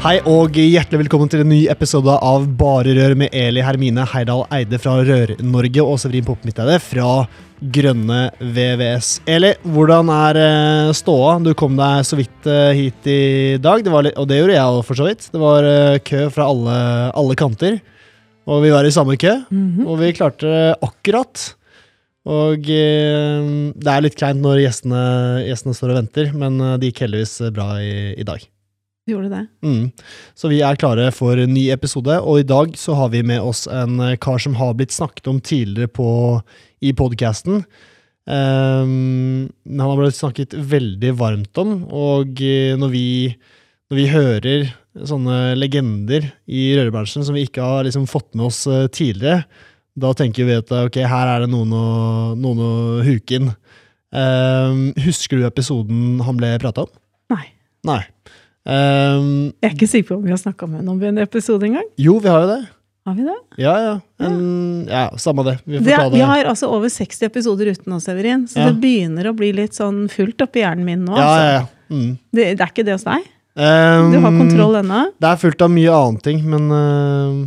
Hei 0.00 0.14
og 0.24 0.54
hjertelig 0.56 1.02
velkommen 1.02 1.28
til 1.28 1.42
en 1.42 1.50
ny 1.52 1.58
episode 1.68 2.14
av 2.24 2.46
Bare 2.56 2.94
Rør 2.96 3.12
med 3.20 3.34
Eli 3.36 3.60
Hermine 3.60 4.06
Heidal 4.08 4.46
Eide 4.56 4.78
fra 4.80 4.94
Rør-Norge 5.04 5.82
og 5.84 5.98
Severin 6.00 6.24
Poppe 6.24 6.76
fra 6.80 7.08
Grønne 7.60 8.20
VVS. 8.40 9.10
Eli, 9.28 9.50
hvordan 9.60 10.08
er 10.14 10.38
eh, 10.40 10.92
ståa? 10.96 11.34
Du 11.44 11.50
kom 11.52 11.76
deg 11.76 12.06
så 12.08 12.16
vidt 12.16 12.48
eh, 12.48 12.70
hit 12.78 13.10
i 13.12 13.58
dag, 13.60 13.84
det 13.84 13.92
litt, 14.06 14.16
og 14.16 14.28
det 14.30 14.38
gjorde 14.38 14.54
jeg 14.54 14.70
òg, 14.72 14.80
for 14.88 14.96
så 14.96 15.04
vidt. 15.04 15.26
Det 15.34 15.42
var 15.42 15.68
eh, 15.68 15.98
kø 16.00 16.20
fra 16.32 16.46
alle, 16.48 16.76
alle, 17.20 17.36
kanter, 17.36 17.76
og 18.48 18.62
vi 18.64 18.70
var 18.72 18.88
i 18.88 18.92
samme 18.96 19.18
kø. 19.20 19.34
Mm 19.50 19.66
-hmm. 19.68 19.86
Og 19.86 19.98
vi 20.00 20.12
klarte 20.16 20.46
det 20.46 20.76
akkurat. 20.80 21.54
Og 22.24 22.56
det 22.64 23.92
er 23.92 24.00
litt 24.00 24.16
kleint 24.16 24.40
når 24.40 24.64
gjestene, 24.64 25.44
gjestene, 25.44 25.74
står 25.74 25.90
og 25.90 26.00
venter, 26.00 26.32
men 26.32 26.56
det 26.80 26.88
gikk 26.88 27.04
heldigvis 27.04 27.52
bra 27.52 27.76
i, 27.82 28.14
i 28.16 28.24
dag. 28.24 28.48
Gjorde 29.08 29.30
det. 29.32 29.44
Mm. 29.64 29.90
Så 30.36 30.50
vi 30.52 30.60
er 30.64 30.78
klare 30.78 31.08
for 31.14 31.38
en 31.40 31.54
ny 31.54 31.68
episode, 31.72 32.18
og 32.20 32.42
i 32.42 32.46
dag 32.46 32.74
så 32.78 32.96
har 32.98 33.12
vi 33.14 33.22
med 33.26 33.40
oss 33.42 33.64
en 33.70 33.96
eh, 34.04 34.18
kar 34.20 34.40
som 34.42 34.58
har 34.60 34.76
blitt 34.78 34.94
snakket 34.94 35.30
om 35.30 35.40
tidligere 35.40 35.90
på, 35.90 36.10
i 36.84 36.92
podkasten. 36.96 37.64
Um, 38.30 38.36
ehm, 38.36 39.80
han 39.80 39.86
har 39.86 39.96
blitt 39.98 40.18
snakket 40.18 40.54
veldig 40.54 41.14
varmt 41.18 41.62
om, 41.62 41.80
og 41.88 42.44
eh, 42.44 42.76
når 42.78 42.92
vi, 42.92 43.06
når 43.90 43.98
vi 43.98 44.06
hører 44.12 44.68
sånne 45.08 45.56
legender 45.56 46.28
i 46.50 46.68
rørebransjen 46.76 47.24
som 47.26 47.36
vi 47.38 47.46
ikke 47.48 47.64
har 47.64 47.88
liksom 47.88 48.06
fått 48.10 48.34
med 48.34 48.50
oss 48.50 48.66
eh, 48.68 48.86
tidligere, 48.92 49.46
da 50.00 50.12
tenker 50.14 50.46
vi 50.46 50.60
at 50.60 50.70
ok, 50.70 51.00
her 51.08 51.34
er 51.34 51.44
det 51.44 51.50
noen 51.50 51.72
å, 51.74 51.86
noen 52.38 52.62
å 52.62 52.72
huke 53.06 53.40
inn. 53.40 53.50
Um, 54.10 54.90
husker 54.98 55.38
du 55.38 55.46
episoden 55.46 56.22
han 56.26 56.38
ble 56.38 56.54
prata 56.62 56.86
om? 56.86 56.94
Nei. 57.32 57.44
Nei. 57.86 58.02
Um, 58.68 59.54
jeg 59.56 59.70
er 59.70 59.72
ikke 59.72 59.88
sikker 59.88 60.08
på 60.10 60.18
om 60.18 60.26
vi 60.26 60.34
har 60.34 60.40
snakka 60.40 60.68
med 60.68 60.84
ham 60.84 61.00
i 61.00 61.08
en 61.08 61.22
episode 61.22 61.64
engang. 61.66 61.86
Jo, 62.00 62.18
vi 62.20 62.28
har 62.28 62.44
jo 62.44 62.52
det. 62.52 62.60
Har 63.08 63.14
vi 63.16 63.24
det? 63.24 63.36
Ja, 63.56 63.72
ja. 63.80 63.94
En, 64.20 64.86
ja. 64.88 65.06
ja 65.08 65.18
samme 65.18 65.44
det. 65.46 65.56
Vi, 65.64 65.78
det, 65.78 65.96
det. 65.96 66.10
vi, 66.12 66.20
har 66.20 66.44
altså 66.44 66.68
over 66.68 66.92
60 66.92 67.24
episoder 67.30 67.72
uten 67.72 67.96
oss, 67.96 68.04
Severin, 68.04 68.44
så 68.48 68.60
ja. 68.60 68.68
det 68.68 68.82
begynner 68.82 69.30
å 69.30 69.34
bli 69.36 69.54
litt 69.56 69.78
sånn 69.78 70.04
fullt 70.12 70.44
oppi 70.44 70.60
hjernen 70.60 70.84
min 70.84 71.06
nå. 71.08 71.16
Ja, 71.16 71.30
altså. 71.30 71.94
mm. 71.94 72.10
det, 72.36 72.44
det, 72.52 72.60
er 72.60 72.74
ikke 72.74 72.84
det 72.86 72.98
hos 72.98 73.08
deg? 73.08 73.24
Um, 73.56 74.12
du 74.12 74.20
har 74.20 74.36
kontroll 74.36 74.78
ennå? 74.82 75.00
Det 75.18 75.32
er 75.32 75.40
fullt 75.40 75.64
av 75.64 75.72
mye 75.72 75.96
annet 75.96 76.24
ting, 76.28 76.44
men 76.52 76.68
uh, 76.68 77.40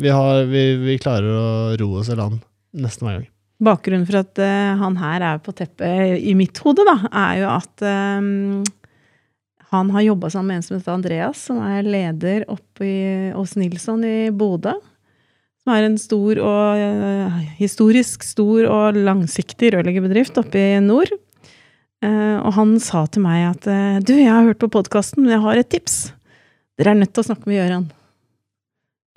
vi, 0.00 0.14
har, 0.14 0.46
vi, 0.48 0.64
vi, 0.86 0.96
klarer 1.02 1.34
å 1.34 1.50
roe 1.82 2.00
oss 2.00 2.08
i 2.08 2.16
land 2.16 2.40
nesten 2.78 3.08
hver 3.10 3.20
gang. 3.20 3.28
Bakgrunnen 3.60 4.06
for 4.08 4.22
at 4.22 4.40
uh, 4.40 4.78
han 4.80 4.96
her 5.02 5.26
er 5.34 5.42
på 5.42 5.52
teppet 5.58 6.22
i 6.22 6.32
mitt 6.38 6.62
hode, 6.64 6.86
da, 6.86 6.96
er 7.10 7.42
jo 7.42 7.50
at 7.58 7.84
um, 8.22 8.62
han 9.70 9.90
har 9.94 10.02
jobba 10.02 10.30
sammen 10.30 10.48
med 10.50 10.56
en 10.56 10.62
som 10.66 10.76
heter 10.76 10.96
Andreas, 10.96 11.42
som 11.46 11.60
er 11.62 11.86
leder 11.86 12.46
oppe 12.50 12.88
hos 13.36 13.54
Nilsson 13.54 14.02
i 14.02 14.30
Bodø. 14.34 14.72
Som 15.62 15.74
er 15.76 15.86
en 15.86 15.98
stor 16.00 16.40
og 16.42 16.80
uh, 16.80 17.36
historisk 17.60 18.24
stor 18.26 18.66
og 18.66 18.98
langsiktig 18.98 19.70
rørleggerbedrift 19.76 20.40
oppe 20.42 20.58
i 20.58 20.80
nord. 20.82 21.12
Uh, 22.02 22.40
og 22.40 22.50
han 22.56 22.74
sa 22.82 23.04
til 23.12 23.22
meg 23.22 23.44
at 23.52 23.68
uh, 23.70 24.00
du, 24.02 24.16
jeg 24.16 24.32
har 24.32 24.48
hørt 24.48 24.62
på 24.62 24.72
podkasten, 24.74 25.22
men 25.22 25.36
jeg 25.36 25.44
har 25.44 25.60
et 25.60 25.70
tips. 25.70 26.00
Dere 26.80 26.96
er 26.96 27.02
nødt 27.04 27.14
til 27.14 27.22
å 27.22 27.28
snakke 27.28 27.46
med 27.46 27.60
Gøran. 27.60 27.86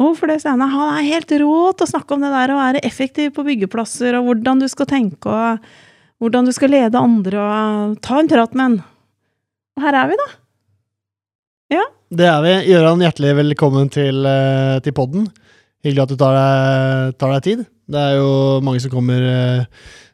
Hvorfor 0.03 0.29
det, 0.29 0.38
sier 0.44 0.53
han. 0.53 0.67
Han 0.67 0.99
er 0.99 1.09
helt 1.16 1.33
rå 1.41 1.57
til 1.72 1.88
å 1.88 1.91
snakke 1.95 2.13
om 2.13 2.28
det 2.28 2.33
der 2.35 2.53
å 2.53 2.59
være 2.59 2.85
effektiv 2.85 3.33
på 3.33 3.47
byggeplasser, 3.49 4.19
og 4.19 4.29
hvordan 4.29 4.61
du 4.61 4.69
skal 4.69 4.89
tenke, 4.89 5.33
og 5.33 6.22
hvordan 6.22 6.45
du 6.45 6.53
skal 6.53 6.75
lede 6.75 7.01
andre, 7.01 7.41
og 7.41 7.99
ta 8.05 8.22
en 8.22 8.29
prat 8.29 8.53
med 8.53 8.67
han. 8.67 8.79
Og 9.78 9.85
her 9.88 10.01
er 10.03 10.13
vi, 10.13 10.22
da. 10.22 10.31
Ja. 11.73 11.84
Det 12.13 12.25
er 12.29 12.41
vi. 12.45 12.53
Gøran, 12.69 13.01
hjertelig 13.01 13.34
velkommen 13.39 13.89
til, 13.89 14.25
eh, 14.29 14.78
til 14.85 14.94
podden. 14.94 15.25
Hyggelig 15.84 16.03
at 16.03 16.11
du 16.11 16.17
tar 16.19 16.35
deg, 16.38 17.16
tar 17.17 17.31
deg, 17.34 17.44
tid. 17.47 17.63
Det 17.89 18.00
er 18.00 18.19
jo 18.19 18.59
mange 18.61 18.81
som 18.84 18.91
kommer 18.94 19.23
eh, 19.25 19.63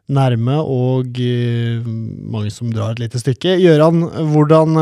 nærme, 0.07 0.55
og 0.63 1.19
eh, 1.19 1.83
mange 1.83 2.53
som 2.55 2.69
drar 2.71 2.95
et 2.95 3.01
lite 3.03 3.19
stykke. 3.19 3.57
Gøran, 3.59 4.05
hvordan 4.31 4.79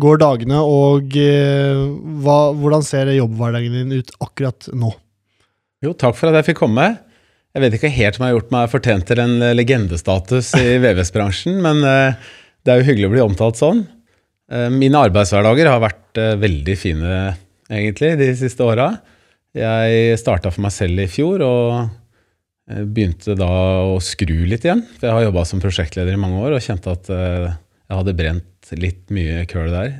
går 0.00 0.22
dagene, 0.22 0.62
og 0.62 1.12
hva, 1.12 2.38
hvordan 2.56 2.86
ser 2.86 3.12
jobbhverdagen 3.12 3.76
din 3.76 4.00
ut 4.00 4.14
akkurat 4.24 4.70
nå? 4.72 4.94
Jo, 5.84 5.92
takk 5.92 6.16
for 6.16 6.30
at 6.30 6.40
jeg 6.40 6.54
fikk 6.54 6.62
komme. 6.64 6.88
Jeg 7.52 7.66
vet 7.66 7.76
ikke 7.76 7.92
helt 7.92 8.16
om 8.16 8.24
jeg 8.24 8.32
har 8.32 8.40
gjort 8.40 8.56
meg 8.56 8.72
fortjent 8.72 9.06
til 9.12 9.20
en 9.26 9.36
legendestatus 9.52 10.54
i 10.56 10.78
VVS-bransjen, 10.82 11.60
men 11.60 11.84
det 11.84 12.72
er 12.72 12.80
jo 12.80 12.88
hyggelig 12.88 13.12
å 13.12 13.16
bli 13.18 13.24
omtalt 13.28 13.60
sånn. 13.60 13.84
Eh, 14.48 14.68
mine 14.72 15.04
arbeidshverdager 15.04 15.68
har 15.68 15.80
vært 15.82 16.20
eh, 16.20 16.34
veldig 16.40 16.74
fine, 16.80 17.14
egentlig, 17.68 18.14
de 18.20 18.28
siste 18.38 18.64
åra. 18.64 18.90
Jeg 19.56 20.18
starta 20.20 20.52
for 20.52 20.64
meg 20.64 20.72
selv 20.72 21.02
i 21.02 21.08
fjor 21.10 21.42
og 21.44 21.72
eh, 22.70 22.84
begynte 22.84 23.36
da 23.36 23.50
å 23.84 23.98
skru 24.04 24.46
litt 24.48 24.64
igjen. 24.64 24.84
For 24.96 25.08
jeg 25.08 25.16
har 25.16 25.26
jobba 25.26 25.44
som 25.48 25.60
prosjektleder 25.62 26.16
i 26.16 26.20
mange 26.20 26.40
år 26.40 26.56
og 26.56 26.64
kjente 26.64 26.94
at 26.96 27.10
jeg 27.12 27.96
hadde 27.96 28.16
brent 28.16 28.72
litt 28.76 29.12
mye 29.12 29.44
køl 29.48 29.72
der. 29.72 29.92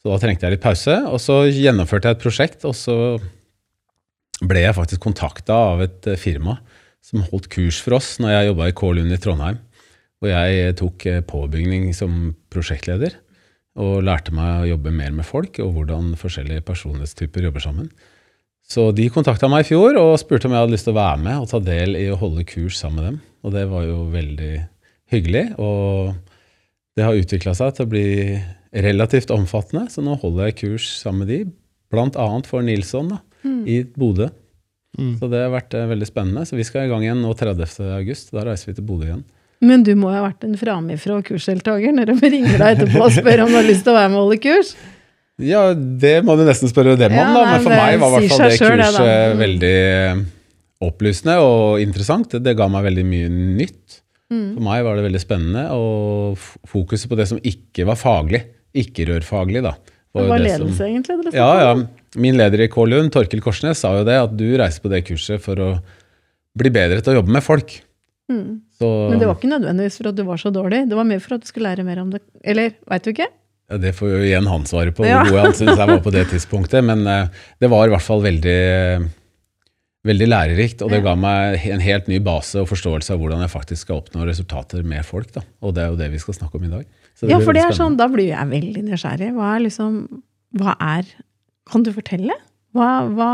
Så 0.00 0.12
da 0.12 0.20
trengte 0.20 0.48
jeg 0.48 0.56
litt 0.56 0.64
pause. 0.64 0.96
Og 1.08 1.20
så 1.20 1.42
gjennomførte 1.48 2.08
jeg 2.08 2.18
et 2.18 2.22
prosjekt, 2.24 2.68
og 2.68 2.76
så 2.76 2.96
ble 4.40 4.62
jeg 4.64 4.76
faktisk 4.76 5.02
kontakta 5.04 5.56
av 5.72 5.82
et 5.84 6.12
firma 6.20 6.58
som 7.04 7.24
holdt 7.24 7.48
kurs 7.52 7.80
for 7.80 7.96
oss 7.96 8.14
når 8.20 8.32
jeg 8.32 8.46
jobba 8.50 8.68
i 8.68 8.76
K-Lund 8.76 9.16
i 9.16 9.20
Trondheim. 9.20 9.60
Hvor 10.20 10.32
jeg 10.32 10.76
tok 10.76 11.04
påbygning 11.28 11.92
som 11.96 12.34
prosjektleder 12.52 13.16
og 13.78 14.00
lærte 14.02 14.34
meg 14.34 14.64
å 14.64 14.70
jobbe 14.72 14.92
mer 14.94 15.12
med 15.14 15.26
folk 15.26 15.60
og 15.62 15.76
hvordan 15.76 16.14
forskjellige 16.18 16.64
personlighetstyper 16.66 17.46
jobber 17.46 17.62
sammen. 17.62 17.90
Så 18.70 18.90
de 18.94 19.08
kontakta 19.10 19.48
meg 19.50 19.64
i 19.64 19.70
fjor 19.72 19.98
og 19.98 20.18
spurte 20.22 20.46
om 20.46 20.54
jeg 20.54 20.62
hadde 20.62 20.74
lyst 20.74 20.86
til 20.86 20.94
å 20.94 21.00
være 21.00 21.22
med 21.24 21.42
og 21.42 21.48
ta 21.50 21.58
del 21.62 21.96
i 21.98 22.06
å 22.10 22.18
holde 22.18 22.46
kurs 22.46 22.78
sammen 22.78 23.00
med 23.00 23.08
dem. 23.08 23.20
Og 23.42 23.54
det 23.54 23.64
var 23.70 23.86
jo 23.86 24.04
veldig 24.12 24.52
hyggelig. 25.10 25.44
Og 25.58 26.12
det 26.98 27.06
har 27.06 27.18
utvikla 27.18 27.54
seg 27.58 27.74
til 27.76 27.88
å 27.88 27.90
bli 27.90 28.10
relativt 28.70 29.32
omfattende, 29.34 29.88
så 29.90 30.04
nå 30.04 30.14
holder 30.22 30.50
jeg 30.50 30.58
kurs 30.60 30.86
sammen 31.00 31.24
med 31.24 31.32
de, 31.32 31.40
bl.a. 31.90 32.28
for 32.46 32.62
Nilsson 32.62 33.10
da, 33.10 33.18
mm. 33.42 33.62
i 33.66 33.80
Bodø. 33.98 34.28
Mm. 34.98 35.16
Så 35.18 35.30
det 35.30 35.42
har 35.42 35.52
vært 35.54 35.74
eh, 35.74 35.88
veldig 35.90 36.06
spennende. 36.06 36.46
Så 36.46 36.58
vi 36.58 36.66
skal 36.66 36.86
i 36.86 36.90
gang 36.92 37.02
igjen 37.02 37.22
nå 37.22 37.32
30.8. 37.38 38.30
Da 38.34 38.46
reiser 38.46 38.70
vi 38.70 38.76
til 38.78 38.86
Bodø 38.86 39.08
igjen. 39.08 39.26
Men 39.60 39.84
du 39.84 39.92
må 39.98 40.08
jo 40.08 40.16
ha 40.16 40.24
vært 40.30 40.46
en 40.48 40.56
framifrå 40.56 41.18
kursdeltaker 41.26 41.92
når 41.92 42.14
de 42.14 42.32
ringer 42.32 42.56
deg 42.56 42.78
etterpå 42.78 43.04
og 43.04 43.12
spør 43.12 43.44
om 43.44 43.52
du 43.52 43.58
har 43.58 43.66
lyst 43.68 43.84
til 43.84 43.92
å 43.92 43.98
være 43.98 44.12
med 44.12 44.20
og 44.20 44.26
holde 44.26 44.40
kurs? 44.40 44.72
Ja, 45.40 45.62
det 45.74 46.14
må 46.24 46.36
du 46.36 46.44
nesten 46.48 46.70
spørre 46.70 46.96
dem 47.00 47.14
om, 47.16 47.34
da. 47.36 47.42
Men 47.48 47.64
for 47.64 47.72
meg 47.72 48.00
var 48.00 48.12
i 48.12 48.14
hvert 48.14 48.32
fall 48.32 48.44
det 48.44 48.58
kurset 48.60 48.98
det, 49.00 49.18
veldig 49.40 49.74
eh, 49.80 50.22
opplysende 50.84 51.36
og 51.44 51.84
interessant. 51.84 52.36
Det 52.40 52.56
ga 52.56 52.68
meg 52.72 52.88
veldig 52.88 53.04
mye 53.08 53.30
nytt. 53.60 54.00
Mm. 54.30 54.48
For 54.54 54.64
meg 54.64 54.84
var 54.86 54.98
det 54.98 55.06
veldig 55.08 55.22
spennende, 55.22 55.64
og 55.74 56.40
fokuset 56.70 57.10
på 57.10 57.18
det 57.18 57.26
som 57.28 57.40
ikke 57.42 57.88
var 57.88 57.98
faglig, 57.98 58.44
ikke-rørfaglig, 58.78 59.64
da. 59.66 59.74
Det 60.10 60.26
var 60.26 60.42
ledelse, 60.42 60.76
som, 60.76 60.86
egentlig? 60.86 61.16
Det 61.26 61.36
ja, 61.36 61.50
ja. 61.62 61.72
Min 62.20 62.38
leder 62.38 62.64
i 62.64 62.70
K-Lund, 62.70 63.12
Torkil 63.14 63.42
Korsnes, 63.42 63.82
sa 63.82 63.92
jo 63.98 64.06
det, 64.06 64.16
at 64.22 64.32
du 64.34 64.46
reiser 64.58 64.82
på 64.82 64.90
det 64.90 65.04
kurset 65.06 65.42
for 65.42 65.60
å 65.62 65.70
bli 66.58 66.72
bedre 66.74 67.02
til 67.02 67.14
å 67.14 67.20
jobbe 67.20 67.34
med 67.36 67.46
folk. 67.46 67.76
Mm. 68.30 68.62
Så, 68.78 68.88
Men 69.10 69.20
det 69.20 69.28
var 69.28 69.36
ikke 69.36 69.50
nødvendigvis 69.50 69.98
for 70.00 70.10
at 70.12 70.18
du 70.18 70.24
var 70.28 70.40
så 70.40 70.52
dårlig, 70.54 70.84
det 70.88 70.96
var 70.98 71.08
mer 71.08 71.20
for 71.22 71.36
at 71.36 71.44
du 71.44 71.50
skulle 71.50 71.70
lære 71.70 71.86
mer 71.86 72.00
om 72.02 72.12
det. 72.14 72.22
Eller 72.46 72.76
veit 72.88 73.06
du 73.06 73.12
ikke? 73.12 73.28
Ja, 73.70 73.78
Det 73.78 73.94
får 73.94 74.10
jo 74.10 74.20
igjen 74.26 74.50
han 74.50 74.66
svare 74.66 74.92
på, 74.94 75.06
hvor 75.06 75.30
god 75.30 75.40
han 75.44 75.56
syns 75.56 75.78
jeg 75.78 75.90
var 75.92 76.02
på 76.02 76.12
det 76.14 76.26
tidspunktet. 76.32 76.84
Men 76.86 77.06
uh, 77.06 77.42
det 77.62 77.70
var 77.70 77.86
i 77.86 77.92
hvert 77.94 78.06
fall 78.06 78.22
veldig, 78.24 78.60
veldig 80.10 80.28
lærerikt, 80.30 80.82
og 80.82 80.94
det 80.94 81.02
ga 81.06 81.14
meg 81.18 81.68
en 81.70 81.84
helt 81.84 82.10
ny 82.10 82.18
base 82.24 82.58
og 82.62 82.70
forståelse 82.70 83.14
av 83.14 83.22
hvordan 83.22 83.44
jeg 83.46 83.54
faktisk 83.54 83.86
skal 83.86 84.02
oppnå 84.02 84.26
resultater 84.26 84.82
med 84.86 85.06
folk. 85.06 85.30
Da. 85.36 85.44
Og 85.62 85.76
det 85.76 85.84
er 85.84 85.94
jo 85.94 86.00
det 86.00 86.10
vi 86.14 86.22
skal 86.22 86.38
snakke 86.40 86.58
om 86.58 86.66
i 86.66 86.72
dag. 86.72 86.86
ja, 87.30 87.38
for 87.38 87.54
det 87.54 87.66
er 87.66 87.76
sånn, 87.76 87.98
da 88.00 88.10
blir 88.10 88.32
jeg 88.32 88.52
veldig 88.54 88.86
nysgjerrig. 88.90 89.32
Hva 89.38 89.54
er 89.56 89.66
liksom 89.68 90.02
Hva 90.58 90.74
er 90.82 91.06
Kan 91.70 91.84
du 91.86 91.92
fortelle? 91.94 92.34
Hva, 92.74 93.06
hva, 93.14 93.32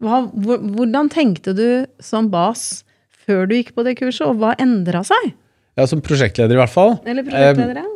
hva, 0.00 0.20
hvordan 0.32 1.10
tenkte 1.12 1.52
du 1.56 1.68
som 2.00 2.30
bas 2.32 2.84
før 3.28 3.46
du 3.48 3.54
gikk 3.58 3.74
på 3.76 3.84
det 3.86 3.98
kurset, 4.00 4.24
og 4.26 4.40
hva 4.40 4.56
endra 4.60 5.04
seg? 5.06 5.30
Ja, 5.78 5.86
Som 5.86 6.02
prosjektleder, 6.02 6.56
i 6.56 6.62
hvert 6.62 6.74
fall. 6.74 6.96
Eller 7.06 7.26
prosjektleder, 7.26 7.84
ja. 7.84 7.94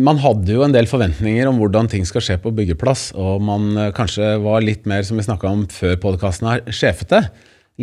Man 0.00 0.16
hadde 0.16 0.48
jo 0.48 0.62
en 0.64 0.72
del 0.72 0.86
forventninger 0.88 1.44
om 1.50 1.58
hvordan 1.60 1.90
ting 1.92 2.06
skal 2.08 2.22
skje 2.24 2.38
på 2.40 2.52
byggeplass, 2.56 3.10
og 3.20 3.42
man 3.44 3.74
eh, 3.76 3.90
kanskje 3.92 4.30
var 4.40 4.64
litt 4.64 4.86
mer, 4.88 5.02
som 5.04 5.18
vi 5.20 5.26
snakka 5.26 5.50
om 5.50 5.66
før 5.68 5.98
podkasten 6.00 6.48
her, 6.48 6.62
sjefete. 6.72 7.20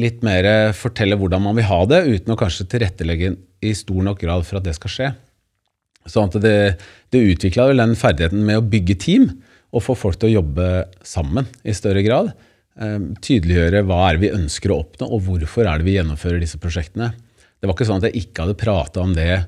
Litt 0.02 0.24
mer 0.26 0.48
eh, 0.50 0.74
fortelle 0.74 1.20
hvordan 1.20 1.44
man 1.46 1.60
vil 1.60 1.68
ha 1.70 1.84
det, 1.92 2.02
uten 2.10 2.34
å 2.34 2.40
kanskje 2.40 2.66
tilrettelegge 2.72 3.36
i 3.62 3.76
stor 3.78 4.02
nok 4.08 4.24
grad 4.24 4.48
for 4.48 4.58
at 4.58 4.66
det 4.66 4.74
skal 4.80 4.96
skje. 4.96 5.12
Sånn 6.10 6.32
at 6.32 6.40
det, 6.42 6.58
det 7.14 7.22
utvikla 7.36 7.68
vel 7.70 7.84
den 7.84 7.94
ferdigheten 8.00 8.42
med 8.48 8.58
å 8.58 8.66
bygge 8.66 8.98
team 9.04 9.30
og 9.70 9.86
få 9.86 9.94
folk 9.94 10.18
til 10.18 10.32
å 10.32 10.40
jobbe 10.40 10.72
sammen 11.06 11.46
i 11.62 11.76
større 11.78 12.02
grad. 12.08 12.34
Eh, 12.80 13.00
tydeliggjøre 13.20 13.84
hva 13.84 14.04
er 14.08 14.16
det 14.16 14.24
vi 14.24 14.36
ønsker 14.38 14.72
å 14.72 14.80
oppnå, 14.86 15.10
og 15.12 15.26
hvorfor 15.28 15.68
er 15.68 15.82
det 15.82 15.88
vi 15.90 15.98
gjennomfører 15.98 16.40
disse 16.40 16.60
prosjektene. 16.62 17.12
Det 17.60 17.68
var 17.68 17.76
ikke 17.76 17.90
sånn 17.90 18.00
at 18.00 18.08
jeg 18.10 18.24
ikke 18.24 18.46
hadde 18.46 18.62
prata 18.62 19.04
om 19.04 19.12
det 19.16 19.44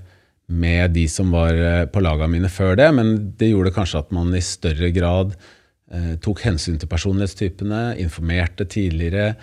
med 0.52 0.92
de 0.92 1.06
som 1.08 1.32
var 1.34 1.56
eh, 1.56 1.86
på 1.90 2.04
lagene 2.04 2.36
mine 2.36 2.52
før 2.52 2.76
det, 2.80 2.90
men 2.96 3.14
det 3.40 3.54
gjorde 3.54 3.74
kanskje 3.76 4.04
at 4.04 4.16
man 4.16 4.34
i 4.36 4.44
større 4.44 4.92
grad 4.94 5.34
eh, 5.34 6.16
tok 6.24 6.44
hensyn 6.46 6.80
til 6.82 6.92
personlighetstypene, 6.92 7.84
informerte 8.04 8.68
tidligere, 8.70 9.38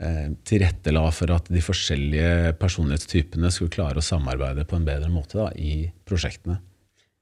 eh, 0.00 0.30
tilrettela 0.48 1.04
for 1.14 1.34
at 1.36 1.52
de 1.52 1.62
forskjellige 1.62 2.56
personlighetstypene 2.62 3.52
skulle 3.52 3.74
klare 3.76 4.00
å 4.00 4.06
samarbeide 4.06 4.64
på 4.66 4.80
en 4.80 4.88
bedre 4.88 5.12
måte 5.12 5.38
da, 5.42 5.50
i 5.60 5.84
prosjektene. 6.08 6.58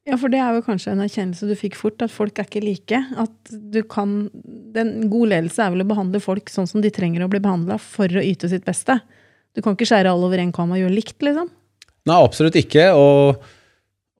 Ja, 0.05 0.19
for 0.21 0.29
det 0.29 0.41
er 0.43 0.53
jo 0.53 0.65
kanskje 0.67 0.93
en 0.93 1.01
erkjennelse 1.01 1.47
du 1.49 1.55
fikk 1.57 1.79
fort, 1.81 2.03
at 2.05 2.13
folk 2.13 2.37
er 2.37 2.45
ikke 2.45 2.61
like. 2.61 2.99
At 3.21 3.53
du 3.73 3.81
kan 3.89 4.29
Den 4.75 5.09
god 5.09 5.31
ledelse 5.33 5.63
er 5.65 5.73
vel 5.73 5.85
å 5.85 5.89
behandle 5.89 6.21
folk 6.21 6.51
sånn 6.53 6.69
som 6.69 6.83
de 6.85 6.91
trenger 6.93 7.25
å 7.25 7.31
bli 7.31 7.41
behandla 7.41 7.79
for 7.81 8.11
å 8.11 8.25
yte 8.25 8.51
sitt 8.51 8.67
beste. 8.67 8.99
Du 9.55 9.63
kan 9.63 9.77
ikke 9.77 9.87
skjære 9.89 10.11
alle 10.11 10.27
over 10.27 10.43
en 10.43 10.53
kam 10.53 10.75
og 10.75 10.81
gjøre 10.81 10.97
likt, 10.97 11.17
liksom. 11.23 11.49
Nei, 12.05 12.19
absolutt 12.19 12.59
ikke. 12.59 12.89
Og, 12.99 13.45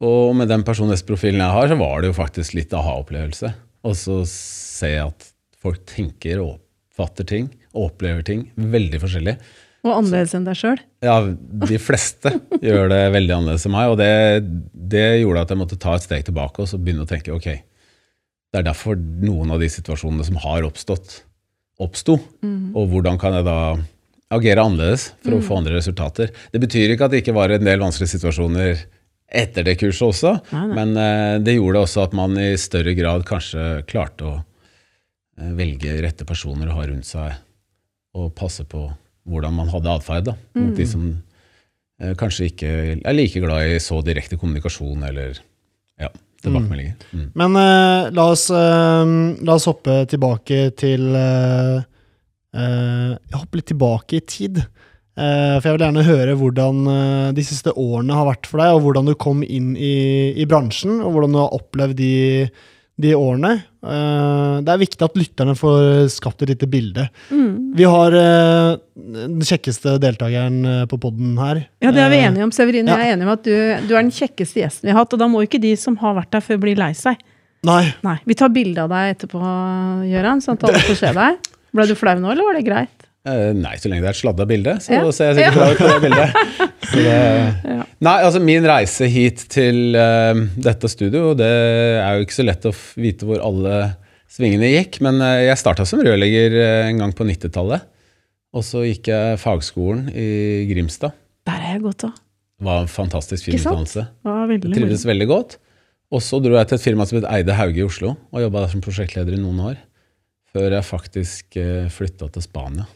og 0.07 0.31
med 0.39 0.49
den 0.49 0.65
personlighetsprofilen 0.65 1.43
jeg 1.43 1.57
har, 1.59 1.69
så 1.69 1.79
var 1.81 2.01
det 2.01 2.13
jo 2.13 2.17
faktisk 2.17 2.57
litt 2.57 2.73
aha-opplevelse. 2.73 3.51
Og 3.85 3.99
så 3.99 4.21
se 4.31 4.95
at 5.03 5.29
folk 5.61 5.83
tenker 5.91 6.41
og 6.41 6.55
oppfatter 6.55 7.27
ting 7.29 7.51
og 7.75 7.91
opplever 7.91 8.23
ting 8.25 8.47
veldig 8.55 9.03
forskjellig. 9.03 9.37
Og 9.85 9.93
annerledes 9.93 10.33
enn 10.37 10.47
deg 10.47 10.57
sjøl. 10.57 10.81
Ja, 11.05 11.19
de 11.69 11.79
fleste 11.83 12.33
gjør 12.65 12.89
det 12.93 13.03
veldig 13.15 13.37
annerledes 13.37 13.67
enn 13.69 13.75
meg. 13.75 13.93
Og 13.93 14.01
det, 14.01 14.11
det, 14.73 15.07
gjorde 15.21 15.45
at 15.45 15.53
jeg 15.53 15.61
måtte 15.61 15.81
ta 15.81 15.99
et 15.99 16.07
steg 16.07 16.25
tilbake 16.27 16.65
og 16.65 16.71
så 16.71 16.81
begynne 16.81 17.05
å 17.05 17.11
tenke 17.11 17.35
ok, 17.35 17.51
det 18.55 18.61
er 18.61 18.69
derfor 18.69 18.97
noen 18.97 19.53
av 19.53 19.61
de 19.61 19.69
situasjonene 19.71 20.25
som 20.25 20.39
har 20.45 20.65
oppstått, 20.65 21.19
oppsto. 21.85 22.17
Mm. 22.47 22.73
Og 22.79 22.89
hvordan 22.95 23.21
kan 23.21 23.37
jeg 23.37 23.47
da 23.49 23.59
agere 24.35 24.65
annerledes 24.65 25.11
for 25.23 25.37
å 25.37 25.43
få 25.43 25.55
mm. 25.55 25.61
andre 25.61 25.79
resultater. 25.79 26.33
Det 26.53 26.61
betyr 26.63 26.95
ikke 26.95 27.09
at 27.09 27.15
det 27.15 27.23
ikke 27.23 27.37
var 27.37 27.53
en 27.55 27.67
del 27.67 27.83
vanskelige 27.83 28.17
situasjoner 28.17 28.85
etter 29.35 29.67
det 29.67 29.77
kurset 29.81 30.07
også, 30.07 30.33
nei, 30.53 30.65
nei. 30.69 30.75
men 30.77 30.99
uh, 30.99 31.43
det 31.43 31.57
gjorde 31.57 31.85
også 31.87 32.05
at 32.05 32.13
man 32.17 32.37
i 32.39 32.53
større 32.61 32.93
grad 32.95 33.25
kanskje 33.27 33.83
klarte 33.89 34.27
å 34.29 34.35
uh, 34.37 35.53
velge 35.57 35.97
rette 36.05 36.27
personer 36.29 36.71
å 36.71 36.77
ha 36.77 36.85
rundt 36.91 37.09
seg, 37.09 37.41
og 38.15 38.35
passe 38.37 38.67
på 38.69 38.85
hvordan 39.29 39.57
man 39.57 39.71
hadde 39.73 39.95
atferd 39.95 40.31
mot 40.35 40.73
mm. 40.73 40.77
de 40.77 40.87
som 40.89 41.09
eh, 42.03 42.13
kanskje 42.21 42.51
ikke 42.51 42.71
er 42.99 43.17
like 43.17 43.41
glad 43.43 43.73
i 43.73 43.81
så 43.83 44.03
direkte 44.05 44.39
kommunikasjon 44.41 45.07
eller 45.09 45.41
ja, 46.01 46.11
tilbakemeldinger. 46.45 46.95
Mm. 47.13 47.25
Mm. 47.25 47.27
Men 47.41 47.59
la 48.17 48.29
oss, 48.35 48.49
la, 48.51 49.55
oss, 49.55 49.69
hoppe 49.71 50.03
tilbake 50.11 50.67
til 50.77 51.11
Uh, 52.55 53.19
jeg 53.19 53.35
hopper 53.35 53.59
litt 53.59 53.67
tilbake 53.73 54.19
i 54.19 54.25
tid. 54.31 54.61
Uh, 55.19 55.59
for 55.59 55.69
jeg 55.69 55.75
vil 55.75 55.85
gjerne 55.85 56.07
høre 56.07 56.37
hvordan 56.39 56.85
de 57.35 57.45
siste 57.47 57.73
årene 57.75 58.15
har 58.15 58.29
vært 58.29 58.47
for 58.51 58.63
deg, 58.63 58.77
og 58.77 58.85
hvordan 58.85 59.11
du 59.11 59.15
kom 59.19 59.43
inn 59.43 59.73
i, 59.75 59.97
i 60.39 60.47
bransjen, 60.47 61.01
og 61.03 61.15
hvordan 61.15 61.35
du 61.35 61.41
har 61.43 61.57
opplevd 61.59 61.99
de, 61.99 62.13
de 63.01 63.11
årene. 63.19 63.57
det 63.83 64.71
er 64.71 64.79
viktig 64.79 65.03
at 65.03 65.17
lytterne 65.19 65.57
får 65.59 66.07
skapt 66.15 66.45
et 66.45 66.53
lite 66.53 66.69
bilde. 66.71 67.09
Mm. 67.27 67.75
Vi 67.75 67.89
har 67.91 68.15
den 68.15 69.43
kjekkeste 69.43 69.97
deltakeren 70.03 70.87
på 70.87 71.01
poden 71.03 71.33
her. 71.43 71.65
Ja, 71.83 71.91
det 71.91 72.05
er 72.05 72.13
vi 72.13 72.21
enige 72.23 72.47
om. 72.47 72.53
Severin. 72.55 72.87
ja. 72.87 73.01
jeg 73.03 73.11
er 73.11 73.17
enig 73.17 73.27
om 73.27 73.33
at 73.35 73.43
du, 73.43 73.55
du, 73.89 73.97
er 73.97 74.05
den 74.05 74.15
kjekkeste 74.15 74.63
gjesten 74.63 74.87
vi 74.87 74.95
har 74.95 75.03
hatt. 75.03 75.17
Og 75.17 75.25
da 75.25 75.29
må 75.31 75.43
ikke 75.43 75.59
de 75.63 75.75
som 75.81 75.99
har 76.05 76.15
vært 76.21 76.31
der 76.37 76.45
før, 76.47 76.63
bli 76.63 76.77
lei 76.79 76.93
seg. 76.95 77.19
Nei. 77.67 77.83
Nei. 78.05 78.19
Vi 78.29 78.37
tar 78.39 78.53
bilde 78.55 78.85
av 78.85 78.93
deg 78.93 79.15
etterpå, 79.15 79.41
Gøran, 80.11 80.45
sånn 80.45 80.61
at 80.61 80.69
alle 80.69 80.85
får 80.85 81.01
se 81.01 81.13
deg. 81.17 81.51
Ble 81.75 81.89
du 81.91 81.97
flau 81.99 82.15
nå, 82.21 82.31
eller 82.31 82.47
var 82.47 82.59
det 82.59 82.67
greit? 82.69 83.04
Eh, 83.25 83.55
nei, 83.57 83.73
så 83.81 83.89
lenge 83.89 84.05
det 84.05 84.11
er 84.11 84.17
et 84.19 84.21
sladda 84.21 84.45
bilde, 84.49 84.73
så 84.85 84.99
ja. 84.99 85.05
ser 85.17 85.31
jeg 85.31 85.39
sikkert 85.39 85.57
bra 85.57 85.69
ut 85.73 85.79
på 85.81 85.89
det 85.89 86.01
bildet. 86.05 86.39
Det. 86.95 87.15
Nei, 88.05 88.19
altså 88.23 88.39
min 88.45 88.63
reise 88.69 89.07
hit 89.11 89.41
til 89.51 89.97
uh, 89.97 90.37
dette 90.63 90.87
studio, 90.93 91.33
det 91.35 91.49
er 91.49 92.19
jo 92.19 92.27
ikke 92.27 92.37
så 92.37 92.45
lett 92.45 92.67
å 92.69 92.73
vite 93.01 93.27
hvor 93.27 93.41
alle 93.43 93.79
svingene 94.31 94.69
gikk. 94.69 95.01
Men 95.03 95.19
uh, 95.25 95.41
jeg 95.43 95.59
starta 95.59 95.87
som 95.89 96.03
rørlegger 96.05 96.55
uh, 96.55 96.91
en 96.91 97.01
gang 97.01 97.15
på 97.17 97.27
90-tallet. 97.27 97.89
Og 98.55 98.63
så 98.63 98.85
gikk 98.85 99.09
jeg 99.11 99.41
fagskolen 99.43 100.05
i 100.13 100.29
Grimstad. 100.69 101.17
Der 101.49 101.65
er 101.65 101.79
jeg 101.79 101.83
godt 101.89 102.07
òg. 102.11 102.21
Det 102.61 102.69
var 102.69 102.85
en 102.85 102.93
fantastisk 102.93 103.49
fin 103.49 103.57
utdannelse. 103.59 104.05
Trivdes 104.69 105.07
veldig 105.09 105.29
godt. 105.33 105.57
Og 106.15 106.23
så 106.23 106.39
dro 106.45 106.55
jeg 106.61 106.71
til 106.71 106.79
et 106.79 106.85
firma 106.85 107.09
som 107.09 107.19
het 107.19 107.31
Eide 107.33 107.57
Hauge 107.59 107.81
i 107.81 107.89
Oslo, 107.89 108.13
og 108.31 108.45
jobba 108.45 108.69
som 108.71 108.85
prosjektleder 108.85 109.35
i 109.35 109.41
noen 109.41 109.65
år 109.73 109.81
før 110.55 110.77
jeg 110.77 110.87
faktisk 110.87 111.59
flytta 111.97 112.29
til 112.37 112.45
Spania. 112.45 112.87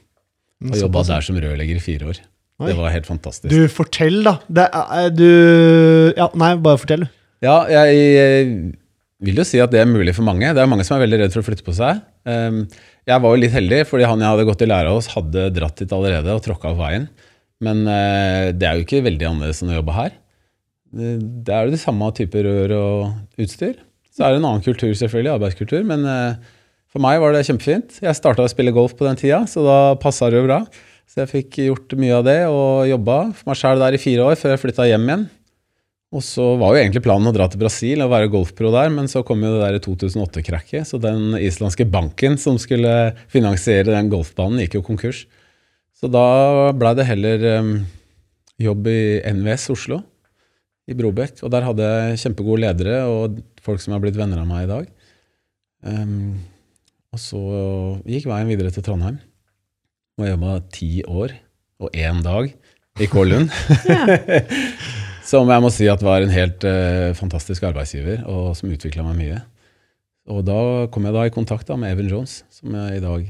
Og 0.64 0.72
mm, 0.72 0.80
jobba 0.80 1.04
der 1.06 1.24
som 1.24 1.38
rørlegger 1.38 1.78
i 1.78 1.82
fire 1.82 2.10
år. 2.10 2.20
Oi. 2.58 2.72
Det 2.72 2.74
var 2.80 2.90
helt 2.90 3.06
fantastisk. 3.06 3.52
Du, 3.52 3.68
fortell, 3.70 4.18
da. 4.26 4.34
Det 4.50 4.66
er, 4.66 5.08
du 5.14 5.28
Ja, 6.18 6.26
nei, 6.34 6.56
bare 6.62 6.80
fortell. 6.82 7.06
Ja, 7.44 7.60
jeg, 7.70 7.98
jeg, 8.16 8.48
vil 9.22 9.38
jo 9.38 9.46
si 9.46 9.60
at 9.62 9.70
det 9.70 9.84
er 9.84 9.90
mulig 9.90 10.16
for 10.16 10.26
mange. 10.26 10.50
Det 10.54 10.62
er 10.62 10.70
mange 10.70 10.86
som 10.86 10.96
er 10.96 11.04
veldig 11.04 11.20
redd 11.22 11.36
for 11.36 11.44
å 11.44 11.46
flytte 11.46 11.66
på 11.66 11.76
seg. 11.78 12.02
Um, 12.26 12.64
jeg 13.06 13.22
var 13.22 13.34
jo 13.34 13.42
litt 13.44 13.54
heldig, 13.54 13.84
fordi 13.86 14.08
han 14.10 14.24
jeg 14.24 14.34
hadde 14.34 14.46
gått 14.50 14.64
i 14.66 14.68
lære 14.68 14.94
hos, 14.96 15.10
hadde 15.14 15.48
dratt 15.54 15.78
dit 15.78 15.94
allerede 15.94 16.34
og 16.34 16.42
tråkka 16.44 16.72
av 16.72 16.82
veien. 16.82 17.06
Men 17.62 17.86
uh, 17.86 18.50
det 18.54 18.66
er 18.66 18.78
jo 18.78 18.86
ikke 18.86 19.04
veldig 19.06 19.30
annerledes 19.30 19.62
enn 19.62 19.70
å 19.70 19.78
jobbe 19.78 19.94
her. 19.94 20.18
Det, 20.98 21.14
det 21.46 21.54
er 21.54 21.66
jo 21.68 21.76
de 21.76 21.82
samme 21.84 22.10
typer 22.18 22.46
rør 22.48 22.74
og 22.80 23.42
utstyr. 23.42 23.78
Så 24.10 24.26
er 24.26 24.34
det 24.34 24.42
en 24.42 24.50
annen 24.50 24.66
kultur, 24.66 24.90
selvfølgelig, 24.98 25.36
arbeidskultur. 25.36 25.86
men 25.86 26.06
uh, 26.10 26.57
for 26.98 27.06
meg 27.06 27.22
var 27.22 27.34
det 27.36 27.46
kjempefint. 27.46 28.00
Jeg 28.02 28.18
starta 28.18 28.42
å 28.42 28.50
spille 28.50 28.74
golf 28.74 28.96
på 28.98 29.06
den 29.06 29.18
tida, 29.18 29.44
så 29.46 29.62
da 29.62 29.78
passa 30.02 30.26
det 30.32 30.40
jo 30.40 30.48
bra. 30.48 30.64
Så 31.08 31.22
jeg 31.22 31.30
fikk 31.30 31.58
gjort 31.68 31.94
mye 31.96 32.16
av 32.18 32.24
det 32.26 32.40
og 32.50 32.88
jobba 32.90 33.18
for 33.38 33.48
meg 33.48 33.58
sjæl 33.60 33.82
der 33.84 33.94
i 33.94 34.00
fire 34.02 34.26
år 34.26 34.38
før 34.40 34.52
jeg 34.52 34.62
flytta 34.64 34.86
hjem 34.90 35.06
igjen. 35.06 35.22
Og 36.08 36.24
så 36.24 36.44
var 36.58 36.72
jo 36.72 36.80
egentlig 36.80 37.04
planen 37.04 37.30
å 37.30 37.34
dra 37.36 37.46
til 37.52 37.60
Brasil 37.60 38.02
og 38.02 38.10
være 38.10 38.32
golfpro 38.32 38.72
der, 38.74 38.90
men 38.90 39.06
så 39.12 39.22
kom 39.28 39.44
jo 39.44 39.52
det 39.54 39.62
der 39.62 39.78
2008-krakket. 39.84 40.88
Så 40.88 40.98
den 41.00 41.36
islandske 41.38 41.86
banken 41.88 42.36
som 42.40 42.58
skulle 42.60 43.12
finansiere 43.30 43.92
den 43.92 44.10
golfbanen, 44.10 44.58
gikk 44.64 44.80
jo 44.80 44.84
konkurs. 44.88 45.22
Så 45.94 46.10
da 46.10 46.72
blei 46.76 46.94
det 46.98 47.08
heller 47.08 47.48
um, 47.60 47.72
jobb 48.58 48.90
i 48.90 49.00
NVS 49.36 49.70
Oslo, 49.76 50.02
i 50.88 50.96
Brobekk. 50.98 51.44
Og 51.44 51.54
der 51.54 51.68
hadde 51.68 51.88
jeg 51.94 52.22
kjempegode 52.24 52.64
ledere 52.66 53.02
og 53.06 53.42
folk 53.62 53.84
som 53.84 53.94
er 53.94 54.02
blitt 54.02 54.18
venner 54.18 54.42
av 54.42 54.48
meg 54.48 54.64
i 54.64 54.72
dag. 54.74 54.94
Um, 55.84 56.38
og 57.14 57.20
så 57.22 57.42
gikk 58.08 58.28
veien 58.28 58.50
videre 58.50 58.72
til 58.74 58.84
Trondheim. 58.84 59.18
Og 60.18 60.26
jeg 60.26 60.34
jobba 60.34 60.54
ti 60.74 60.90
år 61.06 61.34
og 61.78 61.94
én 61.94 62.22
dag 62.24 62.50
i 62.98 63.06
Kålund. 63.10 63.52
som 65.30 65.50
jeg 65.52 65.62
må 65.62 65.70
si 65.72 65.88
at 65.90 66.02
var 66.04 66.24
en 66.24 66.32
helt 66.32 66.64
uh, 66.66 67.14
fantastisk 67.16 67.64
arbeidsgiver, 67.68 68.24
og 68.28 68.54
som 68.58 68.72
utvikla 68.72 69.04
meg 69.06 69.18
mye. 69.20 69.40
Og 70.28 70.44
da 70.44 70.60
kom 70.92 71.06
jeg 71.08 71.16
da 71.16 71.24
i 71.24 71.32
kontakt 71.32 71.68
da 71.68 71.76
med 71.80 71.94
Evan 71.94 72.10
Jones, 72.12 72.42
som 72.52 72.74
jeg 72.76 72.98
i 72.98 73.04
dag 73.04 73.26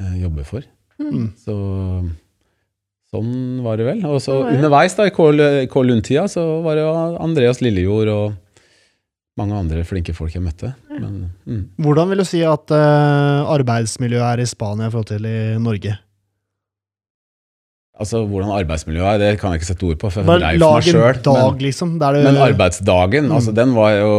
uh, 0.00 0.14
jobber 0.22 0.48
for. 0.48 0.66
Mm. 0.98 1.28
Så 1.38 1.56
sånn 3.14 3.34
var 3.66 3.78
det 3.78 3.88
vel. 3.88 4.04
Og 4.10 4.22
så 4.22 4.40
underveis 4.48 4.96
da 4.98 5.06
i 5.10 5.14
Kålund-tida 5.14 6.26
så 6.30 6.46
var 6.64 6.78
det 6.78 6.86
Andreas 7.22 7.62
Lillejord 7.62 8.10
og 8.14 8.40
mange 9.40 9.58
andre 9.58 9.82
flinke 9.86 10.14
folk 10.14 10.34
jeg 10.34 10.44
møtte. 10.44 10.72
Men, 10.92 11.28
mm. 11.42 11.62
Hvordan 11.82 12.10
vil 12.10 12.22
du 12.22 12.28
si 12.28 12.42
at 12.46 12.70
uh, 12.70 13.50
arbeidsmiljøet 13.54 14.26
er 14.28 14.42
i 14.44 14.48
Spania 14.48 14.88
i 14.88 14.94
forhold 14.94 15.10
til 15.10 15.26
i 15.26 15.38
Norge? 15.62 15.96
Altså, 17.94 18.24
Hvordan 18.26 18.50
arbeidsmiljøet 18.50 19.06
er, 19.06 19.20
det 19.22 19.38
kan 19.38 19.52
jeg 19.52 19.60
ikke 19.60 19.68
sette 19.68 19.86
ord 19.86 19.98
på. 20.02 20.08
for 20.10 20.26
jeg 20.26 20.26
er 20.26 20.58
for 20.58 20.74
meg 20.74 20.86
selv, 20.88 21.20
dag, 21.22 21.44
men, 21.52 21.60
liksom. 21.62 21.92
Du... 22.00 22.06
Men 22.26 22.38
arbeidsdagen, 22.42 23.28
mm. 23.28 23.34
altså 23.36 23.54
den 23.54 23.74
var 23.76 23.92
jo 23.94 24.14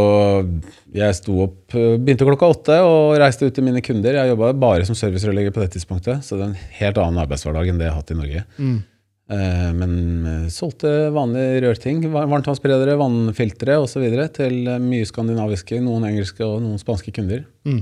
Jeg 0.95 1.15
sto 1.17 1.41
opp, 1.43 1.75
begynte 1.75 2.23
klokka 2.23 2.47
åtte 2.53 2.77
og 2.87 3.17
reiste 3.19 3.49
ut 3.49 3.55
til 3.55 3.65
mine 3.67 3.83
kunder. 3.83 4.15
Jeg 4.15 4.31
jobba 4.31 4.53
bare 4.55 4.87
som 4.87 4.95
servicerørlegger 4.95 5.51
på 5.51 5.63
det 5.63 5.73
tidspunktet, 5.75 6.23
så 6.23 6.39
det 6.39 6.45
er 6.45 6.53
en 6.53 6.75
helt 6.79 7.01
annen 7.03 7.19
arbeidshverdag 7.25 7.67
enn 7.67 7.81
det 7.81 7.89
jeg 7.89 7.91
har 7.91 7.99
hatt 7.99 8.15
i 8.15 8.19
Norge. 8.21 8.45
Mm. 8.55 8.77
Eh, 9.25 9.71
men 9.73 9.93
eh, 10.29 10.45
solgte 10.53 10.91
vanlige 11.13 11.63
rørting. 11.65 12.03
Varmtvannsberedere, 12.13 12.97
vannfiltre 13.01 13.79
osv. 13.81 14.05
til 14.35 14.59
eh, 14.69 14.81
mye 14.83 15.07
skandinaviske, 15.09 15.79
noen 15.81 16.05
engelske 16.11 16.45
og 16.45 16.61
noen 16.61 16.81
spanske 16.81 17.13
kunder. 17.15 17.45
Mm. 17.65 17.81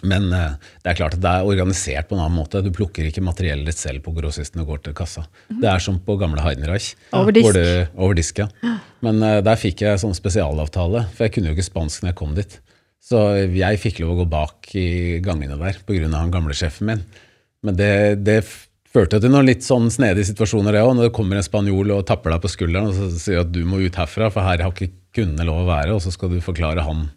Men 0.00 0.30
det 0.32 0.88
er 0.88 0.96
klart 0.96 1.12
at 1.12 1.20
det 1.20 1.28
er 1.28 1.44
organisert 1.44 2.06
på 2.08 2.16
en 2.16 2.22
annen 2.22 2.38
måte. 2.38 2.62
Du 2.64 2.70
plukker 2.72 3.04
ikke 3.04 3.20
materiellet 3.20 3.68
ditt 3.68 3.76
selv 3.76 4.00
på 4.06 4.14
grossisten 4.16 4.62
og 4.62 4.70
går 4.70 4.78
til 4.86 4.94
kassa. 4.96 5.26
Det 5.52 5.68
er 5.68 5.82
som 5.84 5.98
på 6.00 6.16
gamle 6.16 6.40
Heidenreich. 6.40 6.94
Over 7.12 7.36
disk. 7.36 7.52
du- 7.52 8.00
over 8.00 8.16
disk, 8.16 8.40
ja. 8.40 8.46
Men 9.04 9.20
der 9.20 9.60
fikk 9.60 9.82
jeg 9.84 10.00
sånn 10.00 10.16
spesialavtale, 10.16 11.04
for 11.12 11.26
jeg 11.26 11.34
kunne 11.34 11.52
jo 11.52 11.58
ikke 11.58 11.68
spansk 11.68 12.00
når 12.00 12.14
jeg 12.14 12.18
kom 12.22 12.32
dit. 12.38 12.56
Så 13.04 13.20
jeg 13.52 13.82
fikk 13.84 14.00
lov 14.00 14.14
å 14.14 14.18
gå 14.22 14.26
bak 14.32 14.72
i 14.80 15.20
gangene 15.20 15.60
der 15.60 15.76
pga. 15.84 16.08
han 16.16 16.32
gamle 16.32 16.56
sjefen 16.56 16.86
min. 16.86 17.04
Men 17.62 17.76
det, 17.76 18.24
det 18.24 18.40
førte 18.94 19.20
til 19.22 19.30
noen 19.32 19.46
litt 19.46 19.62
sånn 19.66 19.86
snedige 19.92 20.26
situasjoner, 20.32 20.74
det 20.74 20.82
òg. 20.82 20.96
Når 20.98 21.08
det 21.08 21.14
kommer 21.16 21.38
en 21.38 21.46
spanjol 21.46 21.92
og 21.94 22.04
tapper 22.08 22.34
deg 22.34 22.42
på 22.42 22.50
skulderen 22.50 22.90
og 22.90 22.96
så 22.98 23.08
sier 23.22 23.44
at 23.44 23.52
du 23.54 23.62
må 23.68 23.78
ut 23.84 23.98
herfra, 24.00 24.30
for 24.34 24.42
her 24.46 24.64
har 24.66 24.74
ikke 24.74 24.90
kundene 25.16 25.46
lov 25.48 25.62
å 25.64 25.68
være, 25.70 25.94
og 25.96 26.02
så 26.04 26.12
skal 26.14 26.32
du 26.34 26.40
forklare 26.44 26.82
han 26.86 27.08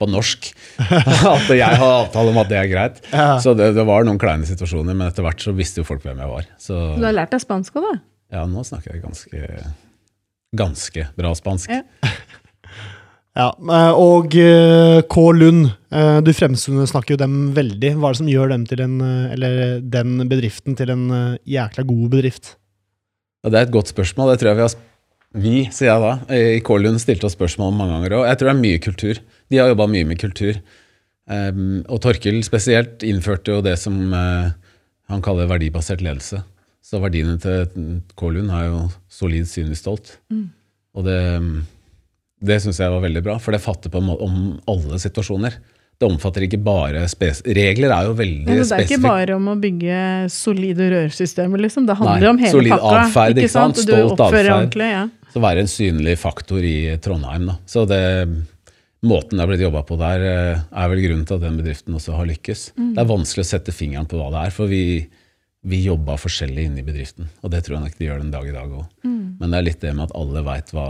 på 0.00 0.06
norsk 0.08 0.46
at 1.34 1.50
jeg 1.52 1.76
har 1.82 1.90
avtale 1.98 2.30
om 2.32 2.38
at 2.40 2.48
det 2.48 2.56
er 2.62 2.70
greit. 2.70 3.00
Ja. 3.12 3.34
Så 3.42 3.52
det, 3.58 3.72
det 3.76 3.84
var 3.84 4.06
noen 4.08 4.20
kleine 4.22 4.46
situasjoner, 4.48 4.96
men 4.96 5.10
etter 5.10 5.26
hvert 5.26 5.42
så 5.44 5.52
visste 5.56 5.82
jo 5.82 5.88
folk 5.88 6.06
hvem 6.06 6.22
jeg 6.22 6.30
var. 6.32 6.46
Så 6.62 6.78
Du 6.96 7.04
har 7.04 7.12
lært 7.18 7.34
deg 7.34 7.42
spansk 7.44 7.76
òg, 7.82 7.90
da? 7.90 7.98
ja, 8.38 8.46
nå 8.50 8.64
snakker 8.66 8.94
jeg 8.94 9.02
ganske, 9.04 9.42
ganske 10.56 11.04
bra 11.18 11.34
spansk. 11.36 11.70
Ja. 11.74 11.82
Ja, 13.36 13.50
eh, 13.52 13.92
Og 14.00 14.32
eh, 14.40 15.02
K. 15.12 15.24
Lund, 15.36 15.68
eh, 15.92 16.18
du 16.24 16.32
fremsnakker 16.32 17.14
jo 17.14 17.20
dem 17.20 17.36
veldig. 17.56 17.92
Hva 17.98 18.08
er 18.08 18.16
det 18.16 18.20
som 18.22 18.30
gjør 18.32 18.54
dem 18.54 18.64
til 18.68 18.82
en, 18.84 18.96
eller 19.34 19.82
den 19.84 20.22
bedriften 20.30 20.76
til 20.78 20.92
en 20.94 21.06
jækla 21.44 21.84
god 21.84 22.06
bedrift? 22.16 22.54
Ja, 23.44 23.52
det 23.52 23.58
er 23.58 23.68
et 23.68 23.76
godt 23.76 23.92
spørsmål. 23.92 24.32
Det 24.32 24.40
tror 24.40 24.52
jeg 24.52 24.58
vi 24.58 24.66
har 24.66 24.78
Vi, 25.36 25.56
sier 25.68 25.90
jeg 25.90 26.00
da, 26.00 26.12
i 26.32 26.60
K. 26.64 26.70
Lund 26.80 26.98
stilte 27.02 27.28
oss 27.28 27.36
spørsmål 27.36 27.74
om 27.74 27.80
mange 27.82 27.92
ganger 27.92 28.16
òg. 28.16 28.26
Jeg 28.30 28.38
tror 28.40 28.48
det 28.48 28.54
er 28.54 28.62
mye 28.62 28.80
kultur. 28.80 29.18
De 29.52 29.58
har 29.60 29.68
jobba 29.68 29.86
mye 29.92 30.08
med 30.08 30.20
kultur. 30.22 30.60
Um, 31.26 31.82
og 31.90 32.00
Torkil 32.00 32.38
spesielt 32.46 33.02
innførte 33.04 33.52
jo 33.52 33.60
det 33.60 33.74
som 33.82 33.98
han 34.14 35.24
kaller 35.26 35.50
verdibasert 35.50 36.00
ledelse. 36.00 36.40
Så 36.80 37.02
verdiene 37.02 37.36
til 37.42 38.00
K. 38.16 38.30
Lund 38.32 38.48
er 38.48 38.70
jo 38.70 38.80
solid, 39.12 39.44
synlig, 39.50 39.76
stolt. 39.82 40.14
Og 40.96 41.04
det, 41.04 41.18
det 42.42 42.58
syns 42.62 42.78
jeg 42.82 42.92
var 42.92 43.00
veldig 43.00 43.22
bra, 43.24 43.38
for 43.40 43.52
det 43.56 43.62
fatter 43.64 43.90
på 43.92 43.98
en 44.02 44.08
måte 44.10 44.26
om 44.26 44.36
alle 44.68 44.98
situasjoner. 45.00 45.56
Det 45.96 46.04
omfatter 46.10 46.44
ikke 46.44 46.58
bare. 46.60 47.06
Regler 47.56 47.92
er 47.94 48.04
jo 48.04 48.12
veldig 48.18 48.44
spesifikke. 48.44 48.66
det 48.68 48.76
er 48.76 48.90
ikke 48.90 49.00
bare 49.06 49.36
om 49.38 49.46
å 49.48 49.54
bygge 49.56 50.00
solide 50.34 50.90
rørsystemer, 50.92 51.62
liksom. 51.64 51.86
Det 51.88 51.96
handler 51.96 52.20
Nei, 52.26 52.32
om 52.34 52.40
hele 52.42 52.52
solid 52.52 52.74
pakka. 52.74 52.98
atferd, 53.06 53.40
ikke 53.40 53.54
sant? 53.54 53.80
Du 53.80 53.82
Stolt 53.86 54.12
oppfører 54.20 54.50
atferd. 54.50 54.58
ordentlig, 54.58 54.90
ja. 54.92 55.06
Så 55.32 55.40
være 55.40 55.64
en 55.64 55.72
synlig 55.72 56.18
faktor 56.20 56.60
i 56.68 56.76
Trondheim. 57.00 57.48
Da. 57.48 57.56
Så 57.68 57.86
det, 57.88 58.02
måten 59.08 59.36
det 59.40 59.44
er 59.46 59.50
blitt 59.54 59.64
jobba 59.64 59.82
på 59.88 59.96
der, 60.00 60.20
eh, 60.28 60.60
er 60.84 60.88
vel 60.92 61.00
grunnen 61.06 61.26
til 61.28 61.36
at 61.40 61.44
den 61.48 61.56
bedriften 61.62 61.96
også 61.96 62.16
har 62.20 62.28
lykkes. 62.28 62.72
Det 62.76 63.00
er 63.00 63.08
vanskelig 63.08 63.44
å 63.46 63.50
sette 63.56 63.72
fingeren 63.72 64.08
på 64.08 64.20
hva 64.20 64.28
det 64.36 64.44
er, 64.50 64.50
for 64.60 64.68
vi, 64.68 65.06
vi 65.64 65.80
jobba 65.88 66.20
forskjellig 66.20 66.68
inne 66.68 66.84
i 66.84 66.86
bedriften. 66.86 67.28
Og 67.42 67.50
det 67.56 67.64
tror 67.64 67.78
jeg 67.80 67.84
nok 67.88 67.96
de 67.98 68.04
gjør 68.10 68.20
den 68.20 68.30
dag 68.36 68.44
i 68.48 68.52
dag 68.52 68.68
òg. 68.68 68.84
Men 69.40 69.48
det 69.48 69.56
er 69.62 69.66
litt 69.72 69.80
det 69.80 69.96
med 69.96 70.10
at 70.10 70.16
alle 70.16 70.44
veit 70.44 70.76
hva 70.76 70.88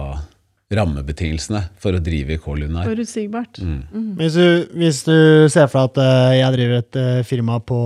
rammebetingelsene 0.75 1.61
for 1.79 1.95
å 1.95 2.03
drive 2.03 2.41
er. 2.41 2.89
Forutsigbart. 2.89 3.61
Mm. 3.63 4.09
Hvis 4.19 4.39
du, 4.39 4.49
hvis 4.75 5.05
du 5.07 5.19
ser 5.53 5.69
for 5.71 5.85
deg 5.85 5.93
at 5.93 6.01
eh, 6.03 6.39
jeg 6.41 6.57
driver 6.57 6.81
et 6.81 6.99
eh, 7.03 7.21
firma 7.27 7.61
på 7.63 7.79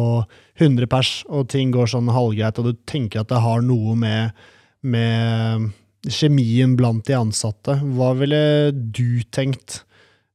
100 0.61 0.89
pers, 0.93 1.13
og 1.29 1.51
ting 1.53 1.75
går 1.75 1.93
sånn 1.93 2.09
halvgreit, 2.13 2.61
og 2.61 2.71
du 2.71 2.81
tenker 2.89 3.23
at 3.23 3.31
det 3.33 3.43
har 3.45 3.61
noe 3.65 3.97
med, 4.01 4.33
med 4.81 5.69
kjemien 6.09 6.73
blant 6.79 7.05
de 7.09 7.19
ansatte, 7.19 7.77
hva 7.97 8.15
ville 8.19 8.43
du 8.73 9.21
tenkt? 9.33 9.83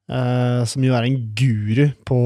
Uh, 0.05 0.61
som 0.69 0.83
jo 0.85 0.93
er 0.93 1.07
en 1.07 1.15
guru 1.33 1.87
på 2.05 2.17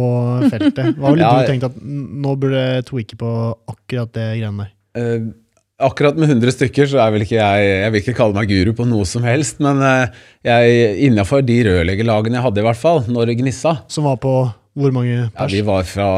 feltet. 0.52 0.98
Hva 1.00 1.14
ville 1.14 1.24
Ja, 1.30 1.30
du 1.40 1.48
tenkt 1.48 1.64
at 1.70 1.78
nå 1.80 2.34
burde 2.36 2.82
tweake 2.90 3.16
på 3.16 3.30
akkurat 3.72 4.12
det 4.18 4.26
greiene 4.34 4.66
der? 4.66 4.74
Eh, 5.00 5.30
akkurat 5.80 6.18
med 6.20 6.30
100 6.30 6.54
stykker 6.56 6.90
så 6.92 7.00
er 7.04 7.14
vel 7.14 7.24
ikke 7.26 7.38
jeg 7.38 7.68
Jeg 7.70 7.92
vil 7.94 8.02
ikke 8.04 8.16
kalle 8.18 8.36
meg 8.36 8.50
guru 8.52 8.72
på 8.76 8.88
noe 8.88 9.08
som 9.08 9.26
helst, 9.28 9.62
men 9.64 9.82
eh, 9.86 10.24
jeg 10.48 10.96
innafor 11.10 11.44
de 11.46 11.60
rørleggerlagene 11.68 12.40
jeg 12.40 12.46
hadde, 12.46 12.64
i 12.64 12.68
hvert 12.68 12.82
fall, 12.82 13.04
når 13.08 13.32
det 13.32 13.38
gnissa 13.42 13.80
Som 13.92 14.10
var 14.10 14.20
på 14.24 14.34
hvor 14.80 14.94
mange 14.96 15.12
ja, 15.12 15.30
pers? 15.36 15.52
Vi 15.52 15.62
var 15.66 15.88
fra 15.88 16.10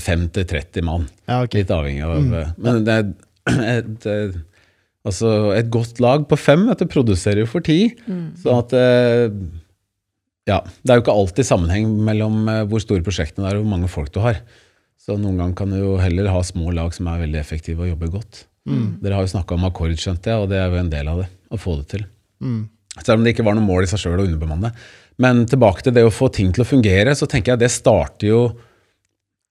5 0.00 0.28
til 0.36 0.44
30 0.48 0.84
mann. 0.86 1.08
Ja, 1.28 1.42
okay. 1.42 1.60
Litt 1.60 1.72
avhengig 1.74 2.06
av 2.06 2.54
Men 2.56 2.84
det 2.86 2.94
er 2.94 3.08
et, 3.78 4.06
et, 4.08 4.38
altså 5.08 5.32
et 5.56 5.68
godt 5.72 6.00
lag 6.04 6.24
på 6.30 6.38
fem 6.40 6.66
vet 6.68 6.84
du, 6.84 6.88
produserer 6.88 7.42
jo 7.42 7.50
for 7.50 7.64
ti. 7.64 7.90
Så 8.40 8.54
at 8.60 8.76
eh, 8.76 9.28
Ja. 10.48 10.62
Det 10.64 10.94
er 10.94 11.00
jo 11.00 11.04
ikke 11.04 11.18
alltid 11.20 11.44
sammenheng 11.44 11.90
mellom 12.06 12.46
eh, 12.48 12.62
hvor 12.70 12.80
store 12.80 13.04
prosjektene 13.04 13.50
er 13.50 13.58
og 13.58 13.66
hvor 13.66 13.74
mange 13.74 13.90
folk 13.92 14.14
du 14.14 14.22
har. 14.24 14.40
Så 14.96 15.18
noen 15.18 15.36
ganger 15.40 15.58
kan 15.58 15.74
du 15.74 15.80
jo 15.80 15.96
heller 16.00 16.30
ha 16.32 16.40
små 16.44 16.72
lag 16.76 16.94
som 16.96 17.10
er 17.10 17.26
veldig 17.26 17.40
effektive 17.40 17.84
og 17.84 17.92
jobber 17.92 18.14
godt. 18.18 18.46
Dere 19.02 19.18
har 19.18 19.26
jo 19.26 19.32
snakka 19.34 19.56
om 19.56 19.66
akkord, 19.68 19.94
skjønte 19.98 20.32
jeg, 20.32 20.42
og 20.42 20.50
det 20.50 20.58
er 20.60 20.72
jo 20.72 20.80
en 20.80 20.92
del 20.92 21.10
av 21.10 21.22
det. 21.22 21.28
Å 21.48 21.60
få 21.60 21.78
det 21.80 21.86
til. 21.94 22.06
Mm. 22.44 22.62
Selv 22.98 23.18
om 23.18 23.24
det 23.24 23.34
ikke 23.34 23.46
var 23.46 23.56
noe 23.56 23.66
mål 23.66 23.86
i 23.86 23.90
seg 23.90 24.02
sjøl 24.02 24.20
å 24.20 24.26
underbemanne. 24.26 24.72
Men 25.22 25.44
tilbake 25.50 25.84
til 25.84 25.94
det 25.96 26.04
å 26.06 26.14
få 26.14 26.30
ting 26.34 26.52
til 26.54 26.64
å 26.64 26.68
fungere, 26.68 27.14
så 27.18 27.26
tenker 27.30 27.54
jeg 27.54 27.62
det 27.64 27.72
starter 27.74 28.30
jo 28.30 28.42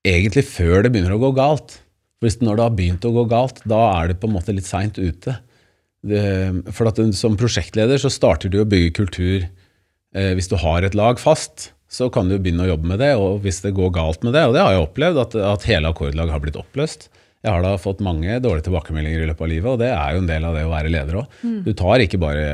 egentlig 0.06 0.46
før 0.48 0.84
det 0.84 0.92
begynner 0.94 1.16
å 1.16 1.22
gå 1.22 1.32
galt. 1.36 1.80
For 2.18 2.28
hvis 2.28 2.40
når 2.42 2.58
det 2.58 2.66
har 2.66 2.76
begynt 2.78 3.06
å 3.06 3.14
gå 3.14 3.24
galt, 3.30 3.60
da 3.68 3.80
er 3.98 4.10
det 4.10 4.18
på 4.20 4.30
en 4.30 4.36
måte 4.38 4.54
litt 4.54 4.68
seint 4.68 4.98
ute. 4.98 5.36
Det, 6.08 6.22
for 6.74 6.90
at 6.90 7.00
som 7.18 7.36
prosjektleder 7.38 8.00
så 8.00 8.10
starter 8.12 8.52
du 8.52 8.60
å 8.62 8.68
bygge 8.70 8.92
kultur 9.00 9.42
eh, 9.42 10.30
Hvis 10.38 10.46
du 10.46 10.54
har 10.62 10.84
et 10.86 10.94
lag 10.94 11.18
fast, 11.18 11.72
så 11.90 12.06
kan 12.12 12.28
du 12.30 12.36
begynne 12.38 12.66
å 12.66 12.70
jobbe 12.70 12.90
med 12.92 13.02
det. 13.02 13.12
Og 13.20 13.42
hvis 13.44 13.60
det 13.64 13.74
går 13.76 13.92
galt 13.96 14.24
med 14.26 14.36
det, 14.36 14.46
og 14.46 14.56
det 14.56 14.64
har 14.64 14.76
jeg 14.76 14.86
opplevd, 14.86 15.22
at, 15.24 15.38
at 15.52 15.68
hele 15.68 15.92
akkordlag 15.92 16.32
har 16.32 16.42
blitt 16.44 16.58
oppløst. 16.60 17.08
Jeg 17.44 17.52
har 17.54 17.62
da 17.62 17.76
fått 17.78 18.00
mange 18.02 18.40
dårlige 18.42 18.66
tilbakemeldinger 18.66 19.22
i 19.22 19.28
løpet 19.30 19.44
av 19.46 19.50
livet, 19.52 19.70
og 19.70 19.78
det 19.78 19.92
er 19.94 20.14
jo 20.16 20.22
en 20.24 20.30
del 20.30 20.44
av 20.48 20.56
det 20.58 20.64
å 20.66 20.72
være 20.72 20.90
leder 20.90 21.18
òg. 21.20 21.36
Du 21.64 21.70
tar 21.78 22.02
ikke 22.02 22.18
bare 22.18 22.46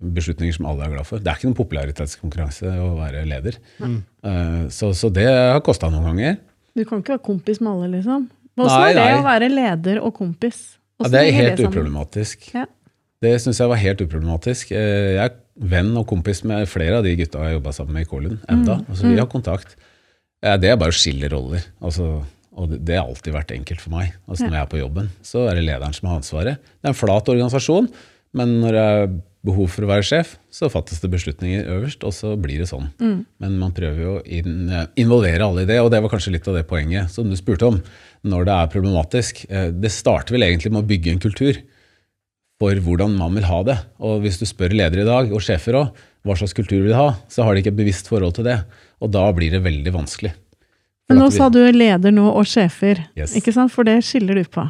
beslutninger 0.00 0.54
som 0.56 0.66
alle 0.70 0.84
er 0.86 0.92
glad 0.94 1.06
for. 1.08 1.20
Det 1.20 1.30
er 1.32 1.38
ikke 1.38 1.48
noen 1.50 1.58
popularitetskonkurranse 1.60 2.72
å 2.84 2.88
være 2.98 3.22
leder. 3.28 3.58
Eh, 3.80 4.62
Så, 4.72 4.92
så 4.96 5.10
det 5.12 5.26
har 5.28 5.60
kosta 5.64 5.90
noen 5.92 6.08
ganger. 6.10 6.38
Du 6.76 6.84
kan 6.84 7.00
ikke 7.00 7.16
være 7.16 7.24
kompis 7.28 7.60
med 7.64 7.72
alle, 7.72 7.88
liksom. 7.98 8.26
Åssen 8.56 8.82
er 8.88 8.94
det 8.96 9.02
nei. 9.04 9.18
å 9.20 9.24
være 9.26 9.48
leder 9.52 10.00
og 10.04 10.14
kompis? 10.16 10.62
Ja, 11.00 11.10
det 11.12 11.20
er 11.26 11.34
helt 11.36 11.58
det 11.60 11.66
uproblematisk. 11.68 12.48
Ja. 12.54 12.64
Det 13.24 13.34
syns 13.40 13.60
jeg 13.60 13.68
var 13.72 13.80
helt 13.80 14.00
uproblematisk. 14.04 14.72
Eh, 14.76 15.16
Jeg 15.16 15.24
er 15.24 15.36
venn 15.56 15.92
og 15.96 16.06
kompis 16.08 16.42
med 16.44 16.68
flere 16.68 16.98
av 17.00 17.04
de 17.04 17.12
gutta 17.16 17.44
jeg 17.48 17.56
jobba 17.58 17.72
sammen 17.76 17.96
med 17.96 18.04
i 18.06 18.08
Kålund 18.10 18.38
enda. 18.52 18.78
Mm. 18.80 18.88
Altså, 18.92 19.08
vi 19.12 19.20
har 19.20 19.28
kontakt. 19.32 19.76
Eh, 20.44 20.56
Det 20.60 20.70
er 20.72 20.76
bare 20.80 20.92
å 20.92 20.96
skille 20.96 21.28
roller. 21.32 21.64
Altså, 21.80 22.24
og 22.56 22.72
det, 22.72 22.82
det 22.88 22.98
har 22.98 23.06
alltid 23.06 23.34
vært 23.36 23.54
enkelt 23.54 23.82
for 23.84 23.92
meg. 23.94 24.14
Altså, 24.26 24.48
Når 24.48 24.56
jeg 24.56 24.64
er 24.64 24.74
på 24.74 24.82
jobben, 24.82 25.08
så 25.26 25.46
er 25.50 25.58
det 25.58 25.64
lederen 25.68 25.96
som 25.96 26.08
har 26.10 26.20
ansvaret. 26.20 26.60
Det 26.80 26.88
er 26.88 26.94
en 26.94 26.98
flat 26.98 27.32
organisasjon, 27.32 27.88
men 28.36 28.60
når 28.62 28.76
det 28.76 28.84
er 28.96 29.16
behov 29.46 29.68
for 29.70 29.86
å 29.86 29.90
være 29.90 30.06
sjef, 30.06 30.34
så 30.50 30.68
fattes 30.72 30.98
det 31.02 31.10
beslutninger 31.12 31.68
øverst, 31.76 32.02
og 32.06 32.14
så 32.16 32.32
blir 32.40 32.58
det 32.62 32.68
sånn. 32.70 32.88
Mm. 32.98 33.20
Men 33.42 33.58
man 33.60 33.74
prøver 33.76 34.02
jo 34.02 34.14
å 34.18 34.24
inn, 34.26 34.72
involvere 34.98 35.46
alle 35.46 35.62
i 35.62 35.68
det, 35.68 35.78
og 35.82 35.92
det 35.94 36.00
var 36.02 36.12
kanskje 36.12 36.34
litt 36.34 36.48
av 36.50 36.58
det 36.58 36.66
poenget 36.68 37.12
som 37.12 37.28
du 37.30 37.36
spurte 37.38 37.68
om. 37.68 37.78
Når 38.26 38.48
det 38.48 38.56
er 38.56 38.72
problematisk. 38.72 39.44
Eh, 39.46 39.70
Det 39.70 39.92
starter 39.94 40.34
vel 40.34 40.48
egentlig 40.48 40.72
med 40.74 40.82
å 40.82 40.88
bygge 40.88 41.12
en 41.12 41.22
kultur 41.22 41.60
for 42.58 42.82
hvordan 42.82 43.14
man 43.20 43.36
vil 43.36 43.46
ha 43.46 43.60
det. 43.68 43.76
Og 44.02 44.24
hvis 44.24 44.40
du 44.40 44.46
spør 44.48 44.74
ledere 44.74 45.04
i 45.04 45.08
dag, 45.08 45.30
og 45.30 45.44
sjefer 45.44 45.78
òg, 45.78 46.02
hva 46.26 46.34
slags 46.34 46.56
kultur 46.56 46.80
vil 46.80 46.90
de 46.90 46.98
ha, 46.98 47.12
så 47.30 47.44
har 47.46 47.54
de 47.54 47.62
ikke 47.62 47.70
et 47.74 47.78
bevisst 47.78 48.10
forhold 48.10 48.34
til 48.34 48.48
det. 48.48 48.58
Og 49.04 49.12
da 49.14 49.28
blir 49.36 49.52
det 49.54 49.62
veldig 49.62 49.92
vanskelig. 49.94 50.32
Men 51.08 51.20
nå 51.22 51.28
sa 51.34 51.46
du 51.52 51.60
leder 51.70 52.14
nå 52.14 52.24
og 52.32 52.48
sjefer, 52.50 53.04
Yes. 53.18 53.36
ikke 53.38 53.54
sant? 53.54 53.70
For 53.74 53.86
det 53.86 54.00
skiller 54.04 54.34
du 54.40 54.44
på. 54.50 54.64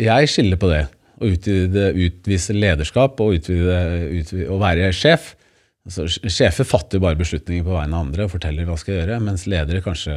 Jeg 0.00 0.30
skiller 0.32 0.60
på 0.60 0.70
det. 0.70 0.86
Å 1.18 1.28
utvide, 1.28 1.88
utvise 1.98 2.54
lederskap 2.54 3.18
og 3.20 3.34
utvide, 3.36 3.78
utvide, 4.20 4.46
å 4.54 4.58
være 4.62 4.92
sjef. 4.96 5.34
Altså, 5.88 6.06
sjefer 6.08 6.68
fatter 6.68 7.02
bare 7.02 7.18
beslutninger 7.18 7.64
på 7.66 7.74
vegne 7.74 7.96
av 7.96 8.06
andre 8.06 8.26
og 8.28 8.32
forteller 8.36 8.68
hva 8.68 8.76
de 8.76 8.84
skal 8.84 8.98
gjøre, 9.00 9.18
mens 9.24 9.46
ledere 9.50 9.82
kanskje 9.84 10.16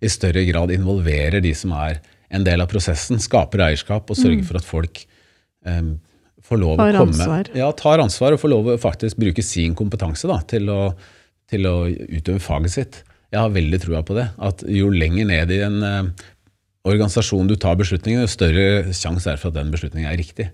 i 0.00 0.08
større 0.12 0.44
grad 0.48 0.72
involverer 0.72 1.42
de 1.44 1.52
som 1.56 1.74
er 1.76 2.00
en 2.30 2.44
del 2.46 2.62
av 2.62 2.70
prosessen, 2.70 3.18
skaper 3.20 3.64
eierskap 3.66 4.08
og 4.12 4.16
sørger 4.16 4.44
for 4.46 4.60
at 4.60 4.64
folk 4.68 5.02
um, 5.66 5.96
får 6.46 6.60
lov 6.62 6.76
Tar 6.78 6.94
å 6.94 7.02
komme 7.02 7.16
ansvar. 7.16 7.50
Ja, 7.58 7.70
tar 7.76 8.02
ansvar 8.04 8.36
og 8.36 8.40
får 8.40 8.52
lov 8.52 8.70
å 8.70 8.76
faktisk 8.80 9.18
bruke 9.20 9.44
sin 9.44 9.74
kompetanse 9.76 10.30
da, 10.30 10.38
til, 10.48 10.70
å, 10.72 10.92
til 11.50 11.66
å 11.68 11.74
utøve 11.90 12.40
faget 12.44 12.76
sitt. 12.76 13.00
Jeg 13.30 13.40
har 13.40 13.54
veldig 13.54 13.80
trua 13.82 14.02
på 14.06 14.16
det. 14.18 14.28
At 14.42 14.64
jo 14.66 14.90
lenger 14.90 15.28
ned 15.28 15.54
i 15.54 15.60
en 15.62 15.80
eh, 15.86 16.28
organisasjon 16.88 17.48
du 17.50 17.56
tar 17.60 17.78
beslutningen, 17.78 18.24
jo 18.24 18.30
større 18.30 18.94
sjanse 18.96 19.28
er 19.28 19.36
det 19.36 19.42
for 19.42 19.52
at 19.52 19.58
den 19.58 19.72
beslutningen 19.72 20.10
er 20.10 20.18
riktig. 20.18 20.48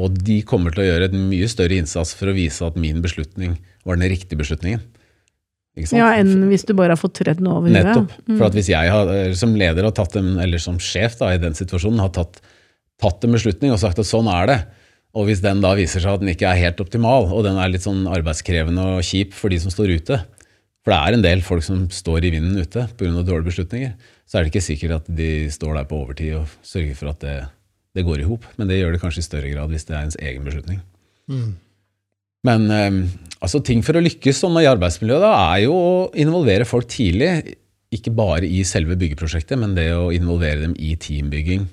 Og 0.00 0.16
de 0.26 0.40
kommer 0.46 0.74
til 0.74 0.84
å 0.84 0.88
gjøre 0.88 1.10
en 1.10 1.28
mye 1.30 1.48
større 1.50 1.78
innsats 1.80 2.12
for 2.18 2.30
å 2.30 2.36
vise 2.36 2.66
at 2.66 2.78
min 2.80 3.00
beslutning 3.04 3.56
var 3.86 4.00
den 4.00 4.10
riktige 4.12 4.40
beslutningen. 4.40 4.82
Ja, 5.94 6.10
enn 6.18 6.48
hvis 6.50 6.66
du 6.66 6.74
bare 6.76 6.96
har 6.96 7.00
fått 7.00 7.14
tredd 7.20 7.38
noe 7.40 7.60
over. 7.60 7.70
Nettopp. 7.72 8.10
For 8.26 8.48
at 8.48 8.56
hvis 8.58 8.68
jeg 8.72 8.90
har, 8.90 9.12
eh, 9.14 9.32
som 9.38 9.54
leder 9.56 9.86
har 9.86 9.94
tatt 9.96 10.18
en, 10.18 10.34
eller 10.42 10.60
som 10.60 10.80
sjef 10.82 11.16
da, 11.20 11.30
i 11.32 11.40
den 11.40 11.54
situasjonen 11.56 12.02
har 12.02 12.10
tatt, 12.12 12.40
tatt 13.00 13.24
en 13.24 13.36
beslutning 13.38 13.72
og 13.72 13.80
sagt 13.80 14.02
at 14.02 14.08
sånn 14.08 14.28
er 14.28 14.50
det, 14.50 14.58
og 15.16 15.26
hvis 15.26 15.40
den 15.42 15.62
da 15.62 15.72
viser 15.78 16.02
seg 16.02 16.18
at 16.18 16.22
den 16.22 16.32
ikke 16.34 16.50
er 16.50 16.58
helt 16.58 16.82
optimal, 16.82 17.30
og 17.30 17.46
den 17.46 17.56
er 17.58 17.70
litt 17.70 17.86
sånn 17.86 18.02
arbeidskrevende 18.10 18.82
og 18.98 19.06
kjip 19.06 19.32
for 19.34 19.50
de 19.50 19.58
som 19.62 19.72
står 19.72 19.94
ute, 19.98 20.20
For 20.80 20.94
det 20.94 20.98
er 20.98 21.16
en 21.16 21.24
del 21.24 21.42
folk 21.44 21.64
som 21.64 21.84
står 21.92 22.24
i 22.24 22.32
vinden 22.32 22.56
ute 22.56 22.86
pga. 22.96 23.10
dårlige 23.20 23.50
beslutninger. 23.50 23.96
Så 24.24 24.38
er 24.38 24.44
det 24.44 24.52
ikke 24.52 24.64
sikkert 24.64 24.94
at 25.02 25.10
de 25.12 25.50
står 25.52 25.76
der 25.76 25.88
på 25.88 25.98
overtid 26.04 26.38
og 26.38 26.52
sørger 26.64 26.94
for 26.96 27.12
at 27.12 27.20
det, 27.24 27.38
det 27.96 28.04
går 28.06 28.22
i 28.22 28.28
hop. 28.28 28.46
Men 28.56 28.70
det 28.70 28.78
gjør 28.80 28.94
det 28.96 29.02
kanskje 29.02 29.20
i 29.20 29.28
større 29.28 29.50
grad 29.52 29.72
hvis 29.72 29.84
det 29.88 29.96
er 29.96 30.06
ens 30.06 30.20
egen 30.20 30.46
beslutning. 30.46 30.80
Mm. 31.28 31.50
Men 32.48 32.70
eh, 32.72 33.00
altså, 33.40 33.60
ting 33.60 33.84
for 33.84 33.98
å 33.98 34.04
lykkes 34.04 34.40
sånn 34.40 34.56
i 34.62 34.68
arbeidsmiljøet 34.70 35.26
da, 35.26 35.34
er 35.52 35.66
jo 35.66 35.76
å 35.76 35.96
involvere 36.16 36.68
folk 36.68 36.88
tidlig. 36.88 37.58
Ikke 37.92 38.14
bare 38.14 38.46
i 38.46 38.62
selve 38.64 38.96
byggeprosjektet, 38.96 39.58
men 39.60 39.74
det 39.76 39.90
å 39.92 40.12
involvere 40.14 40.62
dem 40.62 40.76
i 40.78 40.94
teambygging. 40.96 41.66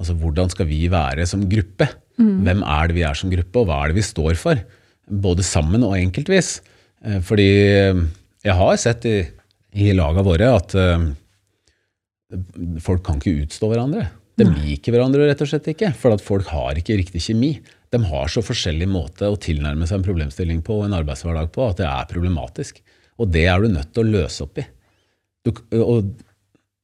Altså 0.00 0.16
hvordan 0.18 0.50
skal 0.50 0.66
vi 0.66 0.86
være 0.90 1.28
som 1.30 1.44
gruppe? 1.46 1.86
Hvem 2.18 2.62
er 2.66 2.88
det 2.88 2.96
vi 2.96 3.04
er 3.06 3.18
som 3.18 3.30
gruppe, 3.32 3.60
og 3.60 3.68
hva 3.68 3.82
er 3.82 3.92
det 3.92 4.00
vi 4.00 4.06
står 4.06 4.38
for? 4.40 4.58
Både 5.22 5.44
sammen 5.46 5.84
og 5.86 5.94
enkeltvis. 5.98 6.56
Eh, 7.04 7.20
Fordi 7.24 7.48
eh, 7.68 8.02
jeg 8.42 8.58
har 8.58 8.80
sett 8.80 9.06
i, 9.08 9.18
i 9.78 9.92
laga 9.96 10.24
våre 10.26 10.48
at 10.56 10.74
uh, 10.78 11.04
folk 12.82 13.04
kan 13.06 13.20
ikke 13.20 13.44
utstå 13.44 13.70
hverandre. 13.70 14.08
De 14.40 14.46
liker 14.48 14.94
hverandre 14.94 15.28
rett 15.28 15.44
og 15.44 15.50
slett 15.50 15.68
ikke, 15.74 15.92
for 15.98 16.14
at 16.14 16.24
folk 16.24 16.48
har 16.50 16.78
ikke 16.80 16.96
riktig 16.98 17.22
kjemi. 17.26 17.54
De 17.92 18.00
har 18.08 18.30
så 18.32 18.40
forskjellig 18.44 18.88
måte 18.88 19.28
å 19.28 19.38
tilnærme 19.40 19.86
seg 19.88 20.00
en 20.00 20.06
problemstilling 20.06 20.62
på 20.64 20.80
og 20.80 20.86
en 20.86 20.96
arbeidshverdag 20.96 21.52
på 21.52 21.66
at 21.68 21.82
det 21.82 21.88
er 21.90 22.08
problematisk. 22.10 22.80
Og 23.20 23.28
det 23.30 23.44
er 23.52 23.60
du 23.60 23.74
nødt 23.74 23.92
til 23.92 24.02
å 24.02 24.14
løse 24.16 24.46
opp 24.46 24.62
i. 24.62 24.66
Du, 25.44 25.52
og 25.76 26.14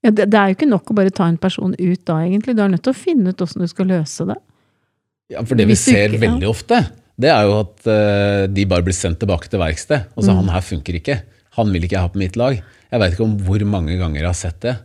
Ja, 0.04 0.12
det, 0.12 0.28
det 0.30 0.38
er 0.38 0.50
jo 0.50 0.58
ikke 0.58 0.68
nok 0.68 0.92
å 0.92 0.98
bare 0.98 1.14
ta 1.14 1.26
en 1.26 1.40
person 1.40 1.72
ut 1.74 2.02
da, 2.06 2.20
egentlig. 2.22 2.54
Du 2.54 2.62
er 2.62 2.70
nødt 2.70 2.84
til 2.86 2.94
å 2.94 3.00
finne 3.00 3.32
ut 3.32 3.42
åssen 3.42 3.64
du 3.64 3.70
skal 3.70 3.88
løse 3.90 4.28
det. 4.28 4.36
Ja, 5.32 5.42
for 5.44 5.58
det 5.58 5.66
vi 5.68 5.76
ser 5.76 6.14
veldig 6.20 6.46
ofte, 6.48 6.82
det 7.18 7.32
er 7.32 7.48
jo 7.48 7.56
at 7.64 7.88
uh, 7.88 8.44
de 8.52 8.68
bare 8.68 8.86
blir 8.86 8.96
sendt 8.96 9.18
tilbake 9.24 9.50
til 9.50 9.60
verksted. 9.60 10.06
Og 10.14 10.24
så 10.24 10.36
han 10.36 10.52
her 10.52 10.62
funker 10.64 11.00
ikke. 11.00 11.18
Han 11.58 11.74
vil 11.74 11.84
ikke 11.84 11.98
jeg 11.98 12.06
ha 12.06 12.12
på 12.12 12.20
mitt 12.20 12.38
lag. 12.38 12.60
Jeg 12.88 13.02
veit 13.02 13.16
ikke 13.16 13.26
om 13.26 13.34
hvor 13.44 13.64
mange 13.68 13.98
ganger 14.00 14.22
jeg 14.22 14.30
har 14.30 14.38
sett 14.38 14.60
det. 14.64 14.76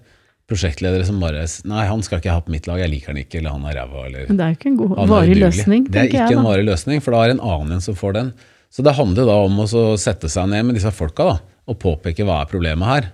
Prosjektledere 0.49 1.05
som 1.07 1.21
bare 1.23 1.45
Nei, 1.69 1.85
han 1.87 2.01
skal 2.03 2.19
ikke 2.19 2.33
ha 2.33 2.41
på 2.43 2.51
mitt 2.51 2.67
lag. 2.67 2.81
Jeg 2.83 2.91
liker 2.91 3.13
han 3.13 3.21
ikke, 3.21 3.39
eller 3.39 3.55
han 3.55 3.67
er 3.69 3.77
ræva, 3.79 4.07
eller 4.09 4.25
Men 4.27 4.39
det 4.39 4.45
er 4.45 4.51
jo 4.51 4.59
ikke 4.59 4.71
en 4.71 4.79
god, 4.81 4.95
varig 5.13 5.37
løsning, 5.39 5.85
varig 5.85 5.87
jeg. 5.87 5.93
Det 5.93 6.01
er 6.01 6.09
ikke 6.09 6.25
jeg 6.25 6.39
en 6.39 6.49
varig 6.49 6.67
løsning, 6.67 7.03
for 7.05 7.15
da 7.15 7.21
er 7.23 7.35
en 7.35 7.43
annen 7.53 7.77
en 7.77 7.85
som 7.85 7.97
får 7.97 8.17
den. 8.17 8.33
Så 8.73 8.83
det 8.85 8.95
handler 8.97 9.29
da 9.29 9.37
om 9.45 9.59
å 9.61 9.67
sette 10.01 10.29
seg 10.33 10.49
ned 10.49 10.65
med 10.67 10.79
disse 10.79 10.91
folka 10.95 11.27
da, 11.29 11.35
og 11.69 11.79
påpeke 11.79 12.25
hva 12.25 12.41
er 12.41 12.49
problemet 12.49 12.89
her. 12.89 13.09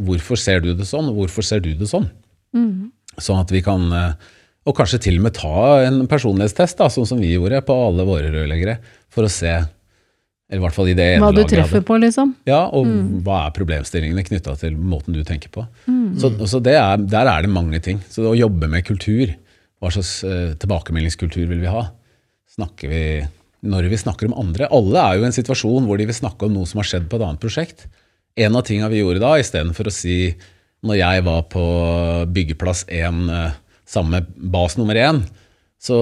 Hvorfor 0.00 0.40
ser 0.40 0.64
du 0.64 0.72
det 0.72 0.88
sånn, 0.88 1.10
hvorfor 1.12 1.44
ser 1.44 1.60
du 1.62 1.70
det 1.76 1.88
sånn? 1.90 2.08
Mm. 2.56 2.90
Sånn 3.20 3.42
at 3.42 3.52
vi 3.52 3.60
kan 3.64 3.84
eh, 3.92 4.32
Og 4.68 4.76
kanskje 4.76 4.98
til 5.04 5.16
og 5.18 5.24
med 5.24 5.34
ta 5.36 5.82
en 5.82 6.04
personlighetstest, 6.08 6.78
da, 6.78 6.86
sånn 6.92 7.08
som 7.08 7.20
vi 7.20 7.32
gjorde 7.32 7.64
på 7.66 7.74
alle 7.74 8.04
våre 8.06 8.28
rørleggere, 8.30 8.76
for 9.10 9.26
å 9.26 9.30
se 9.32 9.56
Eller 10.52 10.60
i 10.60 10.64
hvert 10.66 10.76
fall 10.76 10.90
i 10.92 10.94
det 10.98 11.04
ene 11.14 11.24
Hva 11.24 11.32
du 11.32 11.46
treffer 11.48 11.80
på, 11.88 11.96
liksom. 11.96 12.34
Ja, 12.44 12.66
og 12.68 12.84
Mm. 12.84 13.22
hva 13.24 13.46
er 13.46 13.54
problemstillingene 13.56 14.20
knytta 14.26 14.52
til 14.60 14.76
måten 14.76 15.16
du 15.16 15.22
tenker 15.24 15.48
på. 15.48 15.64
Så, 16.20 16.28
så 16.44 16.60
det 16.60 16.74
er, 16.76 16.98
der 17.00 17.24
er 17.30 17.46
det 17.46 17.48
mange 17.50 17.80
ting. 17.80 18.02
Så 18.12 18.26
å 18.28 18.36
jobbe 18.36 18.68
med 18.68 18.84
kultur, 18.84 19.32
hva 19.80 19.90
slags 19.90 20.20
uh, 20.28 20.52
tilbakemeldingskultur 20.60 21.48
vil 21.48 21.62
vi 21.64 21.70
ha? 21.72 21.86
Snakker 22.52 22.92
vi 22.92 23.02
når 23.64 23.88
vi 23.88 23.96
snakker 23.96 24.28
om 24.28 24.36
andre? 24.44 24.68
Alle 24.68 25.00
er 25.00 25.16
jo 25.16 25.24
i 25.24 25.30
en 25.30 25.32
situasjon 25.38 25.88
hvor 25.88 25.96
de 25.96 26.04
vil 26.10 26.18
snakke 26.20 26.44
om 26.44 26.52
noe 26.52 26.68
som 26.68 26.82
har 26.82 26.90
skjedd 26.90 27.08
på 27.08 27.16
et 27.16 27.24
annet 27.24 27.40
prosjekt. 27.40 27.86
En 28.36 28.56
av 28.60 28.66
tingene 28.68 28.90
vi 28.92 29.00
gjorde 29.00 29.24
da, 29.24 29.38
istedenfor 29.40 29.88
å 29.88 29.94
si 29.94 30.34
når 30.84 30.98
jeg 31.00 31.24
var 31.24 31.42
på 31.48 31.64
byggeplass 32.34 32.84
1 32.90 33.30
eh, 33.30 33.56
sammen 33.88 34.18
med 34.18 34.28
bas 34.52 34.76
nummer 34.76 34.98
én, 34.98 35.22
så 35.80 35.96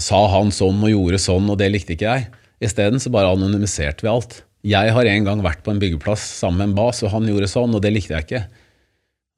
sa 0.00 0.20
han 0.34 0.50
sånn 0.54 0.80
og 0.82 0.90
gjorde 0.92 1.20
sånn, 1.22 1.48
og 1.52 1.58
det 1.60 1.70
likte 1.72 1.94
ikke 1.94 2.08
jeg. 2.12 2.28
Isteden 2.60 3.00
så 3.00 3.12
bare 3.12 3.32
anonymiserte 3.32 4.04
vi 4.04 4.12
alt. 4.12 4.42
Jeg 4.66 4.92
har 4.92 5.08
en 5.08 5.28
gang 5.28 5.44
vært 5.44 5.62
på 5.64 5.72
en 5.72 5.80
byggeplass 5.80 6.22
sammen 6.42 6.60
med 6.60 6.70
en 6.70 6.76
bas, 6.76 7.00
og 7.06 7.14
han 7.14 7.28
gjorde 7.28 7.48
sånn, 7.48 7.72
og 7.76 7.80
det 7.80 7.94
likte 7.94 8.12
jeg 8.18 8.26
ikke. 8.26 8.42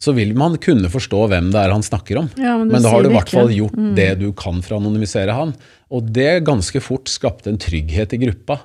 Så 0.03 0.15
vil 0.17 0.33
man 0.35 0.57
kunne 0.59 0.91
forstå 0.91 1.21
hvem 1.31 1.53
det 1.55 1.61
er 1.61 1.71
han 1.71 1.85
snakker 1.87 2.25
om. 2.25 2.29
Ja, 2.35 2.57
men 2.59 2.73
Men 2.75 2.83
da 2.83 2.91
har 2.91 3.05
du 3.05 3.13
i 3.13 3.15
hvert 3.15 3.31
fall 3.31 3.53
gjort 3.55 3.77
gjort 3.77 3.95
det 3.95 4.09
du 4.19 4.33
kan 4.35 4.59
for 4.65 4.75
å 4.75 4.81
anonymisere 4.83 5.37
han. 5.37 5.55
Og 5.95 6.09
det 6.11 6.43
ganske 6.43 6.83
fort 6.83 7.07
skapte 7.07 7.53
en 7.53 7.61
trygghet 7.63 8.17
i 8.17 8.23
gruppa. 8.25 8.59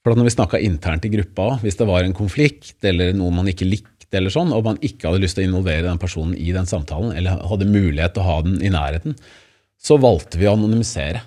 For 0.00 0.16
når 0.16 0.30
vi 0.30 0.36
snakka 0.38 0.62
internt 0.64 1.04
i 1.04 1.12
gruppa, 1.12 1.58
hvis 1.60 1.76
det 1.76 1.88
var 1.88 2.04
en 2.04 2.16
konflikt 2.16 2.80
eller 2.84 3.12
noe 3.12 3.32
man 3.36 3.48
ikke 3.52 3.68
likte, 3.68 4.08
eller 4.14 4.32
sånn, 4.32 4.52
og 4.54 4.64
man 4.64 4.80
ikke 4.84 5.10
hadde 5.10 5.20
lyst 5.24 5.36
til 5.36 5.44
å 5.44 5.50
involvere 5.50 5.88
den 5.88 6.00
personen 6.00 6.36
i 6.38 6.52
den 6.54 6.68
samtalen, 6.70 7.12
eller 7.18 7.40
hadde 7.50 7.68
mulighet 7.68 8.14
til 8.14 8.22
å 8.22 8.28
ha 8.28 8.36
den 8.46 8.60
i 8.62 8.70
nærheten, 8.72 9.16
så 9.76 9.98
valgte 10.00 10.38
vi 10.38 10.46
å 10.46 10.54
anonymisere 10.54 11.24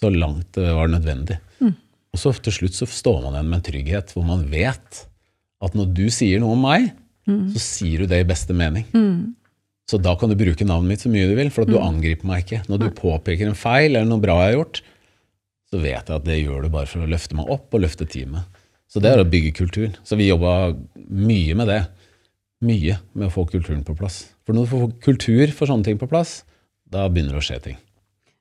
så 0.00 0.10
langt 0.14 0.52
det 0.56 0.70
var 0.74 0.88
nødvendig. 0.88 1.38
Og 2.10 2.18
så 2.18 2.32
til 2.42 2.52
slutt 2.56 2.74
så 2.74 2.88
står 2.90 3.20
man 3.22 3.36
igjen 3.36 3.50
med 3.52 3.58
en 3.60 3.66
trygghet 3.68 4.14
hvor 4.16 4.24
man 4.26 4.46
vet 4.50 5.04
at 5.62 5.74
når 5.76 5.90
du 5.94 6.06
sier 6.10 6.40
noe 6.40 6.56
om 6.56 6.64
meg, 6.64 6.88
så 7.52 7.60
sier 7.62 8.02
du 8.02 8.10
det 8.10 8.22
i 8.24 8.26
beste 8.26 8.56
mening. 8.56 8.86
Så 9.90 9.98
da 9.98 10.14
kan 10.18 10.30
du 10.30 10.36
bruke 10.38 10.64
navnet 10.66 10.88
mitt 10.88 11.02
så 11.04 11.10
mye 11.12 11.28
du 11.28 11.34
vil, 11.36 11.50
for 11.50 11.62
at 11.66 11.70
du 11.70 11.76
angriper 11.78 12.26
meg 12.26 12.44
ikke. 12.44 12.62
Når 12.70 12.78
du 12.78 12.88
påpeker 12.96 13.46
en 13.50 13.58
feil 13.58 13.92
eller 13.92 14.08
noe 14.08 14.22
bra 14.22 14.36
jeg 14.40 14.52
har 14.54 14.58
gjort, 14.60 14.80
så 15.70 15.78
vet 15.82 16.08
jeg 16.10 16.16
at 16.16 16.26
det 16.26 16.38
gjør 16.40 16.64
du 16.64 16.68
bare 16.74 16.90
for 16.90 17.04
å 17.04 17.10
løfte 17.10 17.36
meg 17.38 17.50
opp 17.50 17.74
og 17.74 17.82
løfte 17.84 18.06
teamet. 18.10 18.58
Så 18.90 18.98
det 19.02 19.12
er 19.12 19.22
å 19.22 19.28
bygge 19.28 19.52
kultur. 19.54 19.92
Så 20.02 20.18
vi 20.18 20.30
jobba 20.30 20.72
mye 21.10 21.54
med 21.58 21.70
det. 21.70 21.80
Mye 22.66 22.96
med 23.12 23.28
å 23.28 23.34
få 23.34 23.44
kulturen 23.50 23.84
på 23.86 23.94
plass. 23.98 24.24
For 24.46 24.56
når 24.56 24.66
du 24.66 24.72
får 24.72 24.88
kultur 25.06 25.52
for 25.54 25.70
sånne 25.70 25.86
ting 25.86 26.00
på 26.00 26.08
plass, 26.10 26.40
da 26.90 27.06
begynner 27.06 27.36
det 27.36 27.42
å 27.42 27.46
skje 27.46 27.60
ting. 27.68 27.78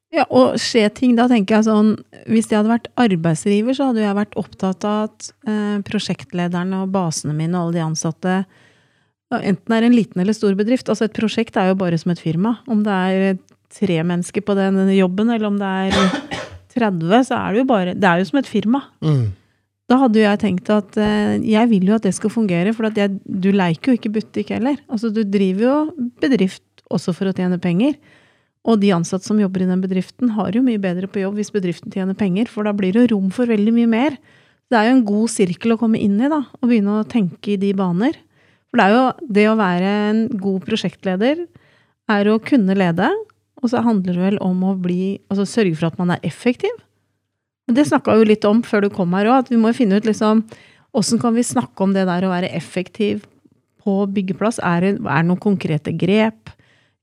Ja, 0.10 0.24
og 0.34 0.56
skje 0.58 0.88
ting, 0.98 1.14
da 1.14 1.28
tenker 1.30 1.60
jeg 1.60 1.68
sånn 1.68 1.92
Hvis 2.26 2.48
jeg 2.50 2.58
hadde 2.58 2.72
vært 2.72 2.88
arbeidsgiver, 2.98 3.76
så 3.78 3.92
hadde 3.92 4.02
jeg 4.02 4.18
vært 4.18 4.40
opptatt 4.42 4.88
av 4.90 5.04
at 5.06 5.28
eh, 5.46 5.78
prosjektlederne 5.86 6.82
og 6.82 6.96
basene 6.96 7.36
mine 7.38 7.54
og 7.60 7.70
alle 7.70 7.78
de 7.78 7.86
ansatte 7.86 8.40
Enten 9.30 9.52
enten 9.52 9.76
er 9.76 9.86
en 9.86 9.94
liten 9.94 10.22
eller 10.24 10.34
stor 10.34 10.56
bedrift. 10.58 10.88
Altså 10.90 11.06
et 11.06 11.14
prosjekt 11.14 11.58
er 11.62 11.68
jo 11.70 11.76
bare 11.78 11.98
som 12.02 12.10
et 12.10 12.18
firma. 12.18 12.56
Om 12.66 12.80
det 12.82 12.96
er 12.96 13.36
tre 13.70 14.00
mennesker 14.02 14.42
på 14.42 14.56
den 14.58 14.80
jobben, 14.96 15.30
eller 15.30 15.52
om 15.52 15.60
det 15.60 15.68
er 15.68 15.94
30, 16.74 17.28
så 17.28 17.38
er 17.38 17.54
det 17.54 17.62
jo 17.62 17.68
bare 17.70 17.94
Det 17.94 18.10
er 18.10 18.24
jo 18.24 18.26
som 18.32 18.40
et 18.42 18.50
firma. 18.50 18.82
Mm. 19.06 19.28
Da 19.90 20.00
hadde 20.04 20.18
jo 20.18 20.26
jeg 20.26 20.42
tenkt 20.42 20.70
at 20.74 20.98
eh, 21.02 21.38
jeg 21.46 21.70
vil 21.70 21.90
jo 21.90 21.98
at 21.98 22.06
det 22.06 22.16
skal 22.18 22.34
fungere, 22.34 22.74
for 22.74 22.90
at 22.90 22.98
jeg, 22.98 23.20
du 23.26 23.52
leiker 23.54 23.92
jo 23.94 24.00
ikke 24.00 24.16
butikk 24.18 24.54
heller. 24.54 24.82
Altså 24.90 25.14
du 25.14 25.22
driver 25.22 25.66
jo 25.66 25.78
bedrift 26.22 26.66
også 26.90 27.14
for 27.14 27.30
å 27.30 27.36
tjene 27.38 27.62
penger. 27.62 27.98
Og 28.68 28.80
de 28.82 28.92
ansatte 28.92 29.28
som 29.28 29.40
jobber 29.40 29.64
i 29.64 29.70
den 29.70 29.82
bedriften, 29.84 30.34
har 30.36 30.52
jo 30.56 30.64
mye 30.66 30.82
bedre 30.82 31.08
på 31.08 31.22
jobb 31.22 31.40
hvis 31.40 31.54
bedriften 31.54 31.94
tjener 31.94 32.18
penger, 32.18 32.50
for 32.52 32.68
da 32.68 32.74
blir 32.76 32.96
det 32.96 33.10
rom 33.14 33.30
for 33.34 33.50
veldig 33.50 33.74
mye 33.76 33.90
mer. 33.90 34.18
Det 34.70 34.78
er 34.78 34.90
jo 34.90 34.98
en 34.98 35.06
god 35.08 35.32
sirkel 35.32 35.74
å 35.74 35.80
komme 35.80 36.02
inn 36.02 36.20
i, 36.20 36.30
da, 36.30 36.44
og 36.60 36.68
begynne 36.68 37.00
å 37.00 37.08
tenke 37.08 37.56
i 37.56 37.62
de 37.62 37.72
baner. 37.78 38.20
For 38.70 38.82
det 38.82 38.86
er 38.86 38.94
jo 38.94 39.32
det 39.40 39.48
å 39.50 39.58
være 39.58 39.94
en 40.10 40.22
god 40.42 40.68
prosjektleder, 40.68 41.48
er 42.10 42.30
å 42.30 42.40
kunne 42.42 42.76
lede, 42.78 43.08
og 43.60 43.72
så 43.72 43.82
handler 43.86 44.16
det 44.16 44.24
vel 44.28 44.38
om 44.44 44.62
å 44.68 44.76
bli, 44.80 45.20
altså 45.32 45.48
sørge 45.48 45.78
for 45.80 45.90
at 45.90 45.98
man 46.00 46.14
er 46.16 46.22
effektiv. 46.28 46.76
Men 47.68 47.78
det 47.78 47.88
snakka 47.90 48.16
jo 48.18 48.28
litt 48.28 48.46
om 48.50 48.64
før 48.66 48.86
du 48.86 48.92
kom 48.94 49.14
her 49.18 49.30
òg, 49.30 49.44
at 49.44 49.52
vi 49.54 49.60
må 49.62 49.74
finne 49.78 50.00
ut 50.00 50.08
liksom 50.10 50.46
Åssen 50.98 51.20
kan 51.22 51.36
vi 51.36 51.44
snakke 51.46 51.86
om 51.86 51.92
det 51.94 52.08
der 52.10 52.26
å 52.26 52.32
være 52.32 52.48
effektiv 52.58 53.28
på 53.86 54.08
byggeplass? 54.10 54.58
Er 54.66 54.82
det, 54.82 54.94
er 55.04 55.20
det 55.22 55.28
noen 55.28 55.42
konkrete 55.44 55.94
grep? 55.94 56.50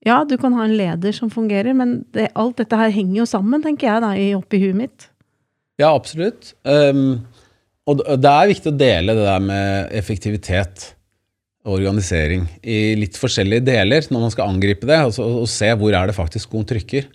Ja, 0.04 0.20
du 0.28 0.36
kan 0.38 0.54
ha 0.54 0.66
en 0.66 0.76
leder 0.76 1.14
som 1.16 1.30
fungerer, 1.32 1.72
men 1.74 2.00
det, 2.14 2.28
alt 2.38 2.58
dette 2.60 2.78
her 2.78 2.92
henger 2.94 3.22
jo 3.22 3.28
sammen, 3.30 3.62
tenker 3.64 3.88
jeg 3.88 4.04
da, 4.04 4.12
oppi 4.38 4.60
huet 4.62 4.76
mitt. 4.78 5.08
Ja, 5.80 5.92
absolutt. 5.92 6.52
Um, 6.64 7.24
og 7.86 8.02
det 8.02 8.30
er 8.30 8.50
viktig 8.50 8.72
å 8.72 8.78
dele 8.78 9.14
det 9.16 9.26
der 9.26 9.42
med 9.42 9.92
effektivitet 9.94 10.92
og 11.66 11.80
organisering 11.80 12.46
i 12.62 12.94
litt 12.98 13.18
forskjellige 13.18 13.66
deler 13.66 14.06
når 14.10 14.22
man 14.22 14.32
skal 14.32 14.50
angripe 14.52 14.86
det, 14.88 14.98
altså, 15.08 15.26
og 15.42 15.48
se 15.50 15.72
hvor 15.78 15.94
er 15.94 16.08
det 16.08 16.16
faktisk 16.16 16.48
skoen 16.48 16.66
trykker. 16.68 17.08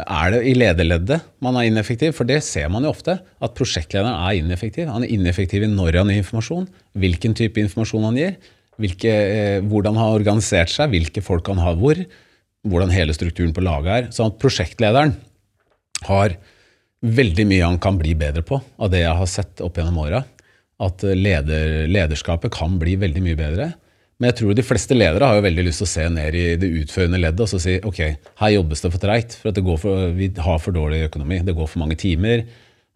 Er 0.00 0.32
det 0.32 0.40
i 0.48 0.54
lederleddet 0.56 1.20
man 1.44 1.58
er 1.60 1.68
ineffektiv? 1.68 2.14
For 2.16 2.28
det 2.28 2.40
ser 2.46 2.70
man 2.72 2.86
jo 2.86 2.92
ofte, 2.94 3.18
at 3.20 3.56
prosjektlederen 3.58 4.14
er 4.14 4.40
ineffektiv. 4.40 4.88
Han 4.88 5.04
er 5.04 5.12
ineffektiv 5.12 5.66
i 5.66 5.68
når 5.68 6.00
han 6.00 6.12
gir 6.12 6.22
informasjon, 6.22 6.68
hvilken 6.96 7.36
type 7.36 7.60
informasjon 7.60 8.08
han 8.08 8.20
gir, 8.20 8.38
hvilke, 8.80 9.12
eh, 9.12 9.58
hvordan 9.60 9.96
han 9.98 10.06
har 10.06 10.20
organisert 10.20 10.72
seg, 10.72 10.92
hvilke 10.94 11.22
folk 11.24 11.48
han 11.52 11.60
har 11.62 11.76
hvor, 11.80 11.98
hvordan 12.62 12.94
hele 12.94 13.14
strukturen 13.16 13.52
på 13.54 13.64
laget 13.64 13.92
er. 13.92 14.10
Sånn 14.14 14.32
at 14.32 14.40
prosjektlederen 14.42 15.16
har 16.06 16.36
veldig 17.02 17.46
mye 17.50 17.66
han 17.66 17.80
kan 17.82 17.98
bli 17.98 18.14
bedre 18.14 18.44
på 18.46 18.60
av 18.78 18.90
det 18.92 19.02
jeg 19.02 19.18
har 19.18 19.30
sett 19.30 19.62
opp 19.64 19.78
gjennom 19.78 19.98
åra. 20.04 20.22
At 20.82 21.04
eh, 21.04 21.18
leder, 21.18 21.86
lederskapet 21.90 22.54
kan 22.54 22.78
bli 22.80 22.96
veldig 23.00 23.22
mye 23.24 23.38
bedre. 23.38 23.72
Men 24.22 24.30
jeg 24.30 24.38
tror 24.38 24.54
de 24.54 24.62
fleste 24.62 24.94
ledere 24.94 25.26
har 25.26 25.38
jo 25.38 25.46
veldig 25.48 25.62
lyst 25.66 25.82
til 25.82 25.88
å 25.88 25.90
se 25.90 26.04
ned 26.14 26.36
i 26.38 26.42
det 26.60 26.68
utførende 26.82 27.18
leddet 27.18 27.42
og 27.42 27.48
så 27.50 27.58
si 27.58 27.72
ok, 27.82 28.00
her 28.38 28.52
jobbes 28.54 28.84
det 28.84 28.90
for 28.94 29.02
treigt, 29.02 29.34
for, 29.40 29.56
for 29.82 30.12
vi 30.14 30.28
har 30.46 30.60
for 30.62 30.76
dårlig 30.76 31.08
økonomi. 31.08 31.40
Det 31.42 31.56
går 31.58 31.70
for 31.70 31.82
mange 31.82 31.98
timer. 31.98 32.44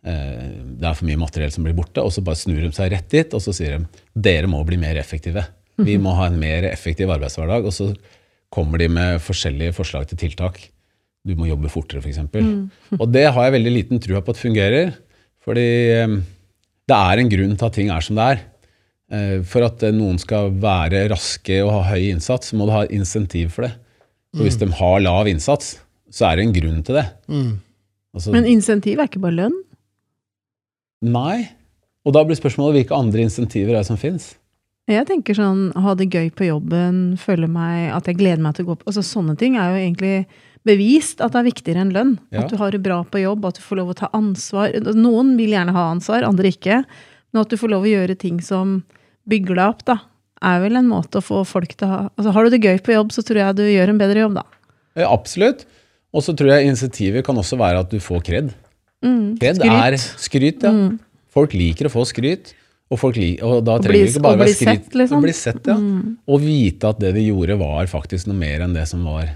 eh, 0.07 0.47
Det 0.79 0.87
er 0.87 0.95
for 0.95 1.09
mye 1.09 1.19
materiell 1.19 1.51
som 1.51 1.67
blir 1.67 1.75
borte. 1.75 2.05
Og 2.05 2.15
så 2.15 2.23
bare 2.23 2.39
snur 2.39 2.62
de 2.62 2.71
seg 2.77 2.93
rett 2.95 3.11
dit 3.11 3.35
og 3.35 3.43
så 3.43 3.55
sier 3.57 3.79
de 3.79 4.05
dere 4.15 4.47
må 4.47 4.62
bli 4.69 4.79
mer 4.79 5.01
effektive. 5.03 5.43
Vi 5.85 5.99
må 6.01 6.15
ha 6.17 6.29
en 6.31 6.39
mer 6.41 6.65
effektiv 6.71 7.11
arbeidshverdag. 7.12 7.67
Og 7.69 7.75
så 7.75 7.91
kommer 8.55 8.81
de 8.81 8.89
med 8.89 9.21
forskjellige 9.25 9.75
forslag 9.77 10.07
til 10.09 10.21
tiltak. 10.21 10.61
Du 11.27 11.35
må 11.37 11.49
jobbe 11.49 11.69
fortere, 11.73 12.01
f.eks. 12.01 12.15
eksempel 12.15 13.01
Og 13.01 13.09
det 13.11 13.27
har 13.35 13.49
jeg 13.49 13.57
veldig 13.57 13.73
liten 13.75 14.01
trua 14.03 14.23
på 14.23 14.33
at 14.33 14.41
fungerer. 14.41 14.93
Fordi 15.47 15.67
eh, 15.95 16.15
det 16.87 16.99
er 16.99 17.23
en 17.23 17.33
grunn 17.33 17.57
til 17.59 17.67
at 17.67 17.75
ting 17.75 17.91
er 17.91 18.05
som 18.05 18.19
det 18.19 18.29
er. 18.35 18.45
Eh, 19.11 19.35
For 19.47 19.67
at 19.67 19.83
eh, 19.87 19.95
noen 19.95 20.19
skal 20.23 20.53
være 20.62 21.09
raske 21.12 21.59
og 21.65 21.73
ha 21.75 21.83
høy 21.95 22.12
innsats, 22.12 22.51
så 22.51 22.59
må 22.59 22.69
du 22.69 22.75
ha 22.75 22.87
insentiv 22.95 23.53
for 23.57 23.67
det. 23.69 23.75
Og 24.37 24.45
hvis 24.47 24.59
de 24.61 24.69
har 24.79 24.99
lav 25.01 25.29
innsats, 25.31 25.77
så 26.12 26.31
er 26.31 26.39
det 26.39 26.47
en 26.47 26.57
grunn 26.57 26.83
til 26.87 26.99
det. 27.01 27.07
Mm. 27.27 27.53
Altså, 28.17 28.33
Men 28.35 28.49
insentiv 28.49 29.01
er 29.01 29.09
ikke 29.11 29.23
bare 29.23 29.39
lønn. 29.43 29.57
nei. 31.03 31.49
Og 32.07 32.15
da 32.15 32.23
blir 32.23 32.39
spørsmålet 32.39 32.77
hvilke 32.79 32.95
andre 32.95 33.25
insentiver 33.27 33.75
er 33.75 33.83
det 33.83 33.89
som 33.89 33.99
fins? 33.99 34.37
Jeg 34.87 35.07
tenker 35.09 35.35
sånn, 35.35 35.70
ha 35.83 35.94
det 35.99 36.07
gøy 36.14 36.29
på 36.31 36.46
jobben, 36.46 37.16
føle 37.18 37.49
meg, 37.51 37.88
at 37.96 38.07
jeg 38.07 38.20
gleder 38.20 38.42
meg 38.44 38.55
til 38.55 38.66
å 38.66 38.68
gå 38.68 38.77
på 38.79 38.87
Altså 38.87 39.03
Sånne 39.03 39.35
ting 39.38 39.57
er 39.59 39.72
jo 39.72 39.81
egentlig 39.81 40.18
bevist 40.66 41.22
at 41.22 41.35
det 41.35 41.40
er 41.40 41.49
viktigere 41.49 41.83
enn 41.83 41.94
lønn. 41.94 42.12
Ja. 42.35 42.44
At 42.44 42.53
du 42.53 42.59
har 42.61 42.75
det 42.75 42.83
bra 42.85 43.01
på 43.07 43.22
jobb, 43.22 43.46
at 43.49 43.59
du 43.59 43.64
får 43.64 43.81
lov 43.81 43.90
å 43.92 43.96
ta 43.99 44.11
ansvar. 44.14 44.75
Noen 44.94 45.35
vil 45.38 45.55
gjerne 45.55 45.75
ha 45.75 45.88
ansvar, 45.92 46.27
andre 46.27 46.53
ikke. 46.55 46.83
Men 47.33 47.42
at 47.42 47.51
du 47.51 47.59
får 47.59 47.72
lov 47.72 47.87
å 47.87 47.90
gjøre 47.90 48.18
ting 48.18 48.38
som 48.44 48.81
bygger 49.31 49.59
deg 49.59 49.75
opp, 49.75 49.83
da, 49.90 49.99
er 50.46 50.62
vel 50.62 50.79
en 50.79 50.90
måte 50.90 51.18
å 51.18 51.25
få 51.25 51.42
folk 51.49 51.75
til 51.75 51.88
å 51.88 51.90
ha 51.90 52.01
Altså 52.12 52.35
Har 52.35 52.46
du 52.46 52.55
det 52.55 52.62
gøy 52.62 52.79
på 52.85 52.94
jobb, 52.94 53.11
så 53.14 53.25
tror 53.27 53.40
jeg 53.42 53.59
du 53.59 53.64
gjør 53.66 53.90
en 53.90 54.03
bedre 54.03 54.22
jobb, 54.22 54.38
da. 54.38 54.44
Ja, 54.96 55.11
absolutt. 55.11 55.66
Og 56.14 56.22
så 56.25 56.35
tror 56.37 56.55
jeg 56.55 56.70
insentivet 56.70 57.27
kan 57.27 57.37
også 57.37 57.59
være 57.61 57.83
at 57.83 57.90
du 57.90 57.99
får 58.01 58.22
kred. 58.27 58.55
Mm. 59.05 59.35
Kred 59.40 59.59
Skryt. 59.59 59.75
er 59.75 59.99
skryt, 59.99 60.62
ja. 60.62 60.72
Mm. 60.72 60.94
Folk 61.37 61.59
liker 61.59 61.90
å 61.90 61.92
få 61.92 62.07
skryt. 62.09 62.55
Og, 62.87 62.99
folk 63.01 63.16
og 63.42 63.64
da 63.66 63.79
trenger 63.83 64.05
det 64.07 64.12
ikke 64.12 64.22
bare 64.22 64.37
å 64.37 64.42
være 64.44 64.55
skryt. 64.55 64.85
sett, 64.85 64.92
liksom. 64.94 65.22
Bli 65.25 65.33
sett, 65.35 65.66
ja. 65.66 65.75
Mm. 65.75 66.16
Og 66.31 66.40
vite 66.44 66.88
at 66.92 67.01
det 67.03 67.14
de 67.16 67.25
gjorde, 67.27 67.57
var 67.59 67.87
faktisk 67.90 68.29
noe 68.31 68.38
mer 68.38 68.62
enn 68.62 68.77
det 68.77 68.85
som 68.87 69.03
var 69.05 69.33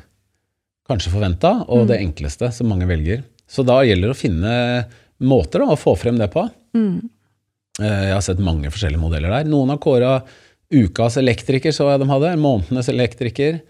kanskje 0.90 1.10
forventa, 1.10 1.50
og 1.68 1.82
Mm. 1.84 1.86
det 1.88 1.98
enkleste 2.00 2.52
som 2.52 2.68
mange 2.70 2.86
velger. 2.86 3.24
Så 3.48 3.64
da 3.66 3.80
gjelder 3.82 4.08
det 4.10 4.14
å 4.16 4.20
finne 4.20 4.86
måter 5.20 5.58
da, 5.64 5.66
å 5.74 5.78
få 5.78 5.96
frem 5.98 6.16
det 6.18 6.30
på. 6.30 6.48
Mm. 6.74 7.08
Eh, 7.80 8.04
Jeg 8.06 8.12
har 8.14 8.20
sett 8.22 8.38
mange 8.38 8.70
forskjellige 8.70 9.00
modeller 9.02 9.30
der. 9.30 9.44
Noen 9.50 9.68
har 9.70 9.78
kåra 9.78 10.22
ukas 10.72 11.16
elektriker, 11.18 11.72
så 11.74 11.90
jeg 11.90 12.00
de 12.00 12.06
hadde. 12.06 12.36
Månedenes 12.38 12.88
elektriker. 12.88 13.60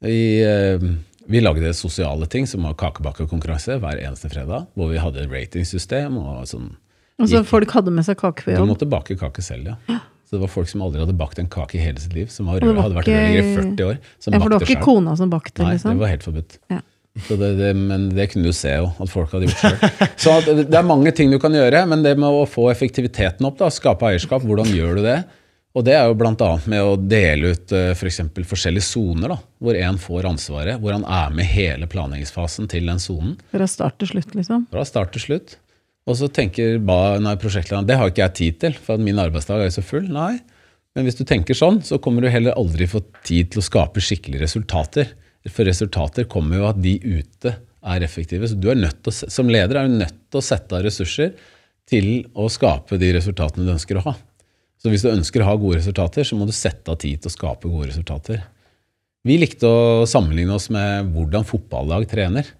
Vi, 0.00 0.42
eh, 0.42 0.78
vi 1.26 1.40
lagde 1.40 1.74
sosiale 1.74 2.26
ting, 2.28 2.46
som 2.46 2.62
var 2.62 2.74
kakebakekonkurranse 2.74 3.80
hver 3.80 3.98
eneste 3.98 4.30
fredag. 4.30 4.68
Hvor 4.76 4.90
vi 4.90 4.98
hadde 4.98 5.26
ratingsystem 5.28 6.16
og 6.18 6.46
sånn. 6.46 6.76
Altså, 7.20 7.38
Gikk- 7.40 7.46
folk 7.46 7.70
hadde 7.76 7.92
med 7.94 8.04
seg 8.06 8.16
kake 8.18 8.42
på 8.42 8.56
Du 8.56 8.64
måtte 8.66 8.88
bake 8.90 9.14
kake 9.20 9.42
selv, 9.44 9.68
ja. 9.72 10.00
Så 10.24 10.38
det 10.38 10.40
var 10.40 10.50
folk 10.50 10.66
som 10.70 10.80
aldri 10.82 10.98
hadde 11.04 11.14
bakt 11.16 11.38
en 11.38 11.46
kake 11.52 11.76
i 11.78 11.82
hele 11.84 12.00
sitt 12.02 12.14
liv, 12.16 12.26
som 12.32 12.48
rød, 12.48 12.64
hadde 12.64 12.96
vært 12.96 13.06
rørlegger 13.06 13.44
i 13.44 13.54
40 13.54 13.84
år. 13.86 13.98
Som 14.18 14.32
Ja, 14.34 14.40
for 14.40 14.48
det 14.50 14.56
var 14.58 14.64
ikke 14.66 14.72
selv. 14.80 14.82
kona 14.88 15.16
som 15.20 15.30
bakte, 15.30 15.62
Nei, 15.62 15.74
liksom. 15.76 15.94
det 15.94 16.00
var 16.00 16.08
helt 16.10 16.24
forbudt. 16.26 16.56
Ja. 16.72 16.80
Så 17.28 17.36
det, 17.38 17.50
det, 17.60 17.68
men 17.78 18.08
det 18.16 18.24
kunne 18.32 18.48
du 18.50 18.52
se 18.56 18.72
jo, 18.74 18.88
at 18.98 19.12
folk 19.12 19.30
hadde 19.30 19.46
gjort 19.46 19.60
sjøl. 19.62 20.08
Så 20.18 20.32
det 20.66 20.74
er 20.74 20.82
mange 20.88 21.12
ting 21.14 21.30
du 21.30 21.38
kan 21.38 21.54
gjøre, 21.54 21.84
men 21.86 22.02
det 22.02 22.16
med 22.18 22.26
å 22.34 22.42
få 22.50 22.66
effektiviteten 22.72 23.46
opp, 23.46 23.60
da, 23.60 23.68
skape 23.70 24.08
eierskap, 24.10 24.42
hvordan 24.42 24.72
gjør 24.74 24.96
du 24.98 25.02
det? 25.06 25.20
Og 25.74 25.84
det 25.86 25.94
er 25.98 26.06
jo 26.10 26.14
bl.a. 26.18 26.34
med 26.70 26.82
å 26.86 26.96
dele 26.98 27.52
ut 27.54 27.72
for 27.98 28.06
eksempel, 28.10 28.44
For 28.46 28.54
forskjellige 28.56 28.86
soner, 28.86 29.36
hvor 29.62 29.74
én 29.78 29.96
får 29.98 30.26
ansvaret, 30.30 30.80
hvor 30.82 30.94
han 30.94 31.04
er 31.06 31.30
med 31.34 31.46
hele 31.50 31.86
planleggingsfasen 31.90 32.66
til 32.70 32.86
den 32.90 32.98
sonen. 33.02 33.36
Fra 33.54 33.66
start 33.70 33.98
til 34.02 34.10
slutt, 34.12 34.34
liksom. 34.38 34.66
Fra 34.74 34.84
start 34.86 35.12
til 35.14 35.22
slutt. 35.28 35.56
Og 36.04 36.18
så 36.18 36.28
tenker 36.28 36.78
ba, 36.84 37.16
prosjektlederen 37.40 37.86
det 37.88 37.96
har 37.96 38.10
ikke 38.10 38.26
jeg 38.26 38.36
tid 38.38 38.58
til, 38.64 38.74
for 38.86 39.00
min 39.00 39.20
arbeidsdag 39.20 39.62
er 39.62 39.70
jo 39.70 39.76
så 39.78 39.84
full. 39.84 40.08
Nei. 40.12 40.36
Men 40.94 41.08
hvis 41.08 41.16
du 41.18 41.24
tenker 41.26 41.56
sånn, 41.58 41.80
så 41.82 41.98
kommer 42.02 42.22
du 42.22 42.30
heller 42.30 42.56
aldri 42.60 42.86
få 42.90 43.00
tid 43.26 43.50
til 43.52 43.62
å 43.62 43.66
skape 43.66 44.02
skikkelige 44.04 44.44
resultater. 44.44 45.14
For 45.50 45.66
resultater 45.66 46.28
kommer 46.30 46.60
jo 46.60 46.68
at 46.68 46.78
de 46.84 46.94
ute 47.02 47.54
er 47.84 48.04
effektive. 48.04 48.48
Så 48.48 48.58
du 48.60 48.70
er 48.70 48.78
nødt 48.78 49.00
til 49.02 49.12
å, 49.12 49.32
som 49.32 49.50
leder 49.50 49.80
er 49.80 49.88
du 49.88 49.96
nødt 49.98 50.20
til 50.28 50.40
å 50.40 50.44
sette 50.44 50.76
av 50.76 50.84
ressurser 50.86 51.34
til 51.88 52.10
å 52.36 52.46
skape 52.52 53.00
de 53.00 53.10
resultatene 53.16 53.66
du 53.66 53.74
ønsker 53.74 54.00
å 54.00 54.04
ha. 54.06 54.14
Så 54.80 54.92
hvis 54.92 55.04
du 55.04 55.10
ønsker 55.10 55.42
å 55.42 55.48
ha 55.48 55.56
gode 55.60 55.80
resultater, 55.80 56.26
så 56.28 56.36
må 56.36 56.46
du 56.48 56.52
sette 56.56 56.92
av 56.92 57.00
tid 57.00 57.22
til 57.22 57.32
å 57.32 57.34
skape 57.34 57.70
gode 57.72 57.88
resultater. 57.90 58.44
Vi 59.24 59.38
likte 59.40 59.68
å 59.68 60.04
sammenligne 60.08 60.56
oss 60.56 60.68
med 60.72 61.08
hvordan 61.14 61.46
fotballag 61.48 62.04
trener. 62.10 62.50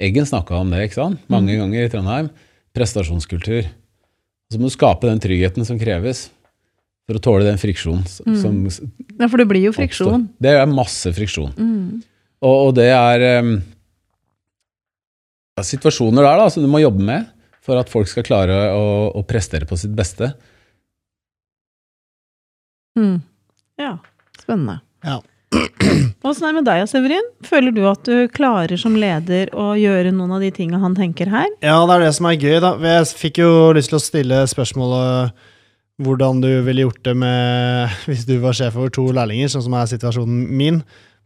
Eggen 0.00 0.24
snakka 0.28 0.56
om 0.62 0.70
det 0.72 0.86
ikke 0.88 0.96
sant? 1.00 1.20
mange 1.28 1.56
ganger 1.58 1.84
i 1.84 1.90
Trondheim. 1.92 2.30
Prestasjonskultur. 2.76 3.66
Så 4.50 4.58
må 4.58 4.70
du 4.70 4.74
skape 4.74 5.06
den 5.10 5.20
tryggheten 5.22 5.66
som 5.68 5.78
kreves 5.78 6.28
for 7.06 7.18
å 7.18 7.22
tåle 7.22 7.44
den 7.46 7.58
friksjonen 7.60 8.06
Som, 8.08 8.26
Mm. 8.32 8.70
som 8.70 8.92
Ja, 9.20 9.28
for 9.28 9.36
det 9.42 9.46
blir 9.50 9.62
jo 9.66 9.70
oppstår. 9.72 9.82
friksjon. 9.84 10.28
Det 10.40 10.50
er 10.56 10.66
masse 10.70 11.12
friksjon. 11.12 11.52
Mm. 11.58 12.02
Og, 12.42 12.54
og 12.68 12.74
det 12.78 12.88
er 12.94 13.24
um, 13.42 13.52
ja, 15.58 15.62
situasjoner 15.66 16.22
der 16.24 16.38
da, 16.40 16.48
som 16.50 16.62
du 16.64 16.68
må 16.72 16.80
jobbe 16.80 17.02
med 17.04 17.26
for 17.60 17.76
at 17.76 17.90
folk 17.92 18.08
skal 18.08 18.24
klare 18.24 18.54
å, 18.72 18.86
å 19.14 19.22
prestere 19.28 19.66
på 19.68 19.76
sitt 19.76 19.92
beste. 19.94 20.32
Mm. 22.98 23.20
Ja, 23.78 23.98
spennende. 24.40 24.80
Ja. 25.04 25.20
Åssen 26.26 26.44
er 26.44 26.52
det 26.52 26.58
med 26.58 26.66
deg, 26.68 26.82
Severin? 26.90 27.30
Føler 27.46 27.74
du 27.74 27.80
at 27.88 28.02
du 28.06 28.26
klarer 28.32 28.80
som 28.80 28.98
leder 28.98 29.52
å 29.56 29.72
gjøre 29.78 30.12
noen 30.14 30.36
av 30.36 30.44
de 30.44 30.50
tinga 30.54 30.80
han 30.82 30.96
tenker 30.98 31.30
her? 31.32 31.48
Ja, 31.64 31.78
det 31.88 31.96
er 31.96 32.04
det 32.04 32.12
som 32.18 32.28
er 32.28 32.36
gøy, 32.36 32.58
da. 32.62 32.74
Jeg 32.84 33.08
fikk 33.20 33.40
jo 33.42 33.50
lyst 33.76 33.92
til 33.92 34.00
å 34.00 34.04
stille 34.04 34.42
spørsmålet 34.50 35.48
hvordan 36.00 36.40
du 36.40 36.50
ville 36.64 36.86
gjort 36.86 37.02
det 37.04 37.16
med 37.22 37.96
hvis 38.08 38.26
du 38.28 38.36
var 38.44 38.56
sjef 38.56 38.78
over 38.78 38.92
to 38.92 39.06
lærlinger, 39.16 39.50
sånn 39.52 39.66
som 39.68 39.76
er 39.78 39.90
situasjonen 39.90 40.44
min. 40.60 40.82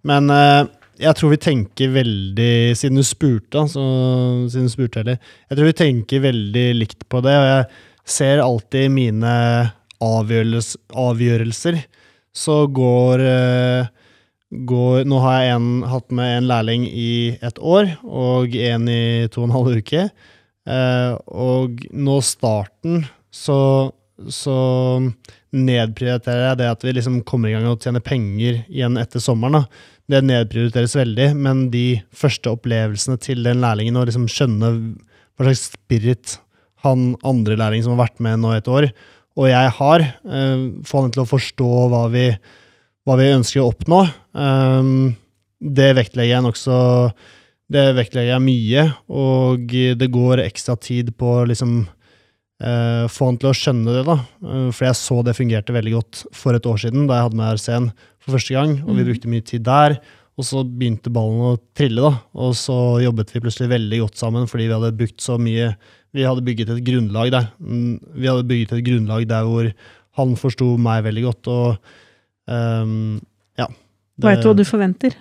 Men 0.07 0.31
eh, 0.33 0.63
jeg 1.01 1.19
tror 1.19 1.33
vi 1.33 1.41
tenker 1.43 1.95
veldig 1.95 2.53
Siden 2.79 3.01
du 3.01 3.05
spurte, 3.07 3.65
så, 3.71 3.85
siden 4.53 4.69
du 4.69 4.73
spurte 4.73 5.03
heller, 5.03 5.19
jeg 5.49 5.59
tror 5.59 5.71
vi 5.71 5.79
tenker 5.81 6.25
veldig 6.29 6.69
likt 6.79 7.07
på 7.11 7.23
det. 7.25 7.35
Og 7.41 7.49
jeg 7.51 8.15
ser 8.15 8.45
alltid 8.45 8.93
mine 8.95 9.35
avgjørelser, 10.05 10.81
avgjørelser 11.01 11.79
så 12.35 12.65
går, 12.67 13.23
eh, 13.23 13.87
går 14.69 15.05
Nå 15.09 15.19
har 15.25 15.41
jeg 15.41 15.57
en, 15.57 15.69
hatt 15.89 16.15
med 16.15 16.39
en 16.39 16.49
lærling 16.51 16.87
i 16.89 17.35
et 17.45 17.59
år, 17.59 17.91
og 18.05 18.55
en 18.55 18.89
i 18.91 19.27
to 19.33 19.43
og 19.43 19.49
en 19.49 19.57
halv 19.57 19.81
uke. 19.81 20.07
Eh, 20.65 21.13
og 21.29 21.83
nå 21.93 22.19
starten 22.25 23.05
så, 23.35 23.59
så 24.31 24.59
nedprioriterer 25.55 26.49
jeg 26.51 26.61
det 26.63 26.71
at 26.71 26.87
vi 26.87 26.95
liksom 26.97 27.21
kommer 27.29 27.51
i 27.51 27.57
gang 27.57 27.67
og 27.69 27.83
tjener 27.85 28.05
penger 28.05 28.63
igjen 28.65 28.99
etter 29.01 29.23
sommeren. 29.23 29.61
da. 29.61 29.91
Det 30.11 30.23
nedprioriteres 30.25 30.97
veldig, 30.99 31.29
men 31.41 31.67
de 31.73 32.01
første 32.15 32.53
opplevelsene 32.53 33.19
til 33.23 33.45
den 33.47 33.63
lærlingen, 33.65 33.97
og 33.97 34.09
liksom 34.11 34.29
skjønne 34.31 34.73
hva 35.35 35.47
slags 35.47 35.69
spirit 35.73 36.39
han 36.85 37.15
andre 37.25 37.57
lærling 37.57 37.85
som 37.85 37.95
har 37.95 38.07
vært 38.07 38.21
med 38.25 38.43
nå 38.43 38.53
i 38.53 38.61
et 38.61 38.69
år, 38.71 38.91
og 39.35 39.49
jeg 39.51 39.71
har, 39.79 40.01
eh, 40.01 40.67
få 40.87 41.03
han 41.03 41.15
til 41.15 41.25
å 41.25 41.31
forstå 41.31 41.71
hva 41.91 42.05
vi, 42.13 42.29
hva 43.05 43.17
vi 43.21 43.31
ønsker 43.35 43.61
å 43.63 43.69
oppnå. 43.73 44.01
Um, 44.33 45.15
det 45.61 45.91
vektlegger 45.97 46.35
jeg 46.37 46.45
nokså 46.45 46.77
Det 47.73 47.85
vektlegger 47.97 48.35
jeg 48.35 48.45
mye, 48.45 48.83
og 49.09 49.71
det 49.97 50.09
går 50.13 50.43
ekstra 50.45 50.75
tid 50.77 51.15
på 51.17 51.31
å 51.41 51.47
liksom 51.49 51.79
uh, 51.87 53.07
få 53.09 53.31
han 53.31 53.39
til 53.41 53.51
å 53.51 53.55
skjønne 53.57 53.95
det, 53.97 54.03
da. 54.09 54.19
Uh, 54.45 54.69
for 54.75 54.89
jeg 54.89 54.99
så 55.01 55.21
det 55.25 55.37
fungerte 55.39 55.75
veldig 55.77 55.95
godt 55.97 56.25
for 56.37 56.57
et 56.57 56.69
år 56.69 56.83
siden, 56.85 57.07
da 57.09 57.19
jeg 57.19 57.29
hadde 57.31 57.41
med 57.41 57.57
RC-en 57.57 57.89
for 58.25 58.37
første 58.37 58.55
gang, 58.57 58.77
og 58.85 58.93
vi 58.95 59.01
Mhm. 59.03 59.09
brukte 59.11 59.33
mye 59.33 59.45
tid 59.45 59.65
der. 59.65 59.99
Og 60.37 60.45
så 60.45 60.65
begynte 60.67 61.13
ballen 61.15 61.41
å 61.47 61.59
trille, 61.79 62.01
da. 62.03 62.21
Og 62.35 62.55
så 62.59 62.99
jobbet 63.05 63.31
vi 63.33 63.41
plutselig 63.41 63.69
veldig 63.71 64.01
godt 64.03 64.17
sammen 64.19 64.49
fordi 64.51 64.67
vi 64.67 64.75
hadde 64.75 64.97
brukt 64.99 65.21
så 65.23 65.37
mye 65.39 65.77
Vi 66.15 66.23
hadde 66.23 66.45
bygget 66.47 66.69
et 66.71 66.85
grunnlag 66.87 67.31
der. 67.33 67.49
Mm, 67.61 67.99
Vi 68.15 68.27
hadde 68.29 68.47
bygget 68.47 68.73
et 68.79 68.85
grunnlag 68.87 69.27
der 69.27 69.43
hvor 69.43 69.73
han 70.17 70.37
forsto 70.37 70.77
meg 70.79 71.03
veldig 71.03 71.23
godt, 71.25 71.49
og 71.51 71.79
ehm, 72.49 73.21
ja. 73.59 73.67
det- 73.69 74.25
Veit 74.27 74.43
du 74.43 74.49
hva 74.51 74.57
du 74.57 74.65
forventer? 74.65 75.15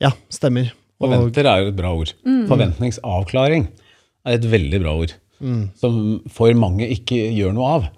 Ja, 0.00 0.12
stemmer. 0.30 0.72
Og, 1.00 1.06
Forventer 1.10 1.46
er 1.46 1.62
jo 1.62 1.68
et 1.70 1.76
bra 1.78 1.92
ord. 1.94 2.12
Mm. 2.26 2.46
Forventningsavklaring 2.50 3.68
er 4.26 4.32
et 4.34 4.46
veldig 4.50 4.80
bra 4.82 4.94
ord, 4.98 5.12
mm, 5.40 5.60
som 5.78 6.20
for 6.28 6.52
mange 6.58 6.88
ikke 6.90 7.20
gjør 7.34 7.54
noe 7.54 7.68
av. 7.76 7.88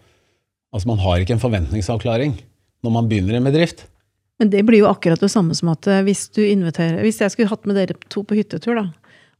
Altså 0.74 0.87
Man 0.87 0.98
har 1.03 1.18
ikke 1.20 1.35
en 1.35 1.42
forventningsavklaring 1.42 2.35
når 2.85 2.92
man 2.92 3.09
begynner 3.09 3.37
en 3.37 3.44
bedrift. 3.48 3.87
Men 4.38 4.50
det 4.53 4.62
blir 4.68 4.81
jo 4.85 4.88
akkurat 4.88 5.20
det 5.20 5.31
samme 5.33 5.57
som 5.57 5.68
at 5.72 5.87
eh, 5.90 6.03
hvis 6.07 6.29
du 6.33 6.40
inviterer 6.40 7.03
Hvis 7.05 7.18
jeg 7.20 7.33
skulle 7.35 7.50
hatt 7.50 7.66
med 7.68 7.76
dere 7.76 7.96
to 8.09 8.22
på 8.24 8.38
hyttetur, 8.38 8.79
da, 8.79 8.87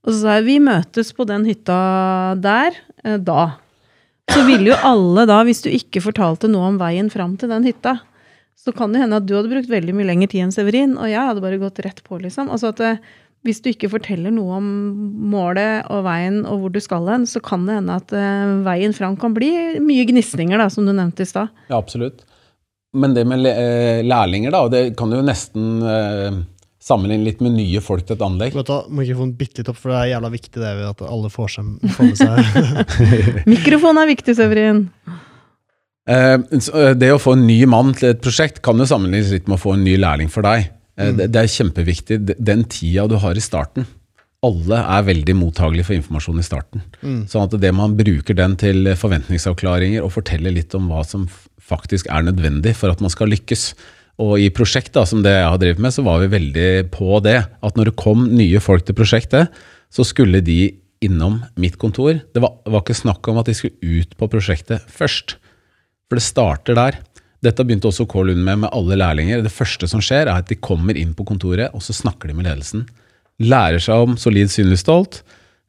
og 0.05 0.13
så 0.13 0.19
sa 0.21 0.35
jeg 0.39 0.45
vi 0.49 0.59
møtes 0.65 1.13
på 1.17 1.25
den 1.29 1.45
hytta 1.49 2.37
der, 2.41 2.77
eh, 3.05 3.17
da. 3.17 3.57
Så 4.31 4.45
ville 4.47 4.71
jo 4.73 4.77
alle 4.87 5.27
da, 5.29 5.41
hvis 5.45 5.63
du 5.65 5.71
ikke 5.73 6.03
fortalte 6.05 6.49
noe 6.49 6.69
om 6.73 6.79
veien 6.81 7.09
fram 7.13 7.37
til 7.41 7.49
den 7.53 7.65
hytta, 7.69 7.99
så 8.61 8.75
kan 8.77 8.93
det 8.93 9.01
hende 9.01 9.17
at 9.21 9.27
du 9.29 9.35
hadde 9.37 9.51
brukt 9.53 9.71
veldig 9.73 9.95
mye 9.97 10.09
lengre 10.11 10.29
tid 10.31 10.45
enn 10.45 10.55
Severin, 10.55 10.99
og 11.01 11.09
jeg 11.09 11.25
hadde 11.31 11.43
bare 11.45 11.61
gått 11.63 11.81
rett 11.85 12.03
på, 12.05 12.19
liksom. 12.21 12.51
Altså 12.53 12.75
at 12.75 12.81
det, 12.83 12.91
hvis 13.47 13.63
du 13.65 13.71
ikke 13.71 13.89
forteller 13.93 14.35
noe 14.35 14.59
om 14.59 14.67
målet 15.33 15.89
og 15.89 16.05
veien 16.05 16.43
og 16.45 16.61
hvor 16.61 16.75
du 16.75 16.81
skal 16.85 17.09
hen, 17.09 17.25
så 17.29 17.41
kan 17.45 17.65
det 17.69 17.79
hende 17.79 17.97
at 17.97 18.13
uh, 18.13 18.59
veien 18.67 18.93
fram 18.97 19.17
kan 19.21 19.33
bli 19.37 19.81
mye 19.81 20.05
gnisninger, 20.11 20.61
da, 20.61 20.69
som 20.73 20.85
du 20.85 20.93
nevnte 20.93 21.25
i 21.25 21.31
stad. 21.31 21.53
Ja, 21.71 21.79
absolutt. 21.81 22.27
Men 22.93 23.15
det 23.15 23.23
med 23.31 23.47
eh, 23.47 24.03
lærlinger, 24.03 24.51
da, 24.51 24.65
og 24.67 24.73
det 24.75 24.97
kan 24.99 25.13
du 25.13 25.21
jo 25.21 25.23
nesten 25.25 25.79
uh, 25.87 26.41
sammenligne 26.83 27.29
litt 27.29 27.41
med 27.45 27.55
nye 27.55 27.81
folk 27.85 28.05
til 28.05 28.19
et 28.19 28.25
anlegg. 28.27 28.57
vet 28.59 28.67
du, 28.67 28.75
hva, 28.75 28.83
må 28.91 29.07
ikke 29.07 29.21
få 29.21 29.29
den 29.29 29.37
bitte 29.39 29.63
litt 29.63 29.71
opp, 29.73 29.79
for 29.79 29.95
det 29.95 30.01
er 30.01 30.13
jævla 30.17 30.33
viktig 30.35 30.61
det 30.61 30.77
at 30.91 31.05
alle 31.07 31.33
får, 31.33 31.53
seg, 31.55 31.91
får 31.97 32.11
med 32.11 32.21
seg 32.21 33.11
Mikrofon 33.55 34.03
er 34.03 34.11
viktig, 34.11 34.37
Severin. 34.37 34.89
Eh, 36.11 36.35
eh, 36.35 36.93
Det 36.99 37.13
å 37.15 37.21
få 37.23 37.37
en 37.37 37.47
ny 37.47 37.63
mann 37.71 37.95
til 37.95 38.11
et 38.11 38.23
prosjekt 38.25 38.61
kan 38.67 38.81
jo 38.81 38.89
sammenlignes 38.89 39.31
litt 39.35 39.49
med 39.49 39.59
å 39.59 39.63
få 39.63 39.77
en 39.77 39.87
ny 39.87 39.97
lærling 40.01 40.31
for 40.33 40.47
deg. 40.47 40.71
Eh, 40.99 41.13
Det, 41.15 41.31
det 41.31 41.45
er 41.45 41.55
kjempeviktig. 41.55 42.21
Den 42.39 42.65
tida 42.65 43.07
du 43.09 43.17
har 43.23 43.39
i 43.39 43.45
starten. 43.45 43.87
Alle 44.43 44.79
er 44.81 45.05
veldig 45.05 45.35
mottagelige 45.37 45.85
for 45.85 45.99
informasjon 45.99 46.41
i 46.41 46.47
starten. 46.47 46.83
Sånn 47.29 47.45
at 47.45 47.61
det 47.61 47.75
man 47.77 47.93
bruker 47.99 48.35
den 48.35 48.55
til 48.57 48.89
forventningsavklaringer 48.97 50.01
og 50.01 50.15
forteller 50.15 50.55
litt 50.55 50.73
om 50.75 50.89
hva 50.89 51.03
som 51.05 51.27
faktisk 51.61 52.09
er 52.09 52.25
nødvendig 52.25 52.73
for 52.75 52.89
at 52.89 53.03
man 53.05 53.13
skal 53.13 53.29
lykkes. 53.29 53.75
Og 54.21 54.41
i 54.41 54.49
prosjekt, 54.49 54.95
da, 54.97 55.05
som 55.05 55.21
det 55.23 55.35
jeg 55.35 55.45
har 55.45 55.61
drevet 55.61 55.85
med, 55.85 55.93
så 55.93 56.05
var 56.05 56.25
vi 56.25 56.33
veldig 56.33 56.89
på 56.93 57.21
det. 57.25 57.37
At 57.63 57.77
når 57.77 57.91
det 57.91 58.01
kom 58.01 58.31
nye 58.33 58.61
folk 58.65 58.89
til 58.89 58.97
prosjektet, 58.97 59.53
så 59.93 60.09
skulle 60.09 60.41
de 60.45 60.73
innom 61.05 61.43
mitt 61.61 61.77
kontor. 61.81 62.23
Det 62.33 62.41
var, 62.41 62.57
var 62.65 62.81
ikke 62.81 62.97
snakk 62.97 63.29
om 63.29 63.41
at 63.41 63.49
de 63.49 63.57
skulle 63.57 64.01
ut 64.01 64.17
på 64.17 64.29
prosjektet 64.33 64.89
først. 64.89 65.37
For 66.11 66.19
det 66.19 66.27
starter 66.27 66.75
der. 66.75 66.99
Dette 67.41 67.65
begynte 67.65 67.89
også 67.89 68.05
K. 68.11 68.25
Lund 68.27 68.43
med 68.45 68.65
med 68.65 68.73
alle 68.75 68.99
lærlinger. 68.99 69.45
Det 69.47 69.53
første 69.55 69.87
som 69.89 70.03
skjer, 70.05 70.27
er 70.27 70.43
at 70.43 70.51
de 70.51 70.59
kommer 70.59 70.99
inn 70.99 71.15
på 71.17 71.25
kontoret, 71.29 71.71
og 71.73 71.85
så 71.87 71.95
snakker 71.97 72.29
de 72.29 72.35
med 72.37 72.49
ledelsen. 72.51 72.83
Lærer 73.41 73.81
seg 73.81 74.09
om 74.09 74.19
solid 74.21 74.51
synlig 74.53 74.81
stolt. 74.83 75.23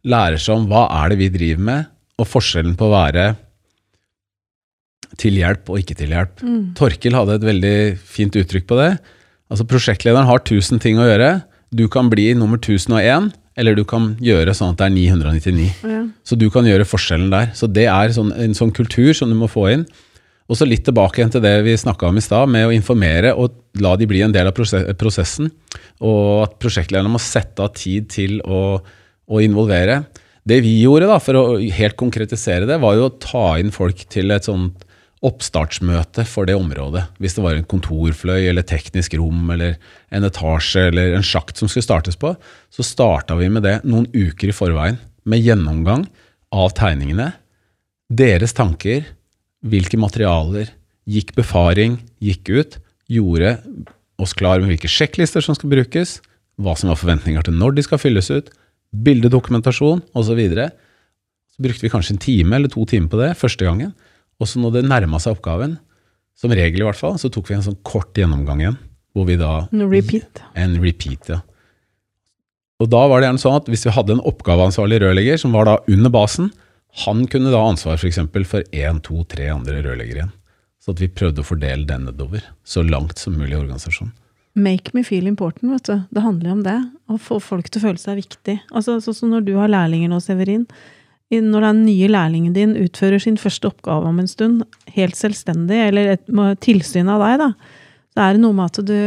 Lærer 0.04 0.42
seg 0.42 0.58
om 0.58 0.66
hva 0.68 0.88
er 1.04 1.14
det 1.14 1.22
vi 1.22 1.30
driver 1.32 1.64
med, 1.70 1.88
og 2.20 2.28
forskjellen 2.28 2.74
på 2.76 2.90
å 2.90 2.96
være 2.96 3.28
til 5.22 5.38
hjelp 5.38 5.70
og 5.70 5.80
ikke 5.80 5.96
til 6.00 6.12
hjelp. 6.16 6.42
Torkil 6.78 7.16
hadde 7.16 7.38
et 7.38 7.48
veldig 7.48 7.76
fint 8.02 8.36
uttrykk 8.42 8.68
på 8.68 8.80
det. 8.82 8.92
Altså 9.52 9.68
Prosjektlederen 9.68 10.28
har 10.28 10.42
1000 10.42 10.82
ting 10.84 11.00
å 11.00 11.08
gjøre. 11.08 11.32
Du 11.72 11.86
kan 11.92 12.10
bli 12.12 12.32
nummer 12.36 12.58
1001, 12.60 13.32
eller 13.60 13.76
du 13.76 13.84
kan 13.88 14.16
gjøre 14.24 14.56
sånn 14.58 14.74
at 14.74 14.80
det 14.82 14.88
er 14.90 14.96
999. 14.96 15.72
Ja. 15.88 16.04
Så 16.28 16.36
du 16.40 16.50
kan 16.52 16.68
gjøre 16.68 16.88
forskjellen 16.88 17.32
der. 17.32 17.52
Så 17.56 17.68
det 17.68 17.88
er 17.92 18.12
sånn, 18.16 18.32
en 18.36 18.56
sånn 18.58 18.72
kultur 18.76 19.14
som 19.16 19.32
du 19.32 19.38
må 19.38 19.48
få 19.52 19.70
inn. 19.76 19.86
Og 20.52 20.58
så 20.60 20.68
litt 20.68 20.84
tilbake 20.84 21.22
igjen 21.22 21.32
til 21.32 21.44
det 21.46 21.54
vi 21.64 21.78
snakka 21.80 22.10
om 22.10 22.18
i 22.20 22.24
stad, 22.24 22.50
med 22.52 22.68
å 22.68 22.74
informere 22.76 23.32
og 23.40 23.56
la 23.80 23.94
de 23.96 24.08
bli 24.10 24.20
en 24.26 24.34
del 24.36 24.50
av 24.50 24.58
prosessen. 25.00 25.48
Og 26.04 26.42
at 26.44 26.58
prosjektlederne 26.60 27.14
må 27.14 27.22
sette 27.24 27.64
av 27.64 27.72
tid 27.78 28.10
til 28.12 28.42
å, 28.44 28.82
å 29.32 29.44
involvere. 29.44 30.02
Det 30.44 30.60
vi 30.66 30.82
gjorde, 30.82 31.08
da, 31.08 31.22
for 31.24 31.40
å 31.40 31.44
helt 31.62 31.96
konkretisere 32.00 32.68
det, 32.68 32.82
var 32.84 32.98
jo 32.98 33.08
å 33.08 33.14
ta 33.24 33.46
inn 33.62 33.72
folk 33.72 34.04
til 34.12 34.36
et 34.36 34.50
sånt 34.50 34.84
oppstartsmøte 35.22 36.26
for 36.26 36.50
det 36.50 36.58
området. 36.58 37.06
Hvis 37.22 37.38
det 37.38 37.46
var 37.46 37.56
en 37.56 37.68
kontorfløy 37.70 38.50
eller 38.50 38.66
teknisk 38.68 39.16
rom 39.22 39.54
eller 39.54 39.78
en 40.12 40.26
etasje 40.26 40.88
eller 40.90 41.14
en 41.16 41.26
sjakt 41.26 41.62
som 41.62 41.70
skulle 41.70 41.86
startes 41.86 42.18
på, 42.20 42.34
så 42.74 42.86
starta 42.86 43.38
vi 43.40 43.48
med 43.54 43.64
det 43.68 43.78
noen 43.86 44.10
uker 44.12 44.50
i 44.50 44.58
forveien. 44.58 44.98
Med 45.30 45.46
gjennomgang 45.46 46.08
av 46.52 46.74
tegningene, 46.76 47.30
deres 48.12 48.58
tanker, 48.58 49.06
hvilke 49.62 50.00
materialer, 50.00 50.72
gikk 51.10 51.34
befaring, 51.38 52.00
gikk 52.22 52.50
ut, 52.50 52.78
gjorde 53.12 53.56
oss 54.22 54.34
klar 54.38 54.62
med 54.62 54.72
hvilke 54.72 54.90
sjekklister 54.92 55.44
som 55.44 55.58
skal 55.58 55.72
brukes, 55.74 56.20
hva 56.62 56.76
som 56.78 56.92
var 56.92 57.00
forventninger 57.00 57.46
til 57.46 57.58
når 57.58 57.78
de 57.78 57.86
skal 57.86 58.02
fylles 58.02 58.30
ut, 58.34 58.52
bildedokumentasjon 58.92 60.04
osv. 60.18 60.42
Så, 60.54 60.68
så 61.56 61.66
brukte 61.66 61.86
vi 61.86 61.92
kanskje 61.94 62.16
en 62.16 62.24
time 62.24 62.58
eller 62.58 62.72
to 62.72 62.86
timer 62.90 63.12
på 63.12 63.22
det 63.22 63.32
første 63.40 63.66
gangen. 63.68 63.94
Og 64.42 64.50
så 64.50 64.62
når 64.62 64.80
det 64.80 64.88
nærma 64.90 65.20
seg 65.22 65.38
oppgaven, 65.38 65.78
som 66.38 66.54
regel 66.56 66.82
i 66.82 66.88
hvert 66.88 66.98
fall, 66.98 67.18
så 67.22 67.30
tok 67.30 67.50
vi 67.50 67.58
en 67.58 67.66
sånn 67.66 67.80
kort 67.86 68.18
gjennomgang 68.18 68.64
igjen. 68.64 68.80
Hvor 69.12 69.28
vi 69.28 69.36
da 69.38 69.66
No 69.76 69.90
repeat. 69.92 70.40
en 70.56 70.78
repeat, 70.82 71.28
ja. 71.30 71.42
Og 72.82 72.88
da 72.90 73.02
var 73.06 73.22
det 73.22 73.28
gjerne 73.28 73.42
sånn 73.44 73.58
at 73.60 73.68
hvis 73.70 73.84
vi 73.86 73.94
hadde 73.94 74.16
en 74.16 74.24
oppgaveansvarlig 74.26 75.02
rørlegger 75.04 75.38
som 75.38 75.54
var 75.54 75.68
da 75.68 75.76
under 75.92 76.14
basen, 76.14 76.48
han 77.06 77.26
kunne 77.32 77.52
da 77.52 77.62
ha 77.62 77.72
ansvar 77.72 78.00
for, 78.02 78.46
for 78.48 78.76
én, 78.76 79.02
to, 79.04 79.24
tre 79.32 79.48
andre 79.54 79.82
rørleggere 79.82 80.24
igjen. 80.24 80.34
Så 80.82 80.96
at 80.96 81.02
vi 81.04 81.12
prøvde 81.14 81.44
å 81.44 81.46
fordele 81.46 81.86
den 81.88 82.08
nedover 82.10 82.44
så 82.66 82.82
langt 82.84 83.22
som 83.22 83.38
mulig 83.38 83.54
i 83.54 83.60
organisasjonen. 83.60 84.16
Make 84.58 84.92
me 84.94 85.04
feel 85.08 85.30
important, 85.30 85.70
vet 85.72 85.88
du. 85.88 86.02
Det 86.12 86.24
handler 86.26 86.50
jo 86.50 86.56
om 86.58 86.64
det. 86.66 86.80
Å 87.08 87.20
få 87.22 87.38
folk 87.40 87.70
til 87.70 87.80
å 87.80 87.86
føle 87.86 88.02
seg 88.02 88.18
viktig. 88.20 88.58
Altså, 88.76 88.98
sånn 89.04 89.16
som 89.16 89.32
når 89.32 89.46
du 89.48 89.54
har 89.56 89.72
lærlinger 89.72 90.12
nå, 90.12 90.20
Severin. 90.24 90.66
Når 91.32 91.64
den 91.64 91.86
nye 91.86 92.10
lærlingen 92.12 92.56
din 92.58 92.74
utfører 92.76 93.22
sin 93.24 93.38
første 93.40 93.70
oppgave 93.70 94.10
om 94.10 94.20
en 94.20 94.28
stund, 94.28 94.66
helt 94.92 95.16
selvstendig, 95.16 95.78
eller 95.86 96.18
et, 96.18 96.26
tilsyn 96.60 97.08
av 97.14 97.24
deg, 97.24 97.38
da, 97.40 97.48
så 98.12 98.26
er 98.26 98.36
det 98.36 98.44
noe 98.44 98.58
med 98.58 98.68
at 98.68 98.82
du 98.90 98.98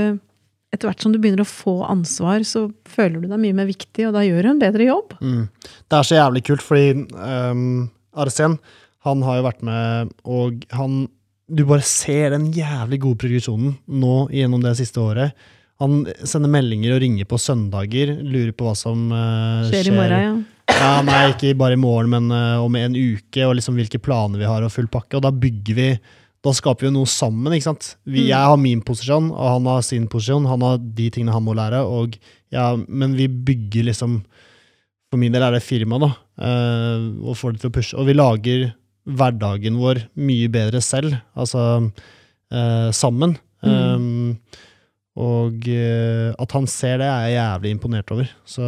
etter 0.74 0.90
hvert 0.90 1.04
som 1.04 1.14
du 1.14 1.20
begynner 1.22 1.44
å 1.44 1.48
få 1.48 1.78
ansvar, 1.86 2.44
så 2.46 2.66
føler 2.90 3.22
du 3.22 3.28
deg 3.30 3.42
mye 3.42 3.56
mer 3.56 3.68
viktig, 3.70 4.08
og 4.08 4.16
da 4.16 4.24
gjør 4.26 4.44
du 4.44 4.52
en 4.52 4.62
bedre 4.62 4.88
jobb. 4.88 5.16
Mm. 5.22 5.42
Det 5.62 5.98
er 5.98 6.08
så 6.08 6.18
jævlig 6.18 6.44
kult, 6.48 6.64
fordi 6.64 7.04
um, 7.14 7.84
Arsen 8.24 8.58
han 9.04 9.20
har 9.26 9.38
jo 9.38 9.44
vært 9.44 9.66
med, 9.66 10.14
og 10.24 10.64
han 10.72 11.04
Du 11.44 11.60
bare 11.68 11.84
ser 11.84 12.32
den 12.32 12.46
jævlig 12.56 13.02
gode 13.02 13.20
progresjonen 13.20 13.74
nå 13.84 14.14
gjennom 14.32 14.62
det 14.64 14.78
siste 14.78 14.96
året. 15.02 15.34
Han 15.82 16.06
sender 16.24 16.48
meldinger 16.48 16.94
og 16.94 17.02
ringer 17.02 17.28
på 17.28 17.36
søndager, 17.36 18.14
lurer 18.22 18.54
på 18.56 18.64
hva 18.64 18.72
som 18.78 19.10
uh, 19.12 19.66
Skjer 19.68 19.90
i 19.90 19.94
morgen, 19.94 20.24
ja. 20.24 20.34
Ja, 20.72 20.92
nei, 21.04 21.34
ikke 21.34 21.52
bare 21.60 21.76
i 21.76 21.80
morgen, 21.80 22.08
men 22.14 22.32
uh, 22.32 22.64
om 22.64 22.78
en 22.80 22.96
uke, 22.96 23.44
og 23.44 23.58
liksom 23.58 23.76
hvilke 23.76 24.00
planer 24.00 24.40
vi 24.40 24.48
har, 24.48 24.64
og 24.64 24.72
full 24.72 24.88
pakke. 24.88 25.18
Og 25.18 25.26
da 25.26 25.34
bygger 25.34 25.76
vi 25.76 25.88
Da 26.44 26.52
skaper 26.52 26.84
vi 26.84 26.90
jo 26.90 26.96
noe 26.98 27.08
sammen, 27.08 27.54
ikke 27.56 27.70
sant. 27.70 27.94
Vi, 28.04 28.26
Jeg 28.28 28.50
har 28.50 28.58
min 28.60 28.82
posisjon, 28.84 29.30
og 29.32 29.46
han 29.56 29.68
har 29.70 29.84
sin 29.86 30.04
posisjon. 30.12 30.48
Han 30.50 30.64
har 30.66 30.82
de 30.82 31.06
tingene 31.12 31.32
han 31.32 31.44
må 31.46 31.54
lære, 31.56 31.80
og 31.88 32.18
ja, 32.52 32.74
men 32.76 33.16
vi 33.16 33.28
bygger 33.28 33.88
liksom 33.88 34.20
For 35.10 35.20
min 35.20 35.32
del 35.32 35.44
er 35.46 35.54
det 35.54 35.62
firma, 35.62 36.00
da, 36.02 36.10
uh, 36.42 37.04
og 37.22 37.36
får 37.38 37.54
det 37.54 37.62
til 37.62 37.70
å 37.70 37.74
pushe. 37.76 37.94
Og 37.94 38.08
vi 38.08 38.16
lager 38.16 38.64
hverdagen 39.04 39.76
vår 39.78 40.00
mye 40.18 40.48
bedre 40.50 40.80
selv, 40.82 41.14
altså 41.38 41.62
uh, 41.84 42.88
sammen. 42.90 43.36
Um, 43.62 44.34
og 45.14 45.68
uh, 45.70 46.34
at 46.34 46.56
han 46.56 46.66
ser 46.66 46.98
det, 46.98 47.06
er 47.06 47.28
jeg 47.28 47.38
jævlig 47.38 47.74
imponert 47.76 48.10
over. 48.16 48.32
Så, 48.42 48.64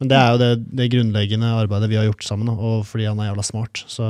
men 0.00 0.10
det 0.10 0.16
er 0.16 0.32
jo 0.32 0.40
det, 0.40 0.50
det 0.80 0.88
grunnleggende 0.94 1.52
arbeidet 1.60 1.92
vi 1.92 2.00
har 2.00 2.08
gjort 2.08 2.24
sammen, 2.24 2.48
da, 2.48 2.56
og 2.56 2.86
fordi 2.88 3.10
han 3.10 3.20
er 3.20 3.30
jævla 3.34 3.44
smart. 3.44 3.84
Så 3.92 4.08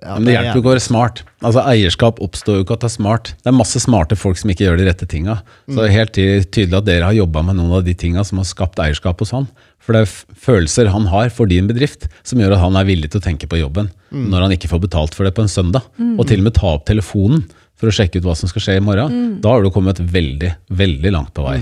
ja, 0.00 0.14
Men 0.16 0.24
det 0.24 0.32
er 0.32 0.38
hjelper 0.46 0.56
jo 0.56 0.62
ikke 0.62 0.70
å 0.70 0.72
være 0.72 0.82
smart. 0.86 1.18
Altså 1.44 1.62
Eierskap 1.68 2.20
oppstår 2.24 2.56
jo 2.56 2.64
ikke 2.64 2.76
at 2.78 2.84
det 2.84 2.88
er 2.88 2.94
smart. 2.94 3.32
Det 3.42 3.50
er 3.50 3.56
masse 3.58 3.82
smarte 3.82 4.16
folk 4.16 4.38
som 4.40 4.52
ikke 4.52 4.64
gjør 4.64 4.78
de 4.80 4.86
rette 4.88 5.08
tinga. 5.10 5.34
Så 5.68 5.76
det 5.76 5.88
er 5.90 5.96
helt 5.98 6.14
tydelig 6.16 6.78
at 6.78 6.86
dere 6.86 7.10
har 7.10 7.16
jobba 7.18 7.42
med 7.44 7.58
noen 7.58 7.74
av 7.76 7.84
de 7.84 7.92
tinga 8.00 8.24
som 8.24 8.40
har 8.40 8.48
skapt 8.48 8.80
eierskap 8.80 9.20
hos 9.20 9.34
han. 9.36 9.50
For 9.82 9.92
det 9.96 10.04
er 10.06 10.14
følelser 10.46 10.88
han 10.94 11.10
har 11.12 11.28
for 11.34 11.50
din 11.50 11.68
bedrift 11.68 12.06
som 12.24 12.40
gjør 12.40 12.54
at 12.56 12.62
han 12.64 12.78
er 12.80 12.88
villig 12.88 13.10
til 13.12 13.20
å 13.20 13.26
tenke 13.26 13.48
på 13.50 13.58
jobben 13.60 13.90
når 14.12 14.46
han 14.46 14.54
ikke 14.56 14.68
får 14.70 14.82
betalt 14.86 15.14
for 15.18 15.28
det 15.28 15.34
på 15.36 15.44
en 15.44 15.52
søndag. 15.52 15.84
Og 16.16 16.24
til 16.30 16.40
og 16.40 16.48
med 16.48 16.56
ta 16.56 16.72
opp 16.72 16.86
telefonen 16.88 17.44
for 17.76 17.90
å 17.90 17.94
sjekke 17.96 18.20
ut 18.22 18.26
hva 18.28 18.36
som 18.38 18.48
skal 18.48 18.62
skje 18.64 18.78
i 18.78 18.84
morgen. 18.84 19.40
Da 19.44 19.52
har 19.56 19.64
du 19.64 19.72
kommet 19.74 19.98
veldig, 20.00 20.54
veldig 20.72 21.12
langt 21.12 21.34
på 21.36 21.44
vei 21.44 21.58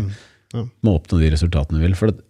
Ja. 0.53 0.65
med 0.83 0.91
å 0.91 0.99
oppnå 0.99 1.19
de 1.21 1.31
resultatene 1.31 1.79
du 1.79 1.85
vil. 1.87 1.95
For 1.95 2.11
det, 2.11 2.21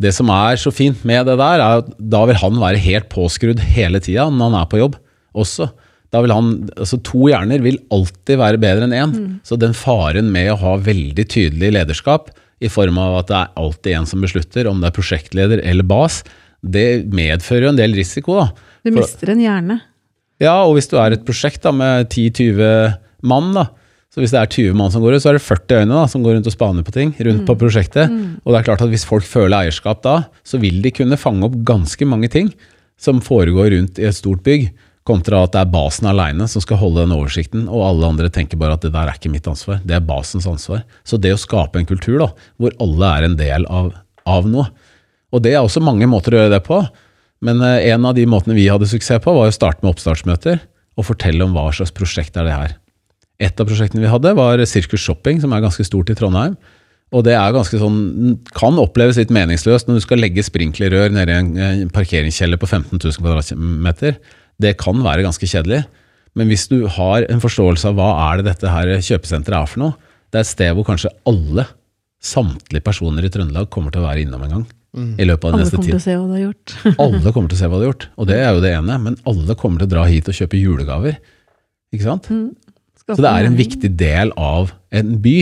det 0.00 0.12
som 0.14 0.28
er 0.32 0.56
så 0.60 0.72
fint 0.72 1.04
med 1.08 1.24
det 1.26 1.36
der, 1.40 1.60
er 1.60 1.78
at 1.82 1.88
da 1.98 2.24
vil 2.28 2.36
han 2.36 2.58
være 2.60 2.80
helt 2.84 3.08
påskrudd 3.12 3.58
hele 3.60 4.00
tida 4.00 4.28
når 4.30 4.50
han 4.52 4.58
er 4.62 4.68
på 4.72 4.80
jobb 4.80 4.96
også. 5.36 5.68
Da 6.14 6.22
vil 6.22 6.32
han, 6.32 6.50
altså 6.76 6.98
To 7.02 7.26
hjerner 7.28 7.62
vil 7.64 7.78
alltid 7.92 8.38
være 8.40 8.60
bedre 8.62 8.86
enn 8.86 8.96
én. 8.96 9.14
Så 9.46 9.58
den 9.60 9.74
faren 9.76 10.30
med 10.32 10.52
å 10.52 10.58
ha 10.62 10.76
veldig 10.80 11.26
tydelig 11.32 11.72
lederskap, 11.76 12.30
i 12.64 12.70
form 12.72 12.96
av 13.02 13.18
at 13.18 13.28
det 13.28 13.36
er 13.36 13.56
alltid 13.60 13.96
en 13.98 14.06
som 14.08 14.22
beslutter, 14.24 14.68
om 14.70 14.78
det 14.80 14.88
er 14.88 14.96
prosjektleder 14.96 15.60
eller 15.60 15.84
bas, 15.84 16.22
det 16.64 17.04
medfører 17.12 17.66
jo 17.66 17.72
en 17.74 17.80
del 17.80 17.92
risiko. 17.98 18.38
da. 18.40 18.46
Du 18.86 18.94
mister 18.96 19.34
en 19.34 19.42
hjerne. 19.42 19.80
Ja, 20.40 20.62
og 20.64 20.76
hvis 20.76 20.88
du 20.88 20.96
er 21.00 21.12
et 21.12 21.26
prosjekt 21.26 21.62
da, 21.64 21.72
med 21.72 22.08
10-20 22.08 22.96
mann, 23.28 23.52
da, 23.56 23.66
så 24.12 24.22
hvis 24.22 24.32
det 24.32 24.40
er 24.40 24.48
20 24.48 24.76
mann 24.78 24.92
som 24.92 25.04
går 25.04 25.18
ut, 25.18 25.20
så 25.20 25.34
er 25.34 25.36
det 25.36 25.44
40 25.44 25.82
øyne 25.82 25.92
da, 25.98 26.06
som 26.08 26.22
går 26.24 26.38
rundt 26.38 26.48
og 26.48 26.54
spaner 26.54 26.84
på 26.86 26.94
ting 26.94 27.12
rundt 27.26 27.44
på 27.44 27.56
prosjektet. 27.60 28.08
Og 28.44 28.52
det 28.54 28.60
er 28.62 28.66
klart 28.70 28.84
at 28.86 28.88
hvis 28.92 29.04
folk 29.04 29.26
føler 29.28 29.58
eierskap 29.66 30.00
da, 30.06 30.14
så 30.46 30.60
vil 30.62 30.80
de 30.80 30.92
kunne 30.96 31.18
fange 31.20 31.44
opp 31.44 31.58
ganske 31.68 32.08
mange 32.08 32.30
ting 32.32 32.48
som 32.96 33.20
foregår 33.20 33.74
rundt 33.74 34.00
i 34.00 34.06
et 34.08 34.16
stort 34.16 34.40
bygg, 34.46 34.70
kontra 35.06 35.44
at 35.46 35.54
det 35.54 35.62
er 35.62 35.70
basen 35.72 36.08
alene 36.10 36.48
som 36.50 36.62
skal 36.64 36.80
holde 36.80 37.04
den 37.04 37.14
oversikten, 37.16 37.66
og 37.70 37.84
alle 37.86 38.10
andre 38.10 38.30
tenker 38.32 38.58
bare 38.60 38.76
at 38.76 38.84
det 38.84 38.92
der 38.94 39.10
er 39.10 39.18
ikke 39.18 39.32
mitt 39.32 39.48
ansvar, 39.50 39.80
det 39.86 39.96
er 39.96 40.04
basens 40.04 40.48
ansvar. 40.50 40.84
Så 41.06 41.20
det 41.22 41.34
å 41.34 41.40
skape 41.40 41.80
en 41.80 41.88
kultur 41.88 42.18
da, 42.22 42.30
hvor 42.60 42.74
alle 42.82 43.12
er 43.14 43.28
en 43.28 43.38
del 43.38 43.66
av, 43.72 43.92
av 44.26 44.48
noe, 44.50 44.68
og 45.34 45.42
det 45.44 45.52
er 45.54 45.62
også 45.62 45.82
mange 45.84 46.08
måter 46.10 46.34
å 46.34 46.40
gjøre 46.40 46.54
det 46.56 46.62
på, 46.66 46.80
men 47.44 47.60
eh, 47.64 47.90
en 47.92 48.08
av 48.08 48.16
de 48.16 48.24
måtene 48.28 48.56
vi 48.56 48.70
hadde 48.70 48.88
suksess 48.88 49.22
på, 49.24 49.34
var 49.36 49.50
å 49.50 49.54
starte 49.54 49.84
med 49.84 49.92
oppstartsmøter 49.94 50.62
og 50.96 51.08
fortelle 51.10 51.44
om 51.44 51.54
hva 51.56 51.68
slags 51.76 51.94
prosjekt 51.94 52.38
er 52.38 52.48
det 52.48 52.56
her. 52.56 52.74
Et 53.42 53.60
av 53.60 53.68
prosjektene 53.68 54.00
vi 54.00 54.10
hadde, 54.10 54.32
var 54.38 54.62
Sirkus 54.64 55.02
Shopping, 55.04 55.42
som 55.42 55.52
er 55.52 55.64
ganske 55.64 55.84
stort 55.84 56.08
i 56.12 56.16
Trondheim. 56.16 56.56
Og 57.14 57.22
det 57.26 57.36
er 57.38 57.52
ganske 57.54 57.78
sånn, 57.78 57.98
kan 58.56 58.80
oppleves 58.82 59.18
litt 59.20 59.34
meningsløst 59.34 59.86
når 59.86 60.00
du 60.00 60.02
skal 60.02 60.18
legge 60.24 60.42
sprinklerrør 60.42 61.12
nede 61.14 61.34
i 61.34 61.38
en 61.42 61.52
eh, 61.60 61.84
parkeringskjeller 61.94 62.58
på 62.58 62.68
15 62.70 62.96
000 62.96 63.20
kvadratmeter. 63.20 64.16
Det 64.62 64.76
kan 64.80 65.00
være 65.04 65.24
ganske 65.26 65.48
kjedelig. 65.48 65.84
Men 66.36 66.50
hvis 66.52 66.66
du 66.68 66.82
har 66.92 67.26
en 67.32 67.42
forståelse 67.42 67.90
av 67.90 67.96
hva 67.98 68.08
er 68.28 68.40
det 68.40 68.50
dette 68.50 68.72
her 68.72 68.92
kjøpesenteret 69.00 69.58
er 69.58 69.70
for 69.70 69.82
noe, 69.84 69.96
det 70.32 70.40
er 70.40 70.44
et 70.44 70.52
sted 70.52 70.72
hvor 70.76 70.86
kanskje 70.88 71.12
alle, 71.28 71.66
samtlige 72.26 72.82
personer 72.82 73.26
i 73.26 73.30
Trøndelag 73.30 73.68
kommer 73.70 73.92
til 73.94 74.02
å 74.02 74.08
være 74.08 74.24
innom 74.24 74.42
en 74.42 74.52
gang. 74.54 74.66
i 75.20 75.26
løpet 75.28 75.44
av 75.44 75.52
den 75.52 75.60
Alle 75.60 75.64
neste 75.66 75.76
kommer 75.76 75.92
til 75.92 75.98
å 75.98 76.04
se 76.06 76.14
hva 76.16 76.26
du 76.26 76.32
har 76.32 76.40
gjort. 76.40 76.72
Alle 77.04 77.32
kommer 77.34 77.50
til 77.52 77.58
å 77.58 77.60
se 77.60 77.68
hva 77.68 77.76
du 77.76 77.84
har 77.84 77.90
gjort, 77.90 78.06
og 78.16 78.28
det 78.30 78.38
er 78.40 78.48
jo 78.56 78.62
det 78.64 78.72
ene. 78.72 78.96
Men 79.04 79.18
alle 79.28 79.56
kommer 79.60 79.82
til 79.82 79.86
å 79.86 79.92
dra 79.92 80.04
hit 80.08 80.30
og 80.32 80.38
kjøpe 80.38 80.60
julegaver. 80.60 81.18
Ikke 81.92 82.06
sant? 82.08 82.30
Mm. 82.32 82.48
Så 83.06 83.20
det 83.22 83.30
er 83.30 83.46
en 83.46 83.58
viktig 83.60 83.90
del 84.00 84.32
av 84.40 84.72
en 84.96 85.12
by. 85.22 85.36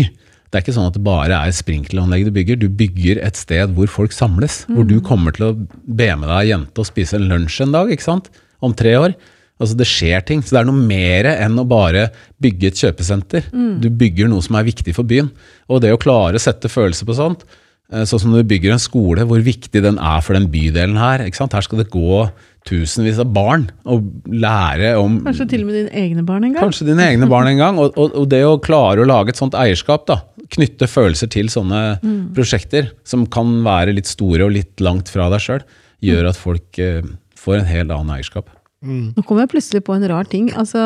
Det 0.51 0.59
er 0.59 0.65
ikke 0.67 0.75
sånn 0.77 0.91
at 0.91 0.99
det 0.99 1.05
bare 1.07 1.39
er 1.47 1.55
sprinkleranlegg 1.55 2.27
du 2.27 2.33
bygger. 2.35 2.59
Du 2.61 2.67
bygger 2.69 3.23
et 3.25 3.39
sted 3.39 3.73
hvor 3.79 3.89
folk 3.91 4.13
samles. 4.15 4.65
Hvor 4.69 4.85
du 4.91 4.99
kommer 5.07 5.35
til 5.35 5.47
å 5.49 5.55
be 5.57 6.11
med 6.13 6.29
deg 6.29 6.37
ei 6.37 6.51
jente 6.51 6.83
og 6.83 6.91
spise 6.91 7.17
en 7.19 7.31
lunsj 7.31 7.63
en 7.65 7.75
dag, 7.75 7.95
ikke 7.95 8.07
sant? 8.07 8.29
Om 8.65 8.75
tre 8.77 8.95
år. 9.01 9.17
Altså 9.61 9.77
Det 9.79 9.87
skjer 9.87 10.25
ting. 10.27 10.41
Så 10.43 10.57
det 10.57 10.63
er 10.63 10.71
noe 10.71 10.87
mer 10.87 11.29
enn 11.35 11.59
å 11.61 11.67
bare 11.69 12.09
bygge 12.43 12.73
et 12.73 12.81
kjøpesenter. 12.81 13.51
Du 13.81 13.91
bygger 13.91 14.31
noe 14.31 14.43
som 14.45 14.57
er 14.59 14.67
viktig 14.67 14.97
for 14.97 15.07
byen. 15.07 15.31
Og 15.71 15.85
det 15.85 15.93
å 15.95 16.01
klare 16.01 16.41
å 16.41 16.43
sette 16.43 16.71
følelser 16.73 17.07
på 17.07 17.15
sånt, 17.17 17.45
eh, 17.93 18.03
sånn 18.09 18.25
som 18.25 18.33
når 18.33 18.43
du 18.43 18.51
bygger 18.55 18.75
en 18.75 18.83
skole, 18.83 19.27
hvor 19.29 19.45
viktig 19.45 19.83
den 19.85 20.01
er 20.03 20.21
for 20.25 20.35
den 20.35 20.49
bydelen 20.51 20.99
her. 20.99 21.23
ikke 21.25 21.39
sant? 21.39 21.55
Her 21.55 21.63
skal 21.63 21.79
det 21.79 21.91
gå 21.93 22.25
tusenvis 22.65 23.21
av 23.21 23.29
barn 23.37 23.67
og 23.85 24.07
lære 24.27 24.95
om 24.97 25.19
Kanskje 25.27 25.49
til 25.51 25.65
og 25.65 25.69
med 25.69 25.77
dine 25.77 25.93
egne 26.03 26.25
barn 26.25 26.47
en 26.49 26.55
gang. 26.55 26.65
Kanskje 26.65 26.87
dine 26.89 27.05
egne 27.13 27.29
barn 27.29 27.51
en 27.53 27.61
gang. 27.61 27.79
Og, 27.79 27.93
og, 28.01 28.15
og 28.17 28.29
det 28.33 28.43
å 28.49 28.59
klare 28.59 29.05
å 29.05 29.09
lage 29.09 29.35
et 29.35 29.41
sånt 29.41 29.55
eierskap, 29.55 30.07
da, 30.09 30.23
knytte 30.55 30.89
følelser 30.91 31.31
til 31.33 31.49
sånne 31.53 32.01
prosjekter, 32.35 32.91
som 33.05 33.27
kan 33.27 33.63
være 33.65 33.95
litt 33.97 34.11
store 34.11 34.49
og 34.49 34.57
litt 34.57 34.81
langt 34.85 35.13
fra 35.13 35.29
deg 35.33 35.45
sjøl, 35.45 35.63
gjør 36.05 36.31
at 36.33 36.41
folk 36.41 36.79
eh, 36.83 37.05
får 37.39 37.61
en 37.61 37.71
helt 37.71 37.95
annen 37.95 38.17
eierskap. 38.17 38.49
Nå 38.85 39.25
kom 39.27 39.41
jeg 39.41 39.51
plutselig 39.53 39.85
på 39.87 39.97
en 39.97 40.07
rar 40.11 40.29
ting. 40.31 40.51
Altså, 40.61 40.83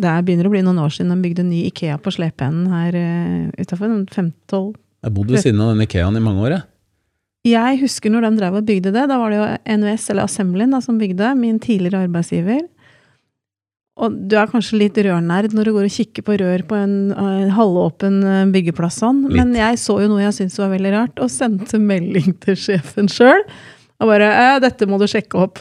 det 0.00 0.10
er 0.10 0.26
begynner 0.26 0.48
å 0.48 0.52
bli 0.52 0.64
noen 0.66 0.80
år 0.82 0.92
siden 0.94 1.12
de 1.14 1.20
bygde 1.24 1.44
en 1.44 1.52
ny 1.52 1.62
Ikea 1.70 1.98
på 2.02 2.12
Slepeenden 2.14 2.68
her 2.72 2.96
uh, 2.96 3.46
utafor. 3.60 3.92
15-12 4.08 4.74
Jeg 5.06 5.14
bodde 5.16 5.36
ved 5.36 5.44
siden 5.46 5.62
av 5.64 5.72
den 5.72 5.86
Ikeaen 5.86 6.18
i 6.20 6.24
mange 6.24 6.44
år. 6.44 6.56
Jeg. 6.58 6.66
Jeg 7.50 7.80
husker 7.80 8.12
når 8.12 8.26
de 8.26 8.34
drev 8.36 8.58
og 8.60 8.66
bygde 8.68 8.92
det. 8.92 9.06
Da 9.08 9.16
var 9.20 9.32
det 9.32 9.40
jo 9.40 9.46
NUS, 9.80 10.10
eller 10.12 10.28
Assemblin, 10.28 10.74
da, 10.76 10.82
som 10.84 11.00
bygde. 11.00 11.32
Min 11.40 11.60
tidligere 11.62 12.04
arbeidsgiver. 12.04 12.66
Og 14.00 14.14
du 14.30 14.36
er 14.38 14.48
kanskje 14.48 14.78
litt 14.80 14.98
rørnerd 15.04 15.52
når 15.56 15.68
du 15.68 15.74
går 15.76 15.88
og 15.88 15.92
kikker 15.92 16.24
på 16.24 16.36
rør 16.40 16.62
på 16.68 16.76
en, 16.78 16.94
en 17.12 17.50
halvåpen 17.52 18.20
eh, 18.24 18.46
byggeplass 18.54 19.00
sånn, 19.02 19.26
Litt. 19.26 19.36
men 19.36 19.52
jeg 19.58 19.80
så 19.82 19.98
jo 20.00 20.08
noe 20.08 20.22
jeg 20.22 20.36
syntes 20.38 20.56
var 20.62 20.72
veldig 20.72 20.92
rart, 20.94 21.20
og 21.20 21.32
sendte 21.32 21.80
melding 21.82 22.32
til 22.44 22.56
sjefen 22.56 23.10
sjøl. 23.12 23.44
Og 24.00 24.08
bare 24.08 24.30
eh, 24.30 24.56
'Dette 24.62 24.88
må 24.88 25.00
du 25.00 25.04
sjekke 25.10 25.42
opp'. 25.42 25.60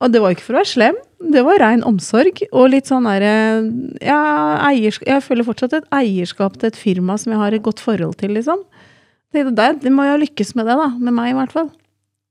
Og 0.00 0.12
det 0.14 0.20
var 0.22 0.30
ikke 0.34 0.44
for 0.46 0.54
å 0.54 0.60
være 0.60 0.70
slem, 0.70 0.98
det 1.34 1.42
var 1.42 1.58
rein 1.58 1.82
omsorg. 1.82 2.44
Og 2.52 2.68
litt 2.70 2.86
sånn 2.86 3.08
derre 3.08 3.32
ja, 4.04 4.70
Jeg 4.70 5.22
føler 5.26 5.46
fortsatt 5.46 5.72
et 5.80 5.88
eierskap 5.90 6.54
til 6.60 6.70
et 6.70 6.78
firma 6.78 7.16
som 7.18 7.32
jeg 7.34 7.40
har 7.40 7.56
et 7.56 7.64
godt 7.64 7.80
forhold 7.82 8.14
til, 8.20 8.30
liksom. 8.36 8.62
Det, 9.34 9.42
der, 9.58 9.74
det 9.82 9.90
må 9.92 10.06
jo 10.06 10.20
lykkes 10.22 10.54
med 10.56 10.70
det, 10.70 10.76
da. 10.78 10.86
Med 10.96 11.12
meg, 11.16 11.32
i 11.32 11.36
hvert 11.40 11.52
fall. 11.52 11.72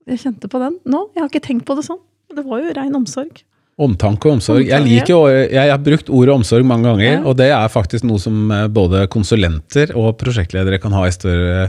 Jeg 0.07 0.21
kjente 0.23 0.47
på 0.49 0.61
den 0.63 0.77
nå. 0.87 1.09
Jeg 1.13 1.21
har 1.25 1.27
ikke 1.29 1.43
tenkt 1.49 1.65
på 1.67 1.75
det 1.75 1.83
sånn. 1.89 1.99
Det 2.33 2.45
var 2.47 2.63
jo 2.63 2.71
rein 2.77 2.95
omsorg. 2.95 3.43
Omtanke 3.77 4.25
og 4.31 4.37
omsorg. 4.39 4.63
Jeg 4.65 4.81
liker 4.87 5.51
jeg 5.53 5.69
har 5.69 5.83
brukt 5.83 6.07
ordet 6.09 6.33
omsorg 6.33 6.65
mange 6.65 6.87
ganger, 6.87 7.11
Ja. 7.19 7.19
og 7.29 7.35
det 7.37 7.51
er 7.51 7.67
faktisk 7.69 8.07
noe 8.07 8.17
som 8.23 8.49
eh, 8.51 8.63
både 8.73 9.03
konsulenter 9.11 9.91
og 9.95 10.15
prosjektledere 10.17 10.79
kan 10.81 10.95
ha 10.97 11.03
i 11.05 11.11
større, 11.13 11.67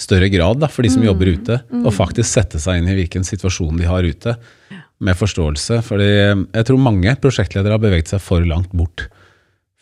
større 0.00 0.30
grad 0.32 0.62
da, 0.62 0.70
for 0.72 0.86
de 0.86 0.88
som 0.94 1.02
Mm. 1.02 1.08
jobber 1.10 1.34
ute, 1.34 1.58
og 1.84 1.92
faktisk 1.92 2.30
sette 2.30 2.58
seg 2.62 2.78
inn 2.80 2.88
i 2.88 2.94
hvilken 3.02 3.26
situasjon 3.26 3.76
de 3.76 3.84
har 3.90 4.02
ute, 4.08 4.38
med 5.00 5.16
forståelse. 5.18 5.80
Fordi 5.86 6.10
eh, 6.26 6.44
jeg 6.60 6.68
tror 6.68 6.82
mange 6.82 7.16
prosjektledere 7.22 7.76
har 7.78 7.82
beveget 7.82 8.12
seg 8.12 8.20
for 8.24 8.44
langt 8.46 8.72
bort 8.76 9.06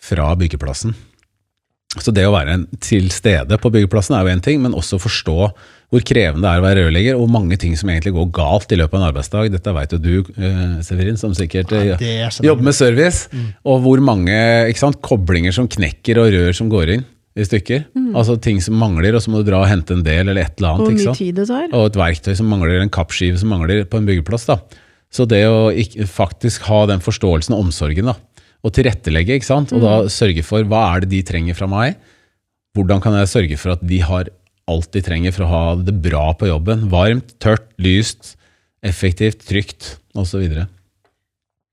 fra 0.08 0.30
byggeplassen. 0.38 0.94
Så 1.98 2.12
det 2.14 2.26
å 2.28 2.34
være 2.34 2.58
til 2.84 3.06
stede 3.10 3.56
på 3.58 3.70
byggeplassen 3.72 4.14
er 4.14 4.26
jo 4.26 4.30
en 4.34 4.42
ting, 4.44 4.58
men 4.62 4.74
også 4.76 4.98
forstå 5.00 5.36
hvor 5.88 6.02
krevende 6.04 6.44
det 6.44 6.50
er 6.52 6.60
å 6.60 6.64
være 6.66 6.82
rørlegger, 6.84 7.16
og 7.16 7.30
mange 7.32 7.56
ting 7.58 7.72
som 7.80 7.88
egentlig 7.88 8.12
går 8.12 8.26
galt 8.36 8.74
i 8.74 8.76
løpet 8.76 8.92
av 8.92 9.00
en 9.00 9.06
arbeidsdag. 9.08 9.48
Dette 9.54 9.72
vet 9.72 9.94
jo 9.96 9.98
du, 10.04 10.10
eh, 10.36 10.74
Severin, 10.84 11.16
som 11.16 11.32
sikkert 11.34 11.72
eh, 11.72 11.94
er 11.96 12.28
sånn. 12.34 12.44
jobber 12.44 12.66
med 12.68 12.76
service, 12.76 13.30
og 13.64 13.80
hvor 13.86 14.02
mange 14.04 14.36
ikke 14.68 14.82
sant, 14.84 15.00
koblinger 15.00 15.56
som 15.56 15.66
knekker 15.72 16.20
og 16.20 16.28
rør 16.36 16.52
som 16.60 16.68
går 16.70 16.92
inn 16.98 17.06
i 17.38 17.46
stykker. 17.48 17.86
Altså 18.18 18.36
ting 18.42 18.60
som 18.60 18.76
mangler, 18.76 19.16
og 19.16 19.24
så 19.24 19.32
må 19.32 19.40
du 19.40 19.48
dra 19.48 19.62
og 19.64 19.70
hente 19.72 19.96
en 19.96 20.04
del 20.04 20.28
eller 20.28 20.44
et 20.44 20.60
eller 20.60 20.76
Og 20.76 20.84
annet. 20.84 20.92
ikke 20.92 21.00
hvor 21.00 21.00
mye 21.00 21.08
sant? 21.08 21.22
tid 21.24 21.40
det 21.40 21.48
tar. 21.48 21.66
Og 21.72 21.86
et 21.88 21.98
verktøy 22.04 22.36
som 22.36 22.52
mangler, 22.52 22.82
en 22.84 22.92
kappskive 22.92 23.40
som 23.40 23.48
mangler 23.56 23.84
på 23.88 23.96
en 24.02 24.10
byggeplass. 24.12 24.44
da. 24.52 24.58
Så 25.10 25.24
det 25.28 25.42
å 25.48 25.68
ikke, 25.72 26.04
faktisk 26.10 26.66
ha 26.68 26.82
den 26.90 27.00
forståelsen 27.00 27.54
og 27.56 27.66
omsorgen, 27.66 28.10
da, 28.10 28.16
og 28.64 28.74
tilrettelegge, 28.76 29.38
ikke 29.38 29.48
sant? 29.48 29.72
og 29.72 29.80
da 29.84 29.92
sørge 30.12 30.42
for 30.44 30.66
hva 30.68 30.82
er 30.96 31.00
det 31.04 31.10
de 31.14 31.22
trenger 31.24 31.56
fra 31.56 31.68
meg, 31.70 31.96
hvordan 32.76 33.00
kan 33.02 33.14
jeg 33.16 33.30
sørge 33.32 33.56
for 33.58 33.72
at 33.72 33.84
de 33.88 34.00
har 34.04 34.28
alt 34.68 34.90
de 34.92 35.00
trenger 35.00 35.32
for 35.32 35.46
å 35.46 35.48
ha 35.52 35.62
det 35.80 35.94
bra 36.04 36.26
på 36.36 36.50
jobben, 36.50 36.88
varmt, 36.92 37.32
tørt, 37.40 37.70
lyst, 37.80 38.34
effektivt, 38.84 39.40
trygt, 39.48 39.94
osv. 40.18 40.44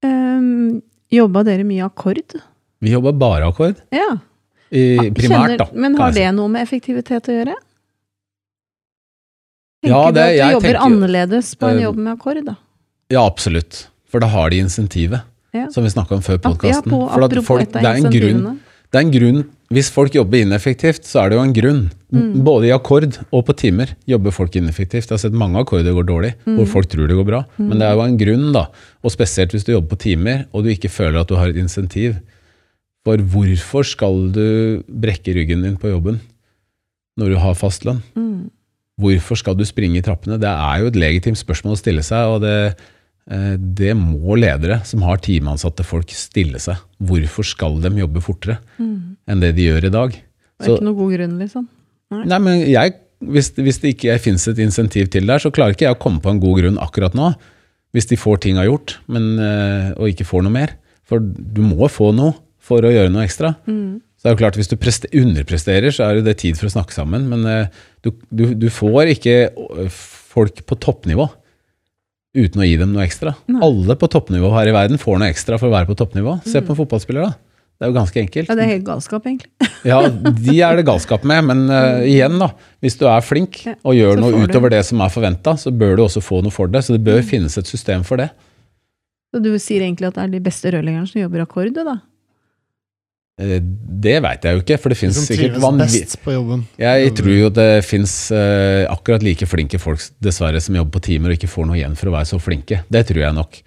Um, 0.05 0.81
Jobba 1.11 1.43
dere 1.45 1.65
mye 1.67 1.85
akkord? 1.85 2.37
Vi 2.81 2.91
jobber 2.95 3.13
bare 3.19 3.49
akkord, 3.51 3.75
Ja. 3.93 4.15
i, 4.71 5.09
primært, 5.15 5.57
da. 5.59 5.67
Men 5.73 5.95
har 5.99 6.11
det 6.15 6.31
noe 6.35 6.47
med 6.49 6.63
effektivitet 6.63 7.27
å 7.29 7.35
gjøre? 7.35 7.55
Ja, 9.85 9.99
Tenker 10.07 10.13
det- 10.13 10.23
du 10.37 10.41
at 10.41 10.47
du 10.49 10.53
jobber 10.55 10.67
tenker 10.73 10.79
annerledes 10.87 11.55
på 11.59 11.67
en 11.69 11.77
Eh, 11.77 11.83
jobb 11.83 11.97
med 11.97 12.17
akkord, 12.17 12.45
da? 12.45 12.55
Ja, 13.11 13.25
absolutt. 13.25 13.87
For 14.09 14.19
da 14.23 14.27
har 14.31 14.49
de 14.49 14.61
insentivet, 14.63 15.21
Ja. 15.53 15.67
som 15.71 15.83
vi 15.83 15.89
snakka 15.89 16.11
om 16.17 16.21
før 16.21 16.37
podkasten. 16.39 16.91
et 17.61 17.71
det. 17.73 17.81
Det 18.91 18.99
er 19.01 19.05
en 19.05 19.11
grunn, 19.11 19.45
Hvis 19.73 19.89
folk 19.89 20.13
jobber 20.13 20.37
ineffektivt, 20.45 21.03
så 21.09 21.23
er 21.25 21.29
det 21.29 21.37
jo 21.37 21.41
en 21.41 21.53
grunn. 21.53 21.91
Mm. 22.13 22.43
Både 22.45 22.67
i 22.67 22.71
akkord 22.71 23.17
og 23.33 23.45
på 23.47 23.55
timer 23.57 23.95
jobber 24.07 24.31
folk 24.31 24.51
ineffektivt. 24.55 25.07
Jeg 25.09 25.15
har 25.15 25.17
sett 25.17 25.33
mange 25.33 25.57
akkorder 25.57 25.91
går 25.91 26.05
dårlig, 26.05 26.33
Mm. 26.45 26.57
hvor 26.57 26.67
folk 26.67 26.87
tror 26.87 27.07
det 27.07 27.17
går 27.17 27.25
bra. 27.25 27.45
Men 27.57 27.79
det 27.79 27.81
er 27.81 27.95
jo 27.95 28.01
en 28.01 28.17
grunn, 28.17 28.53
da. 28.53 28.67
Og 29.03 29.11
spesielt 29.11 29.51
hvis 29.51 29.65
du 29.65 29.71
jobber 29.73 29.95
på 29.95 29.99
timer, 29.99 30.45
og 30.53 30.63
du 30.63 30.69
ikke 30.69 30.89
føler 30.89 31.19
at 31.21 31.27
du 31.27 31.35
har 31.35 31.47
et 31.49 31.55
insentiv. 31.55 32.15
For 33.03 33.17
hvorfor 33.17 33.83
skal 33.85 34.31
du 34.31 34.83
brekke 34.87 35.33
ryggen 35.33 35.63
din 35.63 35.77
på 35.77 35.89
jobben 35.89 36.19
når 37.19 37.29
du 37.33 37.35
har 37.37 37.53
fast 37.55 37.83
lønn? 37.85 38.03
Mm. 38.15 38.49
Hvorfor 39.01 39.35
skal 39.35 39.55
du 39.55 39.63
springe 39.65 39.97
i 39.97 40.01
trappene? 40.01 40.39
Det 40.39 40.47
er 40.47 40.79
jo 40.79 40.87
et 40.87 40.93
legitimt 40.95 41.37
spørsmål 41.41 41.73
å 41.73 41.77
stille 41.81 42.03
seg, 42.03 42.23
og 42.35 42.41
det, 42.41 42.77
det 43.25 43.95
må 43.97 44.35
ledere 44.37 44.83
som 44.85 45.01
har 45.01 45.17
timeansatte 45.17 45.81
folk 45.81 46.11
stille 46.13 46.59
seg. 46.61 46.77
Hvorfor 47.01 47.47
skal 47.47 47.79
de 47.81 47.89
jobbe 47.97 48.21
fortere 48.21 48.59
enn 48.77 49.41
det 49.41 49.55
de 49.57 49.65
gjør 49.71 49.87
i 49.87 49.93
dag? 49.95 50.11
Det 50.13 50.61
er 50.61 50.65
Så- 50.69 50.75
ikke 50.77 50.85
noe 50.85 50.99
god 50.99 51.13
grunn, 51.17 51.39
liksom. 51.39 51.65
Nei, 52.11 52.37
men 52.39 52.61
jeg, 52.69 52.93
hvis, 53.25 53.49
hvis 53.57 53.79
det 53.81 53.95
ikke 53.95 54.19
finnes 54.21 54.47
et 54.47 54.61
insentiv 54.61 55.09
til 55.09 55.25
der, 55.25 55.39
så 55.41 55.51
klarer 55.51 55.73
ikke 55.73 55.87
jeg 55.87 55.95
å 55.97 55.99
komme 55.99 56.21
på 56.21 56.29
en 56.29 56.39
god 56.39 56.61
grunn 56.61 56.77
akkurat 56.77 57.15
nå. 57.17 57.33
Hvis 57.95 58.07
de 58.11 58.17
får 58.19 58.41
ting 58.43 58.57
av 58.59 58.67
gjort, 58.67 58.97
men, 59.07 59.39
eh, 59.39 59.91
og 59.95 60.11
ikke 60.11 60.27
får 60.27 60.43
noe 60.45 60.51
mer. 60.51 60.75
For 61.07 61.19
du 61.19 61.61
må 61.63 61.87
få 61.89 62.13
noe 62.13 62.35
for 62.59 62.81
å 62.85 62.91
gjøre 62.91 63.11
noe 63.13 63.25
ekstra. 63.25 63.55
Mm. 63.67 64.01
Så 64.17 64.23
det 64.25 64.31
er 64.31 64.35
jo 64.35 64.41
klart, 64.41 64.55
Hvis 64.57 64.69
du 64.71 64.77
underpresterer, 65.21 65.91
så 65.93 66.09
er 66.09 66.21
det 66.21 66.37
tid 66.37 66.57
for 66.57 66.67
å 66.67 66.73
snakke 66.73 66.93
sammen. 66.93 67.27
Men 67.29 67.45
eh, 67.45 67.67
du, 68.03 68.11
du, 68.33 68.53
du 68.53 68.69
får 68.69 69.11
ikke 69.15 69.35
eh, 69.49 69.89
folk 69.89 70.65
på 70.65 70.77
toppnivå 70.79 71.29
uten 72.35 72.61
å 72.61 72.67
gi 72.67 72.75
dem 72.81 72.93
noe 72.93 73.05
ekstra. 73.07 73.33
Nei. 73.51 73.61
Alle 73.65 73.95
på 73.99 74.09
toppnivå 74.11 74.51
her 74.53 74.69
i 74.69 74.75
verden 74.75 75.01
får 75.01 75.19
noe 75.21 75.31
ekstra 75.33 75.59
for 75.61 75.71
å 75.71 75.75
være 75.75 75.89
på 75.89 75.97
toppnivå. 75.99 76.37
Se 76.47 76.61
på 76.61 76.73
en 76.75 76.79
fotballspiller, 76.83 77.29
da. 77.29 77.39
Det 77.75 77.83
er 77.83 77.91
jo 77.91 77.95
ganske 77.97 78.19
enkelt. 78.21 78.47
Ja, 78.47 78.55
det 78.55 78.63
er 78.63 78.71
helt 78.71 78.85
galskap, 78.87 79.25
egentlig. 79.27 79.51
Ja, 79.85 79.99
de 80.09 80.53
er 80.65 80.79
det 80.79 80.85
galskap 80.87 81.25
med, 81.29 81.43
men 81.45 81.59
uh, 81.69 82.01
igjen 82.09 82.39
da, 82.41 82.47
hvis 82.81 82.95
du 82.97 83.03
er 83.05 83.21
flink 83.21 83.59
Ja, 83.67 83.75
og 83.85 83.93
gjør 83.93 84.17
noe 84.17 84.39
utover 84.47 84.71
du. 84.71 84.73
det 84.73 84.79
som 84.87 85.03
er 85.05 85.11
forventa, 85.13 85.53
så 85.61 85.69
bør 85.69 85.99
du 85.99 86.01
også 86.07 86.23
få 86.25 86.39
noe 86.41 86.55
for 86.55 86.71
det. 86.71 86.81
Så 86.87 86.95
det 86.95 87.03
bør 87.05 87.19
finnes 87.27 87.53
et 87.59 87.69
system 87.69 88.01
for 88.07 88.17
det. 88.17 88.31
Så 89.29 89.43
du 89.43 89.51
sier 89.61 89.83
egentlig 89.83 90.09
at 90.09 90.17
det 90.17 90.23
er 90.23 90.33
de 90.33 90.41
beste 90.41 90.71
rørleggerne 90.73 91.11
som 91.11 91.19
jobber 91.21 91.43
akkord, 91.43 91.75
da? 91.75 91.99
Eh, 93.41 93.59
Det 93.61 94.15
veit 94.23 94.45
jeg 94.47 94.55
jo 94.57 94.63
ikke, 94.63 94.77
for 94.79 94.89
det 94.93 94.97
De 94.97 95.01
fins 95.03 95.17
som 95.17 95.27
sikkert 95.27 95.55
trives 95.55 95.63
vanvittig 95.65 96.01
best 96.05 96.19
på 96.23 96.35
jobben. 96.35 96.65
Jeg 96.79 97.13
tror 97.19 97.35
jo 97.35 97.49
det 97.49 97.69
fins 97.85 98.13
akkurat 98.31 99.23
like 99.25 99.47
flinke 99.49 99.79
folk 99.81 100.03
dessverre 100.23 100.61
som 100.63 100.75
jobber 100.77 100.99
på 100.99 101.05
timer 101.11 101.33
og 101.33 101.39
ikke 101.39 101.51
får 101.51 101.67
noe 101.67 101.79
igjen 101.79 101.97
for 101.99 102.11
å 102.11 102.15
være 102.15 102.29
så 102.31 102.39
flinke. 102.39 102.83
Det 102.91 103.05
tror 103.09 103.23
jeg 103.25 103.35
nok. 103.35 103.61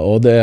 Og 0.00 0.22
det, 0.24 0.38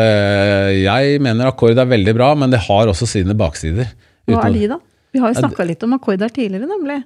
jeg 0.83 1.21
mener 1.25 1.49
akkord 1.49 1.79
er 1.81 1.89
veldig 1.89 2.13
bra, 2.13 2.35
men 2.37 2.53
det 2.53 2.61
har 2.67 2.91
også 2.91 3.07
sine 3.09 3.33
baksider. 3.37 3.89
Hva 4.29 4.43
er 4.45 4.53
de, 4.53 4.67
da? 4.75 4.77
Vi 5.09 5.21
har 5.23 5.33
jo 5.33 5.41
snakka 5.41 5.65
litt 5.65 5.83
om 5.87 5.95
akkord 5.97 6.21
her 6.21 6.31
tidligere, 6.33 6.69
nemlig. 6.69 6.99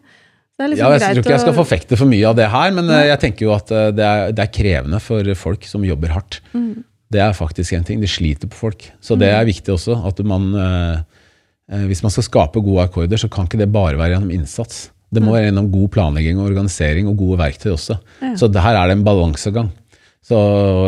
Det 0.54 0.66
er 0.66 0.70
liksom 0.74 0.84
Ja, 0.84 0.90
jeg 0.94 1.02
greit 1.02 1.16
tror 1.16 1.24
ikke 1.24 1.34
jeg 1.34 1.44
skal 1.46 1.56
forfekte 1.58 1.98
for 1.98 2.10
mye 2.12 2.26
av 2.30 2.36
det 2.38 2.50
her, 2.54 2.74
men 2.76 2.86
eh, 2.86 2.94
Nei. 3.00 3.06
jeg 3.10 3.22
tenker 3.24 3.48
jo 3.48 3.54
at 3.56 3.72
eh, 3.74 3.88
det 3.96 4.06
er, 4.06 4.34
det 4.36 4.44
er 4.44 4.52
krevende 4.54 5.00
for 5.02 5.32
folk 5.40 5.66
som 5.70 5.86
jobber 5.88 6.14
hardt. 6.14 6.42
Mm. 6.54 6.84
Det 7.14 7.22
er 7.24 7.34
faktisk 7.38 7.74
en 7.78 7.88
ting. 7.88 8.04
Det 8.04 8.10
sliter 8.12 8.50
på 8.52 8.60
folk. 8.60 8.86
Så 9.02 9.18
det 9.18 9.32
er 9.34 9.48
viktig 9.48 9.74
også. 9.74 9.98
at 10.10 10.20
man, 10.28 10.52
eh, 10.54 11.00
eh, 11.00 11.02
Hvis 11.72 12.04
man 12.04 12.12
skal 12.12 12.26
skape 12.28 12.62
gode 12.64 12.84
akkorder, 12.90 13.18
så 13.20 13.30
kan 13.32 13.48
ikke 13.48 13.62
det 13.62 13.70
bare 13.72 13.96
være 13.96 14.18
gjennom 14.18 14.34
innsats. 14.36 14.90
Det 15.14 15.22
må 15.24 15.36
være 15.36 15.48
gjennom 15.48 15.70
god 15.72 15.90
planlegging 15.94 16.40
og 16.42 16.50
organisering 16.50 17.08
og 17.08 17.16
gode 17.22 17.38
verktøy 17.40 17.72
også. 17.76 18.00
Ja. 18.24 18.34
Så 18.40 18.50
her 18.52 18.76
er 18.80 18.90
det 18.90 18.98
en 18.98 19.06
balansegang. 19.06 19.70
Så 20.24 20.38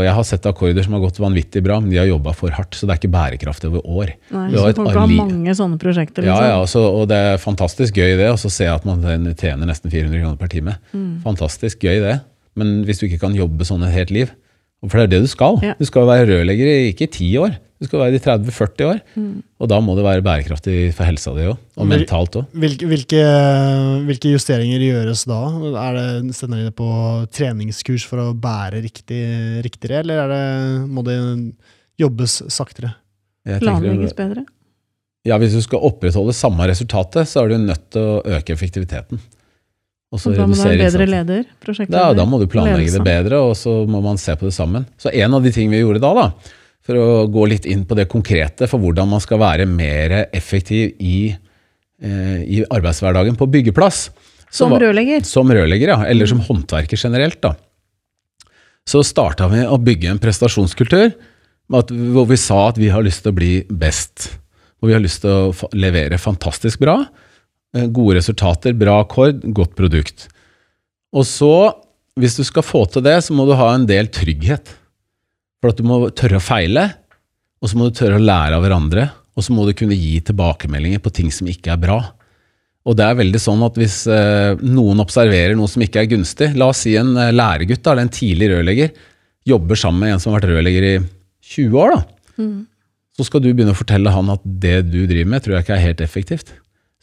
jeg 0.06 0.14
har 0.16 0.24
sett 0.24 0.46
akkorder 0.48 0.86
som 0.86 0.94
har 0.96 1.02
gått 1.04 1.18
vanvittig 1.20 1.60
bra, 1.64 1.82
men 1.84 1.92
de 1.92 1.98
har 2.00 2.08
jobba 2.08 2.32
for 2.38 2.54
hardt. 2.56 2.78
Så 2.78 2.88
det 2.88 2.94
er 2.96 3.00
ikke 3.02 3.12
bærekraftig 3.12 3.68
over 3.68 3.84
år. 3.84 4.14
Nei, 4.32 4.46
så 4.54 4.70
så 4.72 4.86
har 4.96 5.12
mange 5.12 5.56
sånne 5.60 5.80
prosjekter, 5.82 6.24
Ja, 6.24 6.38
liksom. 6.40 6.54
ja, 6.54 6.70
så, 6.72 6.84
og 7.02 7.10
det 7.12 7.18
er 7.20 7.42
fantastisk 7.44 8.00
gøy 8.00 8.16
det, 8.22 8.30
å 8.32 8.40
så 8.40 8.52
se 8.54 8.70
at 8.72 8.88
man 8.88 9.04
tjener 9.36 9.68
nesten 9.68 9.92
400 9.92 10.22
kroner 10.24 10.40
per 10.40 10.52
time. 10.56 10.78
Mm. 10.96 11.20
Fantastisk 11.26 11.84
gøy 11.84 12.00
det. 12.06 12.16
Men 12.56 12.78
hvis 12.88 13.02
du 13.04 13.10
ikke 13.10 13.20
kan 13.26 13.36
jobbe 13.36 13.68
sånn 13.68 13.84
et 13.84 13.96
helt 13.98 14.16
liv, 14.16 14.32
og 14.32 14.45
for 14.90 15.02
det 15.02 15.06
er 15.06 15.14
det 15.16 15.22
du 15.26 15.30
skal 15.32 15.62
Ja. 15.64 15.76
Du 15.80 15.86
skal 15.88 16.08
være 16.10 16.28
rørlegger 16.30 16.90
ikke 16.92 17.08
i 17.08 17.12
10 17.12 17.30
år, 17.44 17.58
du 17.82 17.88
skal 17.90 18.00
være 18.00 18.16
i 18.16 18.22
30-40 18.24 18.86
år. 18.88 19.00
Og 19.60 19.70
da 19.70 19.80
må 19.84 19.96
det 19.98 20.06
være 20.06 20.24
bærekraftig 20.24 20.94
for 20.96 21.08
helsa 21.08 21.34
di 21.36 21.48
òg, 21.50 21.58
og 21.76 21.90
mentalt 21.92 22.38
òg. 22.40 22.48
Hvilke, 22.56 22.88
hvilke, 22.88 23.22
hvilke 24.08 24.32
justeringer 24.32 24.80
gjøres 24.86 25.26
da? 25.28 25.40
Er 25.84 25.98
det, 26.00 26.36
sender 26.38 26.62
de 26.62 26.70
det 26.70 26.76
på 26.80 26.90
treningskurs 27.36 28.08
for 28.08 28.24
å 28.24 28.34
bære 28.34 28.84
riktig, 28.86 29.22
riktigere, 29.66 30.04
eller 30.06 30.24
er 30.24 30.34
det, 30.34 30.44
må 30.88 31.04
det 31.08 31.20
jobbes 32.00 32.42
saktere? 32.54 32.96
Planlegges 33.46 34.16
bedre. 34.18 34.46
Ja, 35.26 35.40
Hvis 35.42 35.56
du 35.58 35.62
skal 35.66 35.82
opprettholde 35.88 36.34
samme 36.38 36.68
resultatet, 36.70 37.28
så 37.28 37.42
er 37.44 37.50
du 37.50 37.58
nødt 37.58 37.90
til 37.94 38.02
å 38.02 38.20
øke 38.38 38.54
effektiviteten. 38.54 39.20
Og 40.14 40.22
så 40.22 40.32
Og 40.32 40.38
da 40.38 40.46
må 40.46 40.56
du 40.56 40.62
ha 40.62 40.70
en 40.72 40.80
bedre 40.80 41.08
leder. 41.10 41.48
Ja, 41.90 42.14
da 42.16 42.26
må 42.30 42.38
du 42.40 42.46
planlegge 42.52 42.94
det 42.94 43.02
bedre, 43.04 43.40
og 43.50 43.56
så 43.58 43.74
må 43.90 44.02
man 44.06 44.20
se 44.22 44.36
på 44.38 44.48
det 44.48 44.54
sammen. 44.56 44.86
Så 45.02 45.12
en 45.12 45.34
av 45.34 45.44
de 45.44 45.52
tingene 45.52 45.76
vi 45.76 45.82
gjorde 45.82 46.04
da, 46.04 46.12
da, 46.14 46.54
for 46.86 47.00
å 47.02 47.08
gå 47.34 47.48
litt 47.50 47.66
inn 47.66 47.84
på 47.90 47.98
det 47.98 48.06
konkrete 48.12 48.70
for 48.70 48.80
hvordan 48.80 49.10
man 49.10 49.24
skal 49.24 49.42
være 49.42 49.66
mer 49.68 50.30
effektiv 50.30 50.94
i, 51.02 51.36
eh, 52.02 52.40
i 52.46 52.64
arbeidshverdagen 52.70 53.36
på 53.36 53.50
byggeplass 53.50 54.10
Som 54.52 54.72
var- 54.72 54.80
rørlegger. 54.86 55.26
Som 55.26 55.50
rørlegger, 55.50 55.88
ja. 55.88 56.04
Eller 56.06 56.28
som 56.28 56.40
håndverker 56.40 56.96
generelt, 56.96 57.42
da. 57.42 57.56
Så 58.86 59.02
starta 59.04 59.50
vi 59.50 59.66
å 59.66 59.82
bygge 59.82 60.12
en 60.12 60.20
prestasjonskultur 60.20 61.14
at, 61.74 61.88
hvor 61.90 62.28
vi 62.30 62.38
sa 62.38 62.68
at 62.70 62.78
vi 62.78 62.90
har 62.90 63.02
lyst 63.02 63.24
til 63.24 63.32
å 63.34 63.36
bli 63.36 63.64
best. 63.64 64.38
Hvor 64.80 64.88
vi 64.88 64.94
har 64.94 65.02
lyst 65.02 65.22
til 65.22 65.32
å 65.52 65.70
levere 65.74 66.20
fantastisk 66.22 66.80
bra. 66.80 67.00
Eh, 67.76 67.88
Gode 67.92 68.18
resultater, 68.20 68.76
bra 68.78 69.02
akkord, 69.04 69.44
godt 69.56 69.76
produkt. 69.78 70.28
Og 71.16 71.28
så, 71.28 71.54
hvis 72.20 72.40
du 72.40 72.44
skal 72.48 72.66
få 72.66 72.86
til 72.92 73.06
det, 73.06 73.20
så 73.24 73.36
må 73.36 73.46
du 73.48 73.56
ha 73.60 73.72
en 73.74 73.88
del 73.90 74.10
trygghet. 74.12 74.74
For 75.62 75.72
at 75.72 75.80
du 75.80 75.88
må 75.88 76.02
tørre 76.16 76.42
å 76.42 76.44
feile, 76.44 76.90
og 77.62 77.72
så 77.72 77.80
må 77.80 77.88
du 77.88 77.96
tørre 77.98 78.20
å 78.20 78.26
lære 78.26 78.58
av 78.58 78.66
hverandre. 78.66 79.08
Og 79.36 79.44
så 79.44 79.56
må 79.56 79.66
du 79.68 79.74
kunne 79.76 79.98
gi 79.98 80.20
tilbakemeldinger 80.24 81.02
på 81.04 81.12
ting 81.16 81.32
som 81.34 81.48
ikke 81.52 81.74
er 81.74 81.82
bra. 81.82 81.98
Og 82.86 82.94
det 82.98 83.06
er 83.08 83.18
veldig 83.18 83.42
sånn 83.42 83.64
at 83.66 83.78
hvis 83.80 84.04
eh, 84.12 84.62
noen 84.62 85.02
observerer 85.02 85.58
noe 85.58 85.70
som 85.72 85.82
ikke 85.82 86.04
er 86.04 86.12
gunstig, 86.12 86.52
la 86.60 86.70
oss 86.70 86.84
si 86.86 86.94
en 87.00 87.16
eh, 87.18 87.34
læregutt 87.34 87.88
eller 87.90 88.06
en 88.06 88.14
tidlig 88.14 88.52
rørlegger, 88.52 88.92
jobber 89.50 89.80
sammen 89.80 90.06
med 90.06 90.14
en 90.14 90.22
som 90.22 90.32
har 90.32 90.40
vært 90.40 90.52
rørlegger 90.54 90.88
i 90.88 90.94
20 91.56 91.82
år, 91.82 91.96
da, 91.96 92.04
så 93.16 93.26
skal 93.26 93.42
du 93.42 93.50
begynne 93.52 93.74
å 93.74 93.78
fortelle 93.78 94.14
han 94.14 94.30
at 94.34 94.46
det 94.46 94.78
du 94.92 95.02
driver 95.08 95.30
med, 95.34 95.44
tror 95.44 95.56
jeg 95.56 95.66
ikke 95.66 95.76
er 95.76 95.84
helt 95.86 96.02
effektivt. 96.06 96.54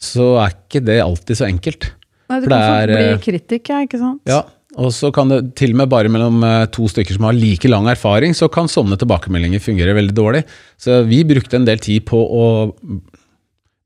Så 0.03 0.33
er 0.41 0.55
ikke 0.55 0.81
det 0.83 0.99
alltid 1.03 1.39
så 1.39 1.47
enkelt. 1.47 1.91
Nei, 2.31 2.41
du 2.41 2.49
kan 2.49 2.59
det 2.59 2.97
bli 2.97 3.07
eh, 3.11 3.21
kritikk, 3.23 3.71
ja, 3.71 3.81
ikke 3.85 3.99
sant? 4.01 4.21
Ja, 4.29 4.41
og 4.79 4.89
så 4.95 5.11
kan 5.13 5.29
det 5.29 5.41
til 5.59 5.75
og 5.75 5.83
med 5.83 5.91
bare 5.91 6.11
mellom 6.11 6.41
eh, 6.47 6.65
to 6.73 6.87
stykker 6.89 7.17
som 7.17 7.27
har 7.27 7.37
like 7.37 7.69
lang 7.69 7.87
erfaring, 7.91 8.35
så 8.35 8.49
kan 8.51 8.71
sånne 8.71 8.97
tilbakemeldinger 8.99 9.63
fungere 9.63 9.95
veldig 9.97 10.15
dårlig. 10.17 10.43
Så 10.81 11.03
vi 11.07 11.19
brukte 11.27 11.59
en 11.59 11.67
del 11.67 11.79
tid 11.83 12.07
på 12.09 12.19
å 12.19 12.45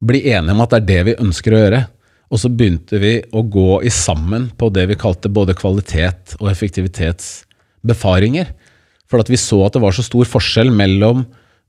bli 0.07 0.19
enige 0.29 0.53
om 0.53 0.63
at 0.63 0.73
det 0.73 0.81
er 0.81 0.89
det 0.91 1.01
vi 1.09 1.21
ønsker 1.25 1.53
å 1.53 1.61
gjøre. 1.63 1.81
Og 2.27 2.41
så 2.41 2.51
begynte 2.51 2.99
vi 2.99 3.13
å 3.35 3.41
gå 3.47 3.81
i 3.87 3.91
sammen 3.93 4.49
på 4.59 4.67
det 4.75 4.85
vi 4.89 4.99
kalte 4.99 5.31
både 5.31 5.55
kvalitet 5.57 6.35
og 6.41 6.49
effektivitetsbefaringer. 6.51 8.51
For 9.07 9.23
at 9.23 9.31
vi 9.31 9.39
så 9.39 9.61
at 9.65 9.77
det 9.77 9.83
var 9.83 9.95
så 9.95 10.03
stor 10.03 10.27
forskjell 10.27 10.71
mellom 10.75 11.23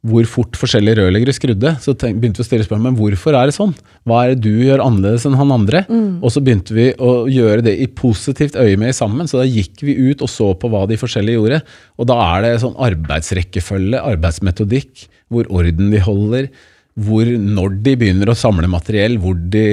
hvor 0.06 0.26
fort 0.30 0.54
forskjellige 0.54 1.00
rørleggere 1.00 1.34
skrudde. 1.34 1.72
Så 1.82 1.92
tenk, 1.98 2.20
begynte 2.22 2.38
vi 2.38 2.44
å 2.44 2.46
stille 2.46 2.66
spørsmål 2.66 2.92
men 2.92 2.98
hvorfor 3.00 3.34
er 3.34 3.50
det 3.50 3.56
sånn. 3.56 3.72
Hva 4.06 4.20
er 4.22 4.34
det 4.34 4.44
du 4.46 4.62
gjør 4.62 4.84
annerledes 4.84 5.26
enn 5.26 5.36
han 5.38 5.54
andre? 5.56 5.82
Og 6.22 6.30
så 6.30 6.42
begynte 6.44 6.76
vi 6.76 6.86
å 7.02 7.26
gjøre 7.26 7.64
det 7.66 7.74
i 7.82 7.88
positivt 7.90 8.56
øye 8.56 8.78
med 8.78 8.94
sammen. 8.94 9.26
Så 9.26 9.40
da 9.40 9.46
gikk 9.48 9.82
vi 9.82 9.96
ut 9.98 10.22
og 10.22 10.30
så 10.30 10.52
på 10.54 10.70
hva 10.70 10.84
de 10.86 11.00
forskjellige 11.00 11.40
gjorde. 11.40 11.60
Og 11.98 12.10
da 12.10 12.18
er 12.28 12.46
det 12.46 12.52
sånn 12.62 12.78
arbeidsrekkefølge, 12.78 14.04
arbeidsmetodikk, 14.14 15.08
hvor 15.34 15.50
orden 15.50 15.90
de 15.90 16.04
holder, 16.06 16.48
hvor 16.98 17.26
når 17.26 17.82
de 17.82 17.96
begynner 17.98 18.30
å 18.30 18.38
samle 18.38 18.70
materiell, 18.70 19.18
hvor 19.22 19.34
de, 19.34 19.66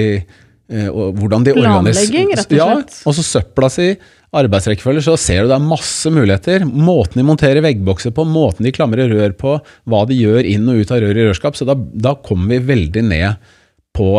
eh, 0.70 0.90
hvordan 0.90 1.46
de 1.46 1.54
organiserer 1.54 2.10
Planlegging, 2.10 2.34
rett 2.34 2.42
og 2.42 2.50
slett. 2.50 2.98
Ja, 2.98 3.06
og 3.06 3.16
så 3.16 3.24
søpla 3.30 3.70
si, 3.72 3.92
arbeidsrekkefølge, 4.36 5.04
så 5.06 5.14
ser 5.20 5.44
du 5.44 5.52
det 5.52 5.58
er 5.58 5.68
masse 5.68 6.10
muligheter. 6.12 6.64
Måten 6.66 7.20
de 7.20 7.26
monterer 7.26 7.62
veggbokser 7.64 8.14
på, 8.16 8.24
måten 8.28 8.66
de 8.66 8.74
klamrer 8.74 9.12
rør 9.12 9.36
på, 9.38 9.58
hva 9.86 10.02
de 10.08 10.18
gjør 10.18 10.48
inn 10.48 10.66
og 10.72 10.82
ut 10.82 10.94
av 10.94 11.02
rør 11.04 11.20
i 11.20 11.28
rørskap. 11.28 11.58
Så 11.58 11.68
da, 11.68 11.76
da 11.76 12.16
kommer 12.26 12.56
vi 12.56 12.72
veldig 12.72 13.04
ned 13.06 13.52
på 13.96 14.10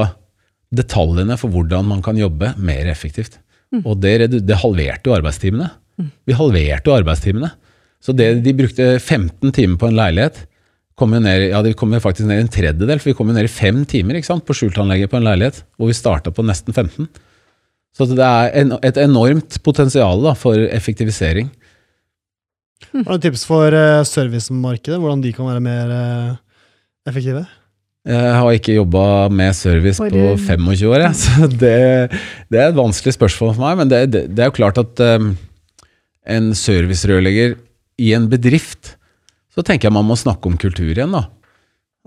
detaljene 0.78 1.38
for 1.40 1.54
hvordan 1.54 1.88
man 1.88 2.04
kan 2.06 2.18
jobbe 2.20 2.54
mer 2.60 2.90
effektivt. 2.92 3.40
Og 3.84 3.98
det, 4.00 4.30
det 4.48 4.62
halverte 4.64 5.10
jo 5.10 5.16
arbeidstimene. 5.18 5.70
Vi 6.28 6.36
halverte 6.38 6.90
jo 6.90 6.96
arbeidstimene. 6.96 7.52
Så 8.04 8.14
det 8.16 8.30
de 8.46 8.54
brukte 8.56 8.94
15 9.00 9.52
timer 9.52 9.80
på 9.82 9.90
en 9.90 9.98
leilighet, 9.98 10.46
kom 10.98 11.14
jo 11.14 11.22
ned, 11.22 11.50
ja, 11.52 11.62
de 11.66 11.76
kom 11.78 11.92
jo 11.94 12.02
faktisk 12.02 12.26
ned 12.30 12.40
i 12.40 12.46
en 12.46 12.52
tredjedel, 12.54 13.02
for 13.02 13.12
vi 13.12 13.16
kom 13.18 13.30
jo 13.30 13.36
ned 13.36 13.46
i 13.46 13.54
fem 13.54 13.84
timer 13.90 14.18
ikke 14.18 14.32
sant, 14.32 14.46
på 14.48 14.56
skjultanlegget 14.58 15.12
på 15.12 15.20
en 15.20 15.28
leilighet, 15.28 15.60
hvor 15.78 15.92
vi 15.92 15.98
starta 15.98 16.34
på 16.34 16.46
nesten 16.46 16.74
15. 16.74 17.10
Så 17.96 18.06
det 18.10 18.24
er 18.24 18.52
en, 18.62 18.76
et 18.86 18.98
enormt 19.02 19.60
potensial 19.66 20.22
da, 20.26 20.34
for 20.38 20.60
effektivisering. 20.68 21.50
Har 22.92 23.00
du 23.04 23.08
noen 23.08 23.24
tips 23.24 23.46
for 23.48 23.74
uh, 23.74 24.04
servicemarkedet? 24.06 25.00
Hvordan 25.02 25.24
de 25.24 25.32
kan 25.34 25.50
være 25.50 25.64
mer 25.66 25.94
uh, 25.94 26.36
effektive? 27.10 27.46
Jeg 28.08 28.36
har 28.40 28.56
ikke 28.56 28.78
jobba 28.78 29.04
med 29.34 29.56
service 29.58 30.00
For, 30.00 30.14
på 30.14 30.28
eh, 30.32 30.40
25 30.40 30.92
år, 30.94 31.02
jeg, 31.04 31.16
så 31.26 31.48
det, 31.52 31.74
det 32.48 32.62
er 32.62 32.70
et 32.70 32.78
vanskelig 32.78 33.18
spørsmål 33.18 33.56
for 33.58 33.66
meg. 33.66 33.82
Men 33.82 33.92
det, 33.92 34.04
det, 34.14 34.22
det 34.32 34.46
er 34.46 34.52
jo 34.52 34.60
klart 34.62 34.80
at 34.80 35.02
um, 35.18 35.34
en 36.38 36.54
servicerørlegger 36.56 37.58
i 38.00 38.14
en 38.16 38.30
bedrift, 38.32 38.94
så 39.52 39.66
tenker 39.66 39.90
jeg 39.90 39.98
man 39.98 40.08
må 40.08 40.16
snakke 40.20 40.48
om 40.48 40.56
kultur 40.60 40.94
igjen. 40.94 41.16
da. 41.18 41.26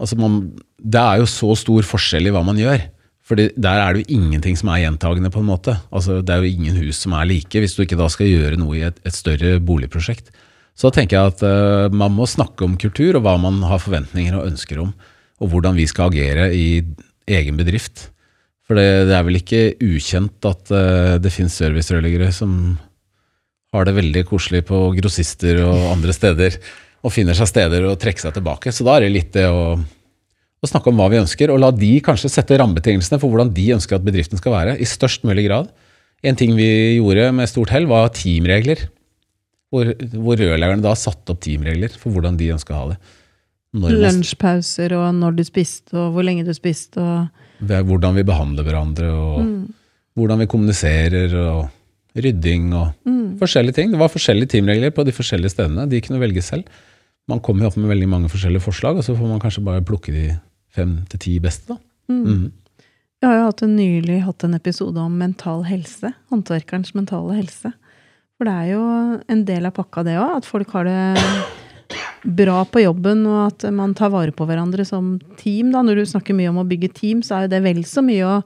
Altså 0.00 0.16
man, 0.16 0.40
det 0.80 1.02
er 1.02 1.20
jo 1.20 1.28
så 1.28 1.52
stor 1.58 1.84
forskjell 1.84 2.30
i 2.30 2.32
hva 2.32 2.44
man 2.46 2.60
gjør. 2.60 2.86
Fordi 3.30 3.46
der 3.54 3.78
er 3.78 3.94
det 3.94 4.02
jo 4.02 4.18
ingenting 4.18 4.56
som 4.58 4.72
er 4.72 4.82
gjentagende, 4.82 5.30
på 5.30 5.38
en 5.38 5.50
måte. 5.52 5.76
Altså 5.94 6.18
Det 6.18 6.34
er 6.34 6.42
jo 6.42 6.50
ingen 6.50 6.78
hus 6.82 6.98
som 7.04 7.14
er 7.14 7.28
like, 7.30 7.62
hvis 7.62 7.76
du 7.76 7.84
ikke 7.84 7.98
da 8.00 8.08
skal 8.10 8.26
gjøre 8.26 8.58
noe 8.58 8.74
i 8.74 8.86
et, 8.88 8.98
et 9.06 9.14
større 9.14 9.60
boligprosjekt. 9.62 10.32
Så 10.74 10.90
tenker 10.90 11.16
jeg 11.16 11.34
at 11.34 11.44
uh, 11.46 11.94
man 11.94 12.16
må 12.16 12.26
snakke 12.26 12.66
om 12.66 12.74
kultur, 12.80 13.14
og 13.14 13.22
hva 13.22 13.36
man 13.38 13.60
har 13.70 13.82
forventninger 13.82 14.34
og 14.34 14.48
ønsker 14.50 14.80
om. 14.82 14.90
Og 15.38 15.52
hvordan 15.52 15.78
vi 15.78 15.86
skal 15.86 16.10
agere 16.10 16.48
i 16.56 16.82
egen 17.30 17.60
bedrift. 17.60 18.08
For 18.66 18.78
det, 18.78 19.06
det 19.06 19.14
er 19.14 19.26
vel 19.26 19.38
ikke 19.38 19.62
ukjent 19.78 20.50
at 20.50 20.74
uh, 20.74 21.14
det 21.22 21.30
finnes 21.34 21.54
servicerørleggere 21.62 22.32
som 22.34 22.80
har 23.70 23.86
det 23.86 23.94
veldig 23.94 24.24
koselig 24.26 24.64
på 24.66 24.88
grossister 24.96 25.62
og 25.62 25.92
andre 25.92 26.14
steder, 26.16 26.58
og 27.06 27.14
finner 27.14 27.38
seg 27.38 27.46
steder 27.46 27.86
å 27.86 27.94
trekke 27.94 28.26
seg 28.26 28.34
tilbake. 28.34 28.74
Så 28.74 28.82
da 28.82 28.98
er 28.98 29.06
det 29.06 29.14
litt 29.14 29.30
det 29.36 29.46
å 29.46 29.78
å 30.60 30.68
snakke 30.68 30.90
om 30.92 30.96
hva 31.00 31.08
vi 31.12 31.20
ønsker, 31.20 31.50
og 31.52 31.60
la 31.62 31.70
de 31.72 31.92
kanskje 32.04 32.28
sette 32.32 32.58
rammebetingelsene 32.60 33.18
for 33.20 33.32
hvordan 33.32 33.52
de 33.56 33.70
ønsker 33.76 33.96
at 33.96 34.04
bedriften 34.04 34.36
skal 34.40 34.52
være, 34.52 34.74
i 34.80 34.84
størst 34.88 35.24
mulig 35.24 35.46
grad. 35.48 35.70
En 36.22 36.36
ting 36.36 36.52
vi 36.56 36.98
gjorde 36.98 37.30
med 37.32 37.48
stort 37.48 37.70
hell, 37.72 37.86
var 37.88 38.10
teamregler. 38.12 38.88
Hvor, 39.70 39.86
hvor 40.18 40.36
rørleggerne 40.36 40.82
da 40.82 40.92
satte 40.98 41.30
opp 41.32 41.40
teamregler 41.40 41.92
for 41.96 42.10
hvordan 42.12 42.36
de 42.36 42.48
ønska 42.56 42.74
å 42.74 42.78
ha 42.80 42.86
det. 42.90 42.98
Lunsjpauser 43.78 44.92
og 44.98 45.12
når 45.14 45.36
du 45.38 45.44
spiste, 45.46 45.94
og 45.94 46.16
hvor 46.16 46.26
lenge 46.26 46.42
du 46.44 46.50
spiste, 46.56 46.98
og 47.00 47.28
hvordan 47.86 48.16
vi 48.18 48.24
behandler 48.26 48.66
hverandre, 48.66 49.10
og 49.14 49.38
Mm. 49.44 49.72
hvordan 50.18 50.38
vi 50.42 50.46
kommuniserer, 50.50 51.34
og 51.38 51.70
rydding 52.16 52.74
og 52.74 52.92
Mm. 53.06 53.38
forskjellige 53.38 53.74
ting. 53.74 53.90
Det 53.92 53.98
var 54.00 54.08
forskjellige 54.08 54.48
teamregler 54.48 54.90
på 54.90 55.04
de 55.04 55.12
forskjellige 55.12 55.50
stedene. 55.54 55.88
De 55.88 56.00
kunne 56.00 56.18
velge 56.20 56.42
selv. 56.42 56.64
Man 57.28 57.38
kommer 57.40 57.62
jo 57.62 57.66
opp 57.68 57.76
med 57.76 57.90
veldig 57.96 58.08
mange 58.08 58.28
forskjellige 58.28 58.62
forslag, 58.62 58.96
og 58.96 59.04
så 59.04 59.14
får 59.16 59.28
man 59.28 59.38
kanskje 59.40 59.64
bare 59.64 59.80
plukke 59.82 60.12
de 60.12 60.40
fem 60.74 61.00
til 61.10 61.22
ti 61.26 61.38
beste. 61.42 61.74
da. 61.74 61.78
Mhm. 62.12 62.52
Vi 63.20 63.28
har 63.28 63.36
jo 63.36 63.48
hatt 63.50 63.62
en, 63.62 63.76
nylig 63.76 64.22
hatt 64.24 64.44
en 64.44 64.56
episode 64.56 64.96
om 64.96 65.18
mental 65.20 65.66
helse. 65.68 66.14
Håndverkerens 66.32 66.94
mentale 66.96 67.34
helse. 67.36 67.74
For 68.38 68.48
det 68.48 68.54
er 68.54 68.70
jo 68.72 68.84
en 69.28 69.44
del 69.44 69.66
av 69.68 69.74
pakka, 69.76 70.06
det 70.06 70.14
òg. 70.16 70.38
At 70.38 70.48
folk 70.48 70.70
har 70.72 70.88
det 70.88 71.18
bra 72.24 72.62
på 72.64 72.80
jobben, 72.80 73.26
og 73.28 73.42
at 73.50 73.66
man 73.76 73.92
tar 73.98 74.12
vare 74.14 74.32
på 74.32 74.46
hverandre 74.48 74.86
som 74.88 75.18
team. 75.36 75.68
Da. 75.74 75.82
Når 75.84 76.00
du 76.00 76.08
snakker 76.08 76.36
mye 76.38 76.48
om 76.48 76.62
å 76.62 76.66
bygge 76.68 76.92
team, 76.96 77.20
så 77.20 77.36
er 77.36 77.44
jo 77.44 77.52
det 77.52 77.62
vel 77.66 77.82
så 77.84 78.00
mye 78.04 78.24
å 78.24 78.38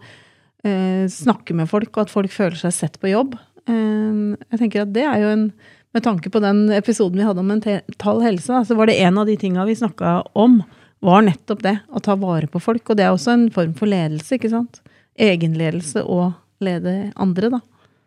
eh, 0.66 1.06
snakke 1.10 1.54
med 1.54 1.70
folk, 1.70 1.92
og 1.94 2.08
at 2.08 2.12
folk 2.12 2.34
føler 2.34 2.58
seg 2.58 2.74
sett 2.74 2.98
på 2.98 3.12
jobb. 3.12 3.38
Eh, 3.70 4.34
jeg 4.50 4.60
tenker 4.60 4.82
at 4.82 4.94
det 4.96 5.06
er 5.06 5.22
jo 5.22 5.32
en 5.36 5.48
Med 5.94 6.02
tanke 6.02 6.26
på 6.26 6.40
den 6.42 6.72
episoden 6.74 7.20
vi 7.20 7.22
hadde 7.22 7.38
om 7.38 7.46
mental 7.46 8.18
helse, 8.24 8.50
da, 8.50 8.64
så 8.66 8.74
var 8.74 8.90
det 8.90 8.96
en 8.98 9.14
av 9.14 9.28
de 9.28 9.36
tinga 9.38 9.62
vi 9.62 9.76
snakka 9.78 10.24
om, 10.34 10.56
var 11.04 11.24
nettopp 11.26 11.62
det. 11.64 11.76
Å 11.92 12.02
ta 12.02 12.16
vare 12.18 12.48
på 12.50 12.62
folk. 12.62 12.88
Og 12.88 12.98
det 12.98 13.06
er 13.06 13.12
også 13.14 13.34
en 13.34 13.46
form 13.54 13.76
for 13.78 13.90
ledelse, 13.90 14.38
ikke 14.38 14.52
sant? 14.52 14.80
Egenledelse 15.20 16.02
og 16.02 16.32
lede 16.64 17.12
andre, 17.20 17.52
da. 17.58 17.62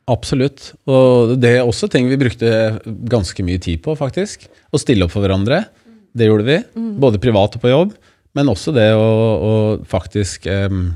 Absolutt. 0.07 0.71
Og 0.87 1.35
det 1.39 1.57
er 1.57 1.65
også 1.67 1.89
ting 1.91 2.07
vi 2.07 2.19
brukte 2.19 2.49
ganske 3.11 3.43
mye 3.43 3.59
tid 3.63 3.81
på, 3.83 3.95
faktisk. 3.99 4.47
Å 4.71 4.79
stille 4.81 5.05
opp 5.05 5.13
for 5.13 5.25
hverandre. 5.25 5.65
Det 6.17 6.29
gjorde 6.29 6.47
vi. 6.47 6.61
Både 6.97 7.21
privat 7.21 7.57
og 7.59 7.63
på 7.63 7.73
jobb. 7.73 7.97
Men 8.37 8.51
også 8.53 8.73
det 8.75 8.89
å, 8.95 9.03
å 9.03 9.53
faktisk 9.89 10.45
um, 10.47 10.89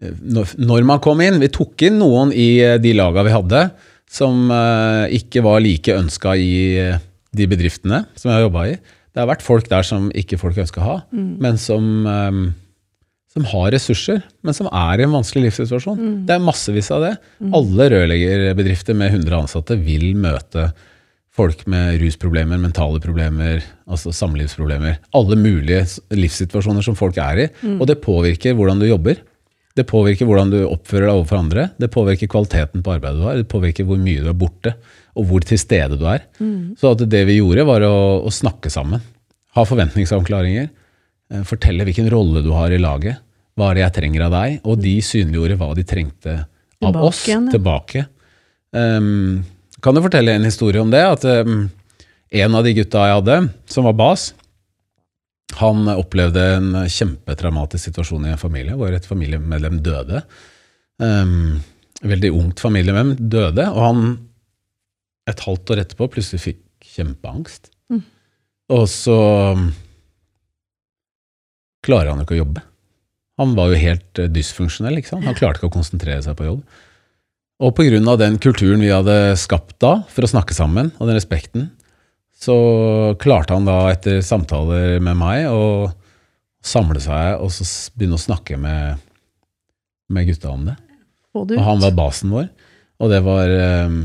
når, 0.00 0.54
når 0.60 0.86
man 0.88 1.02
kom 1.04 1.20
inn 1.24 1.40
Vi 1.42 1.50
tok 1.52 1.86
inn 1.86 1.98
noen 2.00 2.32
i 2.34 2.58
eh, 2.64 2.78
de 2.82 2.94
laga 2.96 3.24
vi 3.24 3.34
hadde, 3.34 3.62
som 4.10 4.50
uh, 4.52 5.06
ikke 5.12 5.42
var 5.44 5.62
like 5.64 5.94
ønska 5.94 6.34
i 6.38 6.54
eh, 6.80 6.98
de 7.34 7.46
bedriftene 7.50 8.04
som 8.14 8.30
jeg 8.30 8.36
har 8.36 8.44
jobba 8.46 8.66
i. 8.70 8.74
Det 9.14 9.22
har 9.22 9.30
vært 9.30 9.44
folk 9.46 9.68
der 9.70 9.86
som 9.86 10.08
ikke 10.10 10.38
folk 10.40 10.58
ønsker 10.58 10.82
å 10.82 10.86
ha, 10.88 10.94
men 11.14 11.58
som, 11.60 11.84
um, 12.06 12.40
som 13.30 13.44
har 13.52 13.68
ressurser, 13.74 14.24
men 14.42 14.56
som 14.56 14.66
er 14.72 14.98
i 14.98 15.06
en 15.06 15.14
vanskelig 15.14 15.48
livssituasjon. 15.48 16.00
Det 16.26 16.34
er 16.34 16.42
massevis 16.42 16.90
av 16.94 17.04
det. 17.06 17.12
Alle 17.54 17.86
rørleggerbedrifter 17.94 18.98
med 18.98 19.14
100 19.14 19.38
ansatte 19.44 19.78
vil 19.78 20.16
møte 20.18 20.72
folk 21.34 21.64
med 21.70 21.96
rusproblemer, 22.02 22.58
mentale 22.62 23.00
problemer, 23.02 23.62
altså 23.90 24.12
samlivsproblemer. 24.14 25.00
Alle 25.18 25.38
mulige 25.38 25.82
livssituasjoner 26.14 26.82
som 26.86 26.94
folk 26.98 27.16
er 27.18 27.44
i. 27.44 27.46
Og 27.78 27.86
det 27.90 28.00
påvirker 28.04 28.54
hvordan 28.54 28.82
du 28.82 28.86
jobber. 28.86 29.18
Det 29.74 29.86
påvirker 29.90 30.28
hvordan 30.28 30.52
du 30.52 30.60
oppfører 30.68 31.08
deg 31.08 31.16
overfor 31.16 31.40
andre. 31.40 31.64
Det 31.82 31.88
påvirker 31.90 32.30
kvaliteten 32.30 32.84
på 32.84 32.92
arbeidet 32.94 33.18
du 33.18 33.24
har. 33.26 33.40
Det 33.40 33.48
påvirker 33.50 33.88
hvor 33.88 33.98
mye 33.98 34.22
du 34.22 34.28
er 34.30 34.38
borte, 34.38 34.76
og 35.18 35.26
hvor 35.30 35.42
til 35.46 35.58
stede 35.58 35.98
du 35.98 36.06
er. 36.06 36.22
Så 36.78 36.92
at 36.94 37.02
det 37.10 37.24
vi 37.26 37.40
gjorde, 37.40 37.66
var 37.66 37.82
å, 37.86 37.96
å 38.22 38.30
snakke 38.34 38.70
sammen. 38.70 39.02
Ha 39.58 39.64
forventningsavklaringer. 39.66 40.68
eh, 41.34 41.42
Fortelle 41.48 41.86
hvilken 41.88 42.10
rolle 42.12 42.42
du 42.46 42.52
har 42.54 42.70
i 42.70 42.78
laget. 42.78 43.18
Hva 43.58 43.70
er 43.70 43.78
det 43.78 43.84
jeg 43.84 43.96
trenger 43.98 44.26
av 44.26 44.34
deg? 44.34 44.60
Og 44.66 44.78
de 44.82 44.94
synliggjorde 45.02 45.58
hva 45.58 45.70
de 45.78 45.86
trengte 45.86 46.36
av 46.38 46.92
Tilbake 46.92 47.08
oss 47.10 47.24
igjen, 47.26 47.44
ja. 47.48 47.54
tilbake. 47.54 48.06
Um, 48.74 49.44
kan 49.82 49.94
du 49.94 50.02
fortelle 50.02 50.34
en 50.34 50.46
historie 50.46 50.82
om 50.82 50.90
det? 50.90 51.02
At 51.06 51.26
um, 51.46 51.68
en 52.34 52.56
av 52.58 52.66
de 52.66 52.74
gutta 52.74 53.06
jeg 53.08 53.18
hadde, 53.20 53.36
som 53.70 53.86
var 53.86 53.94
bas, 53.98 54.32
han 55.54 55.88
opplevde 55.92 56.42
en 56.56 56.70
kjempetraumatisk 56.90 57.90
situasjon 57.90 58.26
i 58.26 58.32
en 58.34 58.40
familie, 58.40 58.74
hvor 58.78 58.94
et 58.94 59.06
familiemedlem 59.06 59.78
døde. 59.84 60.24
Um, 61.02 61.60
veldig 62.02 62.30
ungt 62.34 62.62
familiemedlem 62.62 63.30
døde, 63.30 63.68
og 63.70 63.82
han 63.84 64.04
et 65.30 65.40
halvt 65.46 65.72
år 65.72 65.82
etterpå 65.84 66.08
plutselig 66.12 66.42
fikk 66.42 66.88
kjempeangst. 66.94 67.70
Mm. 67.92 68.02
Og 68.74 68.84
så 68.90 69.18
klarer 71.84 72.12
han 72.12 72.20
jo 72.20 72.26
ikke 72.26 72.38
å 72.38 72.42
jobbe. 72.42 72.64
Han 73.40 73.54
var 73.58 73.70
jo 73.70 73.80
helt 73.80 74.20
eh, 74.22 74.30
dysfunksjonell. 74.30 74.98
ikke 75.00 75.14
sant? 75.14 75.26
Han 75.26 75.36
klarte 75.38 75.60
ikke 75.60 75.72
å 75.72 75.76
konsentrere 75.76 76.22
seg 76.24 76.36
på 76.38 76.46
jobb. 76.46 76.60
Og 77.64 77.72
pga. 77.76 78.16
den 78.18 78.38
kulturen 78.42 78.82
vi 78.82 78.92
hadde 78.92 79.36
skapt 79.40 79.78
da, 79.82 80.02
for 80.10 80.26
å 80.26 80.30
snakke 80.30 80.54
sammen, 80.56 80.92
og 80.98 81.08
den 81.08 81.18
respekten, 81.18 81.68
så 82.34 82.56
klarte 83.20 83.56
han 83.56 83.68
da 83.68 83.78
etter 83.92 84.20
samtaler 84.24 84.98
med 85.02 85.16
meg 85.18 85.46
å 85.48 85.90
samle 86.64 87.00
seg 87.02 87.40
og 87.42 87.52
så 87.52 87.66
begynne 87.94 88.18
å 88.18 88.24
snakke 88.24 88.58
med, 88.60 89.00
med 90.12 90.28
gutta 90.28 90.52
om 90.52 90.66
det. 90.68 90.76
Og 91.34 91.54
han 91.58 91.82
var 91.82 91.96
basen 91.96 92.32
vår, 92.34 92.48
og 93.02 93.10
det 93.10 93.20
var, 93.26 93.50
eh, 93.50 93.96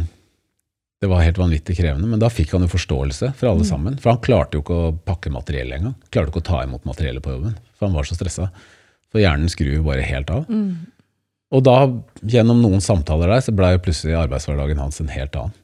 det 1.00 1.10
var 1.12 1.24
helt 1.24 1.40
vanvittig 1.40 1.78
krevende. 1.78 2.10
Men 2.10 2.22
da 2.22 2.32
fikk 2.34 2.56
han 2.56 2.66
jo 2.66 2.72
forståelse 2.72 3.32
for 3.38 3.52
alle 3.52 3.68
sammen. 3.68 4.00
For 4.02 4.12
han 4.12 4.22
klarte 4.24 4.58
jo 4.58 4.64
ikke 4.66 4.80
å 4.80 4.94
pakke 5.06 5.32
materiell 5.32 5.76
engang. 5.78 5.94
Klarte 6.10 6.34
ikke 6.34 6.42
å 6.42 6.50
ta 6.50 6.64
imot 6.66 6.88
materiellet 6.90 7.24
på 7.24 7.36
jobben, 7.36 7.54
for 7.78 7.88
han 7.88 7.98
var 7.98 8.10
så 8.10 8.18
stressa. 8.18 8.50
For 9.10 9.22
hjernen 9.22 9.52
skrur 9.52 9.78
jo 9.78 9.86
bare 9.86 10.06
helt 10.06 10.34
av. 10.34 10.50
Mm. 10.50 10.90
Og 11.56 11.64
da, 11.66 11.78
gjennom 12.30 12.60
noen 12.62 12.82
samtaler 12.84 13.32
der, 13.32 13.42
så 13.46 13.54
blei 13.56 13.72
plutselig 13.82 14.18
arbeidshverdagen 14.20 14.82
hans 14.82 15.00
en 15.02 15.14
helt 15.14 15.38
annen. 15.38 15.56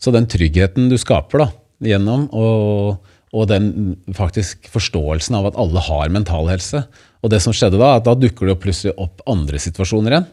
Så 0.00 0.12
den 0.12 0.28
tryggheten 0.28 0.88
du 0.90 0.96
skaper 1.00 1.44
da, 1.44 1.48
gjennom, 1.88 2.28
og, 2.34 3.10
og 3.34 3.50
den 3.50 3.96
faktisk 4.16 4.68
forståelsen 4.72 5.36
av 5.38 5.50
at 5.50 5.58
alle 5.60 5.82
har 5.88 6.14
mental 6.14 6.48
helse, 6.52 6.84
og 7.24 7.32
det 7.32 7.40
som 7.44 7.54
skjedde 7.56 7.80
da, 7.80 7.96
at 7.98 8.06
da 8.06 8.16
dukker 8.18 8.50
det 8.50 8.60
plutselig 8.62 8.96
opp 9.00 9.24
andre 9.30 9.60
situasjoner 9.62 10.16
igjen, 10.16 10.32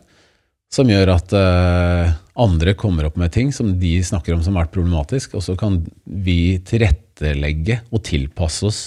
som 0.71 0.87
gjør 0.87 1.09
at 1.17 1.33
uh, 1.35 2.13
andre 2.39 2.73
kommer 2.79 3.09
opp 3.09 3.17
med 3.19 3.33
ting 3.35 3.49
som 3.51 3.73
de 3.79 3.97
snakker 4.07 4.35
om 4.35 4.43
som 4.43 4.55
har 4.55 4.65
vært 4.65 4.75
problematisk, 4.77 5.35
og 5.35 5.43
så 5.43 5.57
kan 5.59 5.81
vi 6.05 6.61
tilrettelegge 6.67 7.81
og 7.91 8.03
tilpasse 8.07 8.67
oss 8.69 8.81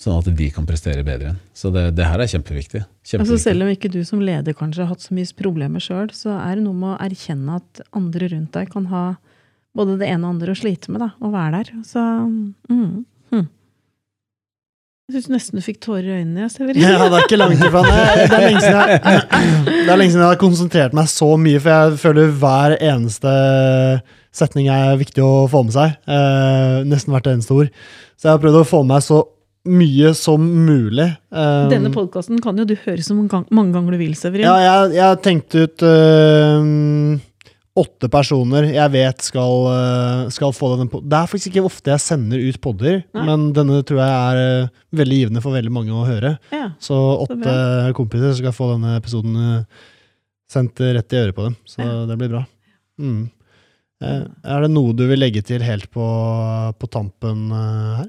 sånn 0.00 0.16
at 0.16 0.30
de 0.32 0.46
kan 0.52 0.64
prestere 0.68 1.04
bedre 1.04 1.28
igjen. 1.28 1.40
Så 1.52 1.70
det, 1.74 1.90
det 1.98 2.06
her 2.08 2.22
er 2.22 2.30
kjempeviktig. 2.32 2.82
Altså 3.18 3.36
selv 3.40 3.66
om 3.66 3.72
ikke 3.72 3.90
du 3.92 4.00
som 4.08 4.22
leder 4.24 4.56
kanskje 4.56 4.86
har 4.86 4.94
hatt 4.94 5.04
så 5.04 5.16
mye 5.16 5.28
problemer 5.36 5.82
sjøl, 5.84 6.08
så 6.16 6.38
er 6.38 6.56
det 6.56 6.64
noe 6.64 6.78
med 6.78 6.94
å 6.94 7.00
erkjenne 7.04 7.58
at 7.60 7.82
andre 7.96 8.30
rundt 8.32 8.54
deg 8.56 8.72
kan 8.72 8.88
ha 8.92 9.04
både 9.76 9.96
det 10.00 10.10
ene 10.10 10.26
og 10.26 10.34
andre 10.34 10.54
å 10.54 10.58
slite 10.58 10.92
med, 10.92 11.02
da, 11.02 11.12
å 11.22 11.30
være 11.32 11.60
der. 11.60 11.72
Så 11.86 12.02
mm, 12.02 12.44
hm. 12.70 13.48
Jeg 15.10 15.24
syns 15.24 15.30
nesten 15.32 15.58
du 15.58 15.64
fikk 15.64 15.80
tårer 15.82 16.06
i 16.06 16.16
øynene, 16.20 16.46
Severin. 16.52 16.82
Ja, 16.86 17.08
det 17.10 17.18
er 17.18 17.26
ikke 17.26 17.40
langt 17.40 17.64
ifra. 17.66 17.82
Det 17.82 18.28
det 18.30 18.36
er 18.36 18.44
lenge 18.46 18.62
siden 18.62 18.78
jeg, 18.78 19.24
det 19.66 19.90
er 19.90 19.98
lenge 19.98 20.12
siden 20.14 20.22
jeg 20.22 20.30
har 20.30 20.40
konsentrert 20.44 20.94
meg 20.94 21.10
så 21.10 21.30
mye, 21.40 21.62
for 21.62 21.74
jeg 21.74 22.00
føler 22.04 22.32
hver 22.42 22.76
eneste 22.78 23.34
setning 24.30 24.70
er 24.70 24.94
viktig 25.00 25.24
å 25.26 25.48
få 25.50 25.64
med 25.66 25.74
seg. 25.74 25.98
Eh, 26.06 26.76
nesten 26.86 27.14
hvert 27.14 27.26
eneste 27.32 27.56
ord. 27.56 27.72
Så 28.14 28.28
jeg 28.28 28.36
har 28.36 28.42
prøvd 28.42 28.60
å 28.60 28.68
få 28.68 28.84
med 28.84 28.94
meg 28.94 29.06
så 29.08 29.24
mye 29.70 30.12
som 30.16 30.44
mulig. 30.68 31.08
Eh, 31.34 31.64
Denne 31.72 31.90
podkasten 31.92 32.38
kan 32.44 32.62
jo 32.62 32.68
du 32.68 32.76
høre 32.84 33.02
så 33.02 33.16
mange 33.18 33.72
ganger 33.74 33.96
du 33.96 33.98
vil, 34.00 34.14
Severin. 34.14 34.46
Ja, 34.46 34.60
jeg, 34.62 34.94
jeg 35.00 35.20
tenkte 35.26 35.66
ut 35.66 35.84
eh, 35.90 36.70
åtte 37.78 38.08
personer 38.10 38.66
jeg 38.74 38.90
vet 38.92 39.22
skal, 39.22 39.66
eh, 39.70 40.28
skal 40.34 40.50
få 40.52 40.72
denne 40.76 40.90
pod 40.90 41.04
Det 41.08 41.16
er 41.16 41.28
faktisk 41.30 41.52
ikke 41.52 41.64
ofte 41.68 41.92
jeg 41.92 42.02
sender 42.02 42.42
ut 42.42 42.58
podder, 42.60 43.04
Nei. 43.14 43.24
men 43.28 43.52
denne 43.56 43.78
tror 43.86 44.00
jeg 44.02 44.16
er 44.16 44.40
eh, 44.64 44.68
veldig 44.98 45.18
givende 45.20 45.42
for 45.44 45.54
veldig 45.54 45.70
mange 45.72 45.94
å 45.94 46.06
høre. 46.08 46.32
Ja. 46.52 46.72
Så 46.82 46.98
åtte 47.26 47.92
kompiser 47.96 48.34
skal 48.36 48.52
få 48.56 48.72
denne 48.74 48.96
episoden 48.98 49.36
eh, 49.36 49.64
sendt 50.50 50.80
rett 50.82 51.12
i 51.14 51.20
øret 51.22 51.36
på 51.36 51.44
dem. 51.46 51.56
Så 51.64 51.78
Ja. 51.84 52.06
det 52.10 52.18
blir 52.18 52.28
bra. 52.34 52.44
Mm. 53.00 53.30
Er 54.02 54.62
det 54.64 54.70
noe 54.72 54.94
du 54.96 55.06
vil 55.06 55.20
legge 55.20 55.42
til 55.44 55.60
helt 55.62 55.90
på, 55.92 56.04
på 56.80 56.88
tampen 56.90 57.50
her? 57.52 58.08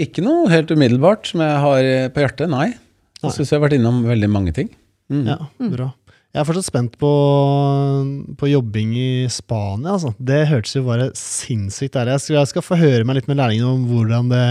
Ikke 0.00 0.24
noe 0.24 0.48
helt 0.50 0.70
umiddelbart 0.72 1.28
som 1.28 1.40
jeg 1.44 1.58
har 1.60 1.88
på 2.16 2.22
hjertet, 2.24 2.48
nei. 2.50 2.70
Nei. 2.72 3.28
Jeg 3.28 3.36
syns 3.36 3.52
jeg 3.52 3.60
har 3.60 3.68
vært 3.68 3.76
innom 3.78 4.00
veldig 4.08 4.30
mange 4.32 4.54
ting. 4.56 4.70
Mm. 5.12 5.26
Ja, 5.28 5.36
Mm. 5.60 5.70
bra. 5.76 5.92
Jeg 6.32 6.40
er 6.40 6.46
fortsatt 6.48 6.64
spent 6.64 6.94
på, 6.96 7.08
på 8.40 8.48
jobbing 8.48 8.94
i 8.96 9.08
Spania. 9.28 9.98
Altså. 9.98 10.14
Det 10.16 10.38
hørtes 10.48 10.78
jo 10.78 10.80
bare 10.86 11.10
sinnssykt 11.18 11.92
deilig 11.92 12.14
Jeg 12.14 12.38
jeg 12.38 12.50
skal 12.54 12.64
få 12.64 12.78
høre 12.80 13.04
meg 13.04 13.18
litt 13.18 13.28
med 13.28 13.36
lærlingene 13.36 13.68
om 13.68 13.82
hvordan 13.90 14.32
det 14.32 14.46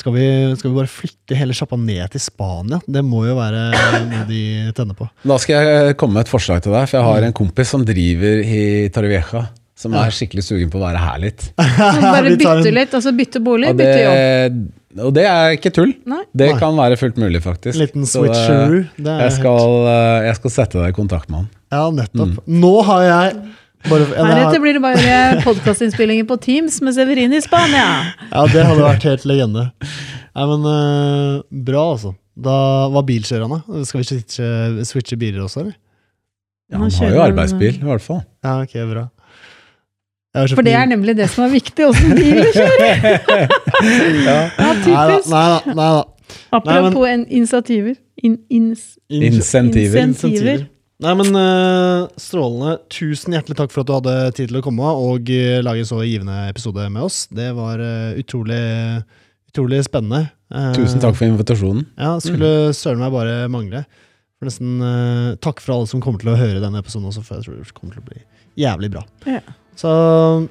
skal 0.00 0.16
vi, 0.16 0.26
skal 0.58 0.72
vi 0.72 0.80
bare 0.80 0.90
flytte 0.90 1.38
hele 1.38 1.54
sjappa 1.54 1.78
ned 1.78 2.10
til 2.10 2.24
Spania? 2.26 2.82
Det 2.90 3.04
må 3.06 3.22
jo 3.28 3.38
være 3.38 3.68
noe 4.10 4.26
de 4.26 4.42
tenner 4.74 4.98
på. 4.98 5.06
Da 5.22 5.38
skal 5.38 5.62
jeg 5.62 5.96
komme 6.00 6.18
med 6.18 6.26
et 6.26 6.34
forslag 6.34 6.64
til 6.64 6.74
deg, 6.74 6.90
for 6.90 6.98
jeg 6.98 7.10
har 7.12 7.28
en 7.28 7.38
kompis 7.38 7.70
som 7.70 7.86
driver 7.86 8.42
i 8.42 8.62
Torrevieja, 8.90 9.46
som 9.82 9.94
er 9.98 10.12
skikkelig 10.14 10.44
sugen 10.46 10.70
på 10.72 10.78
å 10.80 10.84
være 10.86 11.00
her 11.02 11.18
litt. 11.24 11.48
Bare 11.58 12.22
bytter 12.30 12.60
bytte 12.62 12.72
litt, 12.76 12.94
altså 12.98 13.12
bytte 13.18 13.42
bolig, 13.44 13.72
Og 13.72 13.80
bytte 13.80 13.98
jobb. 14.04 14.60
og 15.08 15.14
det 15.16 15.24
er 15.28 15.56
ikke 15.56 15.72
tull. 15.74 15.92
Nei. 16.08 16.20
Det 16.36 16.52
Nei. 16.52 16.58
kan 16.62 16.76
være 16.78 16.98
fullt 17.00 17.18
mulig, 17.22 17.42
faktisk. 17.44 17.78
Liten 17.80 18.06
Så 18.08 18.22
det- 18.26 18.36
switcheroo. 18.36 18.84
Det 18.96 19.12
er 19.16 19.24
Jeg 19.26 19.32
skal, 19.40 19.74
eh, 19.94 20.20
jeg 20.28 20.38
skal 20.40 20.54
sette 20.58 20.78
deg 20.82 20.94
i 20.94 20.96
kontakt 21.00 21.28
med 21.32 21.42
han. 21.44 21.50
Ja, 21.72 21.82
nettopp. 21.90 22.38
Mm. 22.46 22.62
Nå 22.62 22.72
har 22.88 23.02
jeg 23.08 23.42
bare, 23.90 24.06
ja, 24.14 24.24
Heretter 24.30 24.60
blir 24.62 24.76
det 24.78 24.82
bare 24.84 25.42
podkastinnspillinger 25.42 26.26
på 26.28 26.36
Teams 26.40 26.76
med 26.86 26.94
Severin 26.94 27.32
i 27.34 27.40
Spania. 27.42 27.86
ja, 28.30 28.42
det 28.46 28.62
hadde 28.68 28.82
vært 28.84 29.06
helt 29.08 29.24
legende. 29.26 29.64
Nei, 30.36 30.44
men 30.48 30.62
uh, 30.64 31.42
bra, 31.50 31.86
altså. 31.96 32.14
Da 32.42 32.52
var 32.94 33.02
bilkjørerne. 33.04 33.58
Skal 33.84 34.00
vi 34.00 34.06
switche, 34.08 34.46
switche 34.88 35.18
biler 35.20 35.42
også, 35.44 35.64
eller? 35.66 35.74
Ja, 36.72 36.78
Han 36.78 36.88
han 36.88 37.04
har 37.04 37.16
jo 37.18 37.24
arbeidsbil, 37.26 37.74
i 37.82 37.84
hvert 37.84 38.00
fall. 38.00 38.22
Ja, 38.44 38.54
ok, 38.64 38.72
bra. 38.88 39.02
For 40.32 40.64
det 40.64 40.72
er 40.72 40.86
nemlig 40.88 41.12
det 41.18 41.28
som 41.28 41.44
er 41.44 41.52
viktig, 41.52 41.84
åssen 41.90 42.14
bilen 42.16 42.46
kjører. 42.56 43.02
ja. 44.24 44.36
Ja, 44.48 44.70
typisk. 44.80 45.28
nei 45.28 45.46
da. 45.52 45.58
Nei 45.76 45.88
da. 45.98 46.02
Apropos 46.56 47.04
en 47.08 47.26
initiativer. 47.28 47.98
In, 48.22 48.38
ins, 48.48 48.94
Insentiver. 49.12 49.98
Insentiver. 50.00 50.64
Nei, 51.02 51.12
men 51.18 51.34
uh, 51.36 52.06
Strålende. 52.20 52.76
Tusen 52.92 53.34
hjertelig 53.36 53.58
takk 53.58 53.72
for 53.74 53.82
at 53.82 53.90
du 53.90 53.94
hadde 53.96 54.16
tid 54.38 54.52
til 54.52 54.60
å 54.60 54.64
komme 54.64 54.86
og 54.86 55.28
uh, 55.28 55.58
lage 55.66 55.84
en 55.84 55.88
så 55.90 56.00
givende 56.06 56.36
episode 56.48 56.86
med 56.94 57.04
oss. 57.08 57.24
Det 57.34 57.50
var 57.58 57.82
uh, 57.82 58.14
utrolig, 58.20 58.62
utrolig 59.52 59.82
spennende. 59.88 60.30
Tusen 60.76 61.00
takk 61.02 61.16
for 61.18 61.28
invitasjonen. 61.28 61.86
Ja, 61.96 62.14
skulle 62.22 62.72
søren 62.76 63.00
meg 63.02 63.12
bare 63.14 63.48
mangle. 63.52 63.84
For 64.36 64.48
nesten 64.48 64.80
Takk 65.44 65.60
for 65.62 65.76
alle 65.76 65.88
som 65.88 66.00
kommer 66.02 66.20
til 66.20 66.32
å 66.32 66.36
høre 66.36 66.60
denne 66.60 66.80
episoden 66.82 67.08
også, 67.08 67.22
for 67.24 67.38
jeg 67.38 67.46
tror 67.46 67.60
det 67.60 67.74
kommer 67.76 67.96
til 67.96 68.02
å 68.02 68.08
bli 68.10 68.22
jævlig 68.60 68.90
bra. 68.92 69.04
Ja. 69.28 69.40
Så 69.78 69.90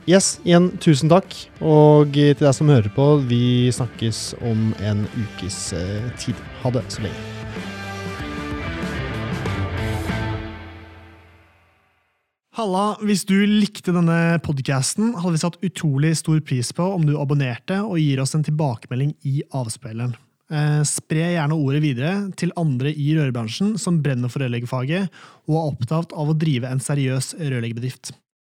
yes, 0.10 0.40
igjen 0.44 0.72
tusen 0.82 1.12
takk. 1.12 1.36
Og 1.62 2.14
til 2.14 2.42
deg 2.42 2.56
som 2.58 2.72
hører 2.72 2.90
på, 2.96 3.14
vi 3.30 3.70
snakkes 3.74 4.32
om 4.42 4.72
en 4.82 5.06
ukes 5.14 5.60
eh, 5.78 6.10
tid. 6.20 6.40
Ha 6.64 6.74
det 6.74 6.86
så 6.92 7.06
lenge. 7.06 7.28
Halla, 12.60 12.98
hvis 13.00 13.24
du 13.24 13.38
likte 13.48 13.94
denne 13.96 14.36
podkasten, 14.44 15.14
hadde 15.16 15.38
vi 15.38 15.40
satt 15.40 15.62
utrolig 15.64 16.12
stor 16.20 16.42
pris 16.44 16.74
på 16.76 16.84
om 16.98 17.06
du 17.08 17.16
abonnerte 17.16 17.78
og 17.80 17.96
gir 18.02 18.20
oss 18.22 18.36
en 18.36 18.44
tilbakemelding 18.44 19.14
i 19.26 19.40
avspilleren. 19.56 20.18
Eh, 20.52 20.82
spre 20.84 21.30
gjerne 21.32 21.56
ordet 21.56 21.80
videre 21.80 22.12
til 22.36 22.52
andre 22.60 22.92
i 22.92 23.14
rørbransjen 23.16 23.78
som 23.80 24.02
brenner 24.04 24.30
for 24.30 24.44
rørleggerfaget 24.44 25.08
og 25.48 25.56
er 25.56 25.70
opptatt 25.70 26.12
av 26.12 26.34
å 26.34 26.36
drive 26.36 26.68
en 26.68 26.84
seriøs 26.84 27.38
rørleggerbedrift. 27.40 28.12